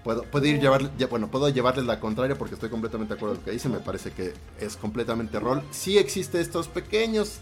[0.03, 3.35] puedo, puedo ir llevar, ya, bueno, puedo llevarles la contraria porque estoy completamente de acuerdo
[3.35, 5.63] con lo que dice, me parece que es completamente rol.
[5.71, 7.39] Sí existe estos pequeños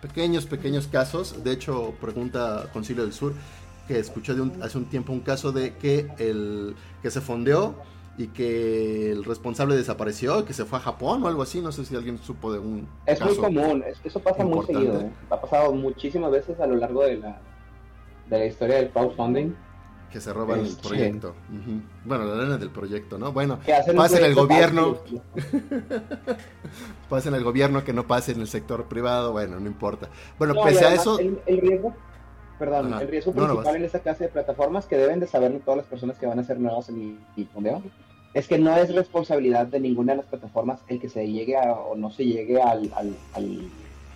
[0.00, 3.34] pequeños pequeños casos, de hecho pregunta Concilio del Sur,
[3.86, 7.74] que escuché de hace un tiempo un caso de que el que se fondeó
[8.18, 11.84] y que el responsable desapareció, que se fue a Japón o algo así, no sé
[11.84, 15.10] si alguien supo de un Es muy común, eso pasa muy seguido, ¿eh?
[15.30, 17.40] ha pasado muchísimas veces a lo largo de la,
[18.28, 19.54] de la historia del crowdfunding.
[20.10, 21.34] Que se roban el este, proyecto.
[22.04, 23.32] Bueno, la lana del proyecto, ¿no?
[23.32, 23.58] Bueno,
[23.96, 24.98] pasa en el gobierno.
[27.08, 30.10] pasa en el gobierno que no pase en el sector privado, bueno, no importa.
[30.38, 31.18] Bueno, pese a eso...
[31.18, 31.94] el riesgo
[32.62, 35.86] perdón, el riesgo principal en esta clase de plataformas que deben de saber todas las
[35.86, 37.82] personas que van a ser nuevas en el fondeo
[38.34, 41.96] es que no es responsabilidad de ninguna de las plataformas el que se llegue o
[41.96, 43.16] no se llegue al, al,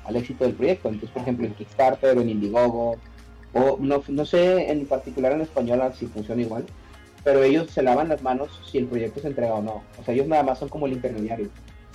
[0.07, 0.89] al, éxito del proyecto.
[0.89, 2.97] Entonces, por ejemplo, en Kickstarter o en Indiegogo,
[3.53, 6.65] o no, no sé en particular en español si funciona igual,
[7.25, 9.83] pero ellos se lavan las manos si el proyecto se entrega o no.
[10.01, 11.49] O sea, ellos nada más son como el intermediario.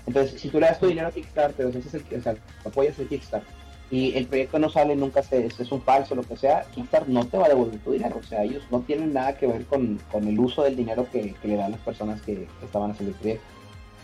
[0.05, 2.99] Entonces, si tú le das tu dinero a Kickstarter, o sea, el, o sea apoyas
[2.99, 3.60] el Kickstarter,
[3.91, 7.25] y el proyecto no sale, nunca se, es un falso, lo que sea, Kickstarter no
[7.27, 8.17] te va a devolver tu dinero.
[8.17, 11.55] O sea, ellos no tienen nada que ver con, el uso del dinero que, le
[11.57, 13.45] dan las personas que, estaban haciendo el proyecto.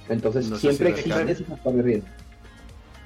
[0.09, 2.07] Entonces, siempre existe ese factor de riesgo.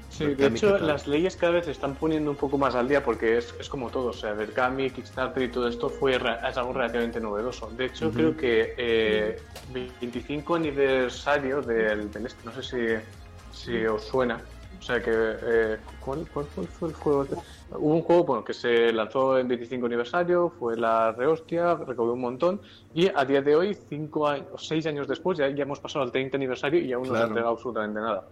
[0.10, 3.03] Sí, de hecho, las leyes cada vez se están poniendo un poco más al día
[3.03, 4.08] porque es, es como todo.
[4.08, 7.72] O sea, Berkami, Kickstarter y todo esto fue es algo relativamente novedoso.
[7.78, 9.38] De hecho, creo que eh,
[9.72, 14.41] 25 aniversario del, del este, no sé si, si os suena,
[14.82, 17.28] o sea que, eh, ¿cuál, fue el juego?
[17.70, 22.22] Hubo un juego bueno, que se lanzó en 25 aniversario, fue la rehostia, recaudó un
[22.22, 24.20] montón, y a día de hoy, 5
[24.53, 27.22] o 6 años después, ya, ya hemos pasado al 30 aniversario y aún no se
[27.22, 28.28] ha entregado absolutamente nada.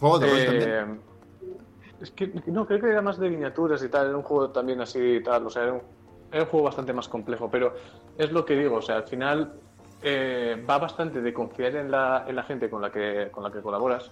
[0.00, 0.68] ¿Juego de rol también?
[0.68, 1.00] Eh,
[2.00, 4.80] es que no, creo que era más de miniaturas y tal, era un juego también
[4.80, 5.82] así y tal, o sea, era un,
[6.32, 7.74] era un juego bastante más complejo, pero
[8.18, 9.52] es lo que digo, o sea, al final
[10.02, 13.52] eh, va bastante de confiar en la, en la gente con la que, con la
[13.52, 14.10] que colaboras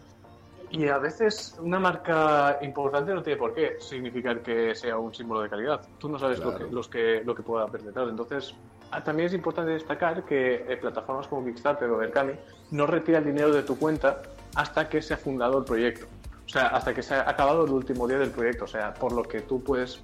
[0.70, 5.43] y a veces una marca importante no tiene por qué significar que sea un símbolo
[5.43, 5.81] de calidad.
[5.99, 8.09] Tú no sabes lo, que, los que, lo que pueda haber detrás.
[8.09, 8.55] Entonces,
[8.90, 12.35] ah, también es importante destacar que eh, plataformas como Kickstarter o Berkami
[12.70, 14.23] no retiran dinero de tu cuenta
[14.55, 16.07] hasta que se ha fundado el proyecto.
[16.45, 18.65] O sea, hasta que se ha acabado el último día del proyecto.
[18.65, 20.03] O sea, por lo que tú puedes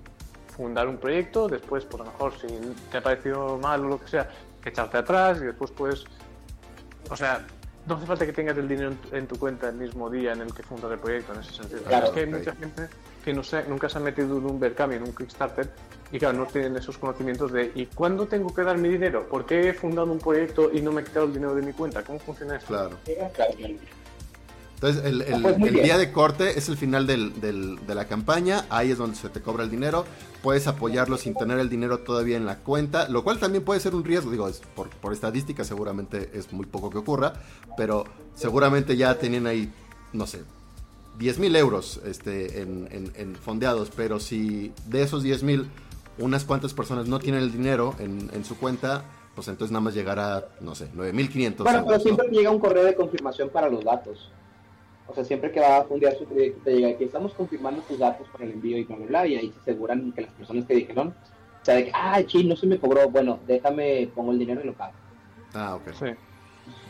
[0.56, 2.46] fundar un proyecto, después, por lo mejor, si
[2.90, 4.30] te ha parecido mal o lo que sea,
[4.64, 6.04] echarte atrás y después puedes...
[7.10, 7.44] O sea,
[7.86, 10.54] no hace falta que tengas el dinero en tu, cuenta el mismo día en el
[10.54, 11.80] que fundas el proyecto, en ese sentido.
[11.80, 12.88] es que hay mucha gente
[13.24, 15.70] que no sé, nunca se ha metido en un Berkami, en un Kickstarter,
[16.12, 19.28] y claro, no tienen esos conocimientos de ¿y cuándo tengo que dar mi dinero?
[19.28, 21.72] ¿Por qué he fundado un proyecto y no me he quitado el dinero de mi
[21.72, 22.02] cuenta?
[22.04, 22.66] ¿Cómo funciona eso?
[22.66, 22.96] Claro.
[24.74, 28.06] Entonces, el, el, pues el día de corte es el final del, del, de la
[28.06, 30.04] campaña, ahí es donde se te cobra el dinero,
[30.42, 33.94] puedes apoyarlo sin tener el dinero todavía en la cuenta, lo cual también puede ser
[33.94, 37.34] un riesgo, digo, es por, por estadística seguramente es muy poco que ocurra,
[37.76, 39.72] pero seguramente ya tenían ahí,
[40.12, 40.42] no sé,
[41.18, 45.66] 10 mil euros este, en, en, en, fondeados, pero si de esos 10 mil
[46.18, 49.94] unas cuantas personas no tienen el dinero en, en su cuenta, pues entonces nada más
[49.94, 51.64] llegará, no sé, 9.500.
[51.64, 54.30] Bueno, pero siempre llega un correo de confirmación para los datos.
[55.06, 57.98] O sea, siempre que va a fundear su proyecto te llega que estamos confirmando tus
[57.98, 60.64] datos para el envío y bla, bla, bla, y ahí se aseguran que las personas
[60.64, 64.32] que dijeron, o sea, de que, ah, sí, no se me cobró, bueno, déjame, pongo
[64.32, 64.92] el dinero y lo pago.
[65.54, 65.92] Ah, ok.
[65.92, 66.06] Sí.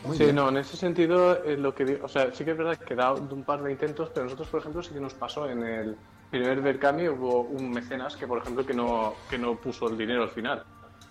[0.07, 0.36] Muy sí, bien.
[0.36, 3.12] no, en ese sentido, eh, lo que o sea, sí que es verdad que da
[3.12, 5.97] un par de intentos, pero nosotros, por ejemplo, sí que nos pasó en el
[6.31, 10.23] primer Berkami, hubo un mecenas que, por ejemplo, que no, que no puso el dinero
[10.23, 10.65] al final.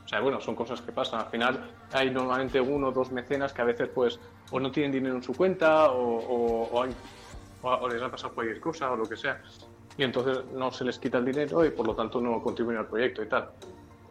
[0.06, 1.22] O sea, bueno, son cosas que pasan.
[1.22, 4.20] Al final hay normalmente uno o dos mecenas que a veces, pues,
[4.52, 6.96] o no tienen dinero en su cuenta o, o- o hay-
[7.62, 9.42] o- les ha pasado cualquier cosa o lo que sea.
[9.98, 12.88] Y entonces no se les quita el dinero y por lo tanto no contribuyen al
[12.88, 13.50] proyecto y tal.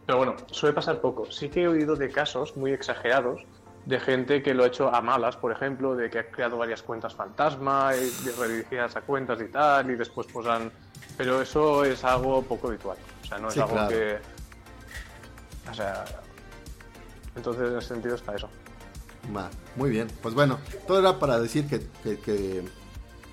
[0.05, 1.29] Pero bueno, suele pasar poco.
[1.31, 3.41] Sí que he oído de casos muy exagerados
[3.85, 6.81] de gente que lo ha hecho a malas, por ejemplo, de que ha creado varias
[6.81, 10.71] cuentas fantasma, y redirigidas a cuentas y tal, y después pues han...
[11.17, 12.97] Pero eso es algo poco habitual.
[13.21, 13.89] O sea, no es Sí, algo claro.
[13.89, 14.17] que...
[15.69, 16.05] O sea...
[17.35, 18.47] Entonces, en ese sentido está eso.
[19.75, 20.07] Muy bien.
[20.21, 22.63] Pues bueno, todo era para decir que, que- que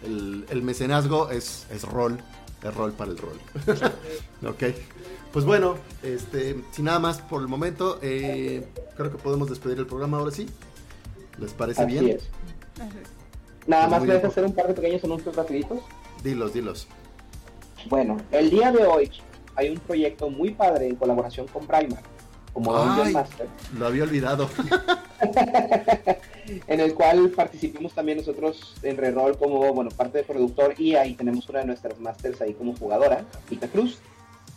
[0.05, 2.19] el, el mecenazgo es, es rol,
[2.63, 3.39] es rol para el rol.
[4.49, 4.63] ok.
[5.33, 8.67] Pues bueno, este, sin nada más por el momento, eh,
[8.97, 10.49] creo que podemos despedir el programa ahora sí.
[11.39, 12.09] ¿Les parece Así bien?
[12.17, 12.29] es.
[13.67, 14.17] Nada Pues más bien.
[14.17, 15.81] deja hacer un par de pequeños anuncios rapiditos.
[16.25, 16.87] Dilos, dilos.
[17.89, 19.11] Bueno, el día de hoy
[19.57, 22.05] hay un proyecto muy padre en colaboración con Primark,
[22.53, 22.73] como.
[22.75, 23.47] Dungeon Master,
[23.79, 24.49] Lo había olvidado.
[26.67, 31.15] en el cual participamos también nosotros en Reroll como, bueno, parte de productor y ahí
[31.15, 33.99] tenemos una de nuestras masters ahí como jugadora, Pita Cruz.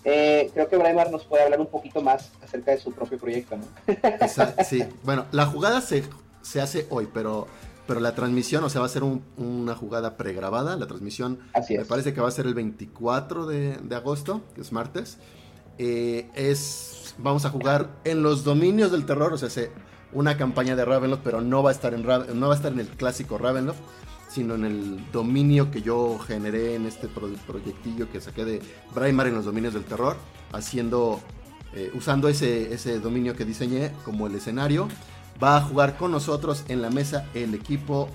[0.06, 3.56] Eh, creo que Braimar nos puede hablar un poquito más acerca de su propio proyecto,
[3.58, 3.66] ¿no?
[4.22, 6.04] Esa- sí, bueno, la jugada se,
[6.42, 7.48] se hace hoy, pero,
[7.88, 10.76] pero la transmisión, o sea, va a ser un- una jugada pregrabada.
[10.76, 14.62] La transmisión Así me parece que va a ser el 24 de, de agosto, que
[14.62, 15.20] es martes.
[15.78, 19.72] Eh, es, vamos a jugar en los dominios del terror, o sea, se-
[20.12, 22.80] una campaña de Ravenloft, pero no va a estar en no va a estar en
[22.80, 23.80] el clásico Ravenloft,
[24.30, 28.62] sino en el dominio que yo generé en este pro- proyectillo que saqué de
[28.94, 30.16] Braimar en los dominios del terror,
[30.52, 31.20] haciendo,
[31.74, 34.88] eh, usando ese, ese dominio que diseñé como el escenario.
[35.44, 38.08] Va a jugar con nosotros en la mesa el equipo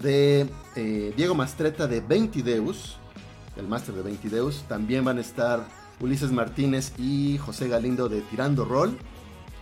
[0.00, 0.46] de
[0.76, 2.98] eh, Diego Mastreta de Ventideus,
[3.56, 4.62] el máster de Ventideus.
[4.68, 5.66] También van a estar
[6.02, 8.98] Ulises Martínez y José Galindo de Tirando Roll.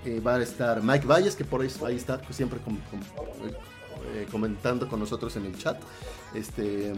[0.07, 4.99] Eh, va a estar Mike Valles, que por ahí, ahí está siempre eh, comentando con
[4.99, 5.79] nosotros en el chat.
[6.35, 6.93] Este,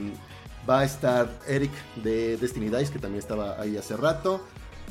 [0.69, 1.73] va a estar Eric
[2.05, 4.41] de Destiny Dice, que también estaba ahí hace rato.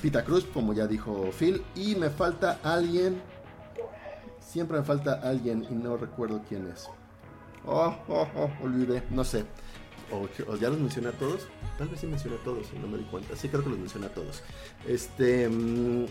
[0.01, 1.63] Pita Cruz, como ya dijo Phil.
[1.73, 3.21] Y me falta alguien.
[4.41, 6.89] Siempre me falta alguien y no recuerdo quién es.
[7.65, 9.45] Oh, oh, oh, olvidé, no sé.
[10.11, 11.47] O, ya los mencioné a todos.
[11.77, 13.35] Tal vez sí mencioné a todos no me di cuenta.
[13.35, 14.41] Sí, creo que los mencioné a todos.
[14.87, 15.47] Este.
[15.49, 16.05] mm,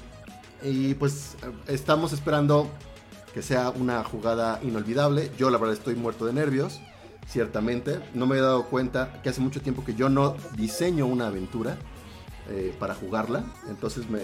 [0.62, 1.36] y pues
[1.68, 2.68] estamos esperando
[3.34, 5.30] que sea una jugada inolvidable.
[5.38, 6.80] Yo la verdad estoy muerto de nervios,
[7.28, 8.00] ciertamente.
[8.14, 11.76] No me he dado cuenta que hace mucho tiempo que yo no diseño una aventura
[12.50, 13.44] eh, para jugarla.
[13.68, 14.20] Entonces me-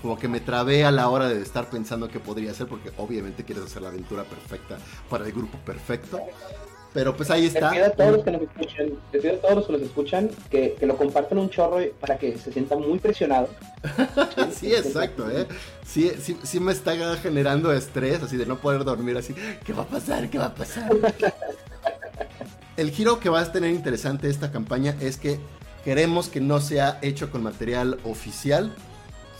[0.00, 3.44] como que me trabé a la hora de estar pensando qué podría hacer, porque obviamente
[3.44, 6.18] quieres hacer la aventura perfecta para el grupo perfecto.
[6.94, 7.70] Pero pues ahí Te está.
[7.70, 10.30] pido a todos los que nos escuchan, te pido a todos los que nos escuchan
[10.50, 13.50] que, que lo compartan un chorro para que se sientan muy presionados.
[14.52, 15.46] Sí, exacto, ¿eh?
[15.84, 19.82] Sí, sí, sí me está generando estrés, así de no poder dormir, así, ¿qué va
[19.82, 20.28] a pasar?
[20.30, 20.90] ¿Qué va a pasar?
[22.76, 25.38] El giro que va a tener interesante esta campaña es que
[25.84, 28.72] queremos que no sea hecho con material oficial,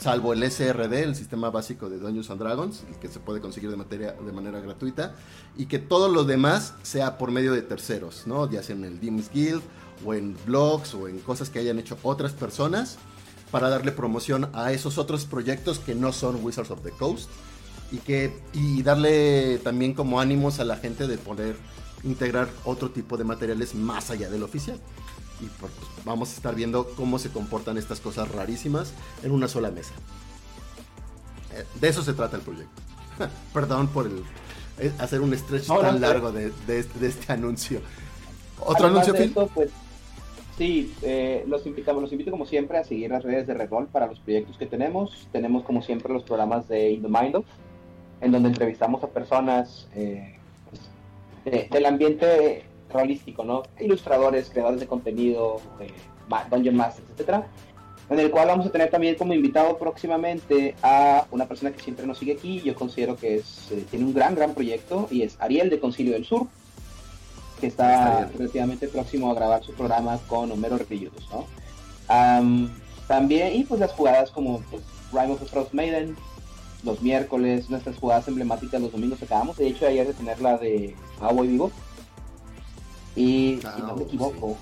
[0.03, 3.77] salvo el SRD, el sistema básico de Dungeons and Dragons, que se puede conseguir de,
[3.77, 5.15] materia, de manera gratuita,
[5.55, 8.51] y que todo lo demás sea por medio de terceros, ¿no?
[8.51, 9.61] Ya sea en el Dim's Guild,
[10.05, 12.97] o en blogs, o en cosas que hayan hecho otras personas,
[13.49, 17.29] para darle promoción a esos otros proyectos que no son Wizards of the Coast,
[17.93, 21.55] y, que, y darle también como ánimos a la gente de poder
[22.03, 24.81] integrar otro tipo de materiales más allá del oficial.
[25.43, 25.71] Y pues,
[26.05, 28.93] vamos a estar viendo cómo se comportan estas cosas rarísimas
[29.23, 29.93] en una sola mesa.
[31.53, 32.81] Eh, De eso se trata el proyecto.
[33.53, 34.23] Perdón por el,
[34.79, 37.81] eh, hacer un stretch No, tan largo de, de este, de este anuncio.
[38.59, 39.23] ¿Otro anuncio, Phil?
[39.23, 39.69] esto, pues,
[40.57, 44.07] sí, eh, los invitamos, los invito como siempre a seguir las redes de Reroll para
[44.07, 45.27] los proyectos que tenemos.
[45.33, 47.45] Tenemos como siempre los programas de In the Mind of,
[48.21, 50.37] en donde entrevistamos a personas eh,
[50.69, 50.81] pues,
[51.43, 52.63] de- del ambiente
[52.93, 53.63] rolístico, ¿no?
[53.79, 55.91] Ilustradores, creadores de contenido, eh,
[56.49, 57.47] Dungeon Masters, etcétera.
[58.09, 62.05] En el cual vamos a tener también como invitado próximamente a una persona que siempre
[62.05, 62.61] nos sigue aquí.
[62.61, 66.13] Yo considero que es, eh, tiene un gran, gran proyecto y es Ariel de Concilio
[66.13, 66.47] del Sur
[67.63, 71.45] que Está relativamente próximo a grabar su programa con Homero Reyes, ¿no?
[72.09, 72.69] Am,
[73.07, 74.83] también, y pues las jugadas como pues,
[75.13, 76.17] Rime of the Frost Maiden,
[76.83, 80.93] los miércoles, nuestras jugadas emblemáticas los domingos acabamos, de hecho ayer de tener la de
[81.19, 81.71] Cowboy Vivo,
[83.15, 84.57] Y si Ah, no me equivoco,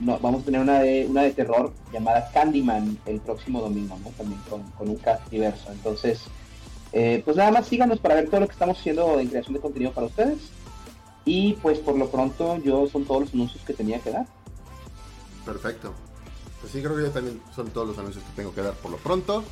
[0.00, 4.10] no, vamos a tener una de, una de terror llamada Candyman el próximo domingo, ¿no?
[4.10, 5.70] También con, con un cast diverso.
[5.70, 6.22] Entonces,
[6.92, 9.60] eh, pues nada más síganos para ver todo lo que estamos haciendo en creación de
[9.60, 10.38] contenido para ustedes.
[11.24, 14.26] Y pues por lo pronto yo son todos los anuncios que tenía que dar.
[15.44, 15.92] Perfecto.
[16.60, 18.90] Pues sí, creo que yo también son todos los anuncios que tengo que dar por
[18.90, 19.44] lo pronto.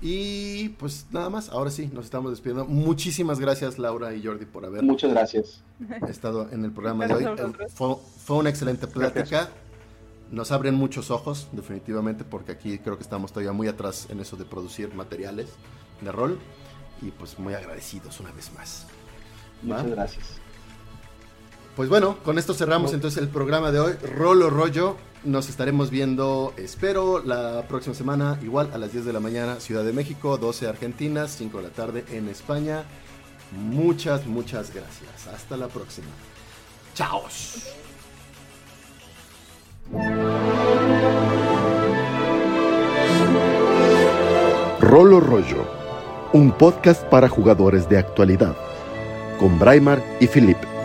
[0.00, 2.66] Y pues nada más, ahora sí, nos estamos despidiendo.
[2.66, 5.62] Muchísimas gracias Laura y Jordi por haber Muchas gracias.
[6.08, 7.24] estado en el programa de hoy.
[7.24, 7.72] Gracias.
[7.72, 9.48] Fue, fue una excelente plática.
[10.30, 14.36] Nos abren muchos ojos, definitivamente, porque aquí creo que estamos todavía muy atrás en eso
[14.36, 15.48] de producir materiales
[16.00, 16.38] de rol.
[17.00, 18.86] Y pues muy agradecidos una vez más.
[19.62, 19.78] ¿Va?
[19.78, 20.45] Muchas gracias.
[21.76, 23.92] Pues bueno, con esto cerramos entonces el programa de hoy.
[24.16, 24.96] Rolo Rollo.
[25.24, 29.84] Nos estaremos viendo, espero, la próxima semana, igual a las 10 de la mañana, Ciudad
[29.84, 32.84] de México, 12 Argentina, 5 de la tarde en España.
[33.52, 35.26] Muchas, muchas gracias.
[35.26, 36.06] Hasta la próxima.
[36.94, 37.74] Chaos.
[44.80, 45.66] Rolo Rollo,
[46.32, 48.56] un podcast para jugadores de actualidad,
[49.38, 50.75] con Braimar y Philip.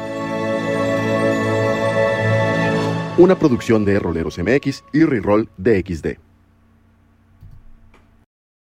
[3.17, 6.30] Una producción de Roleros MX y Reroll DXD.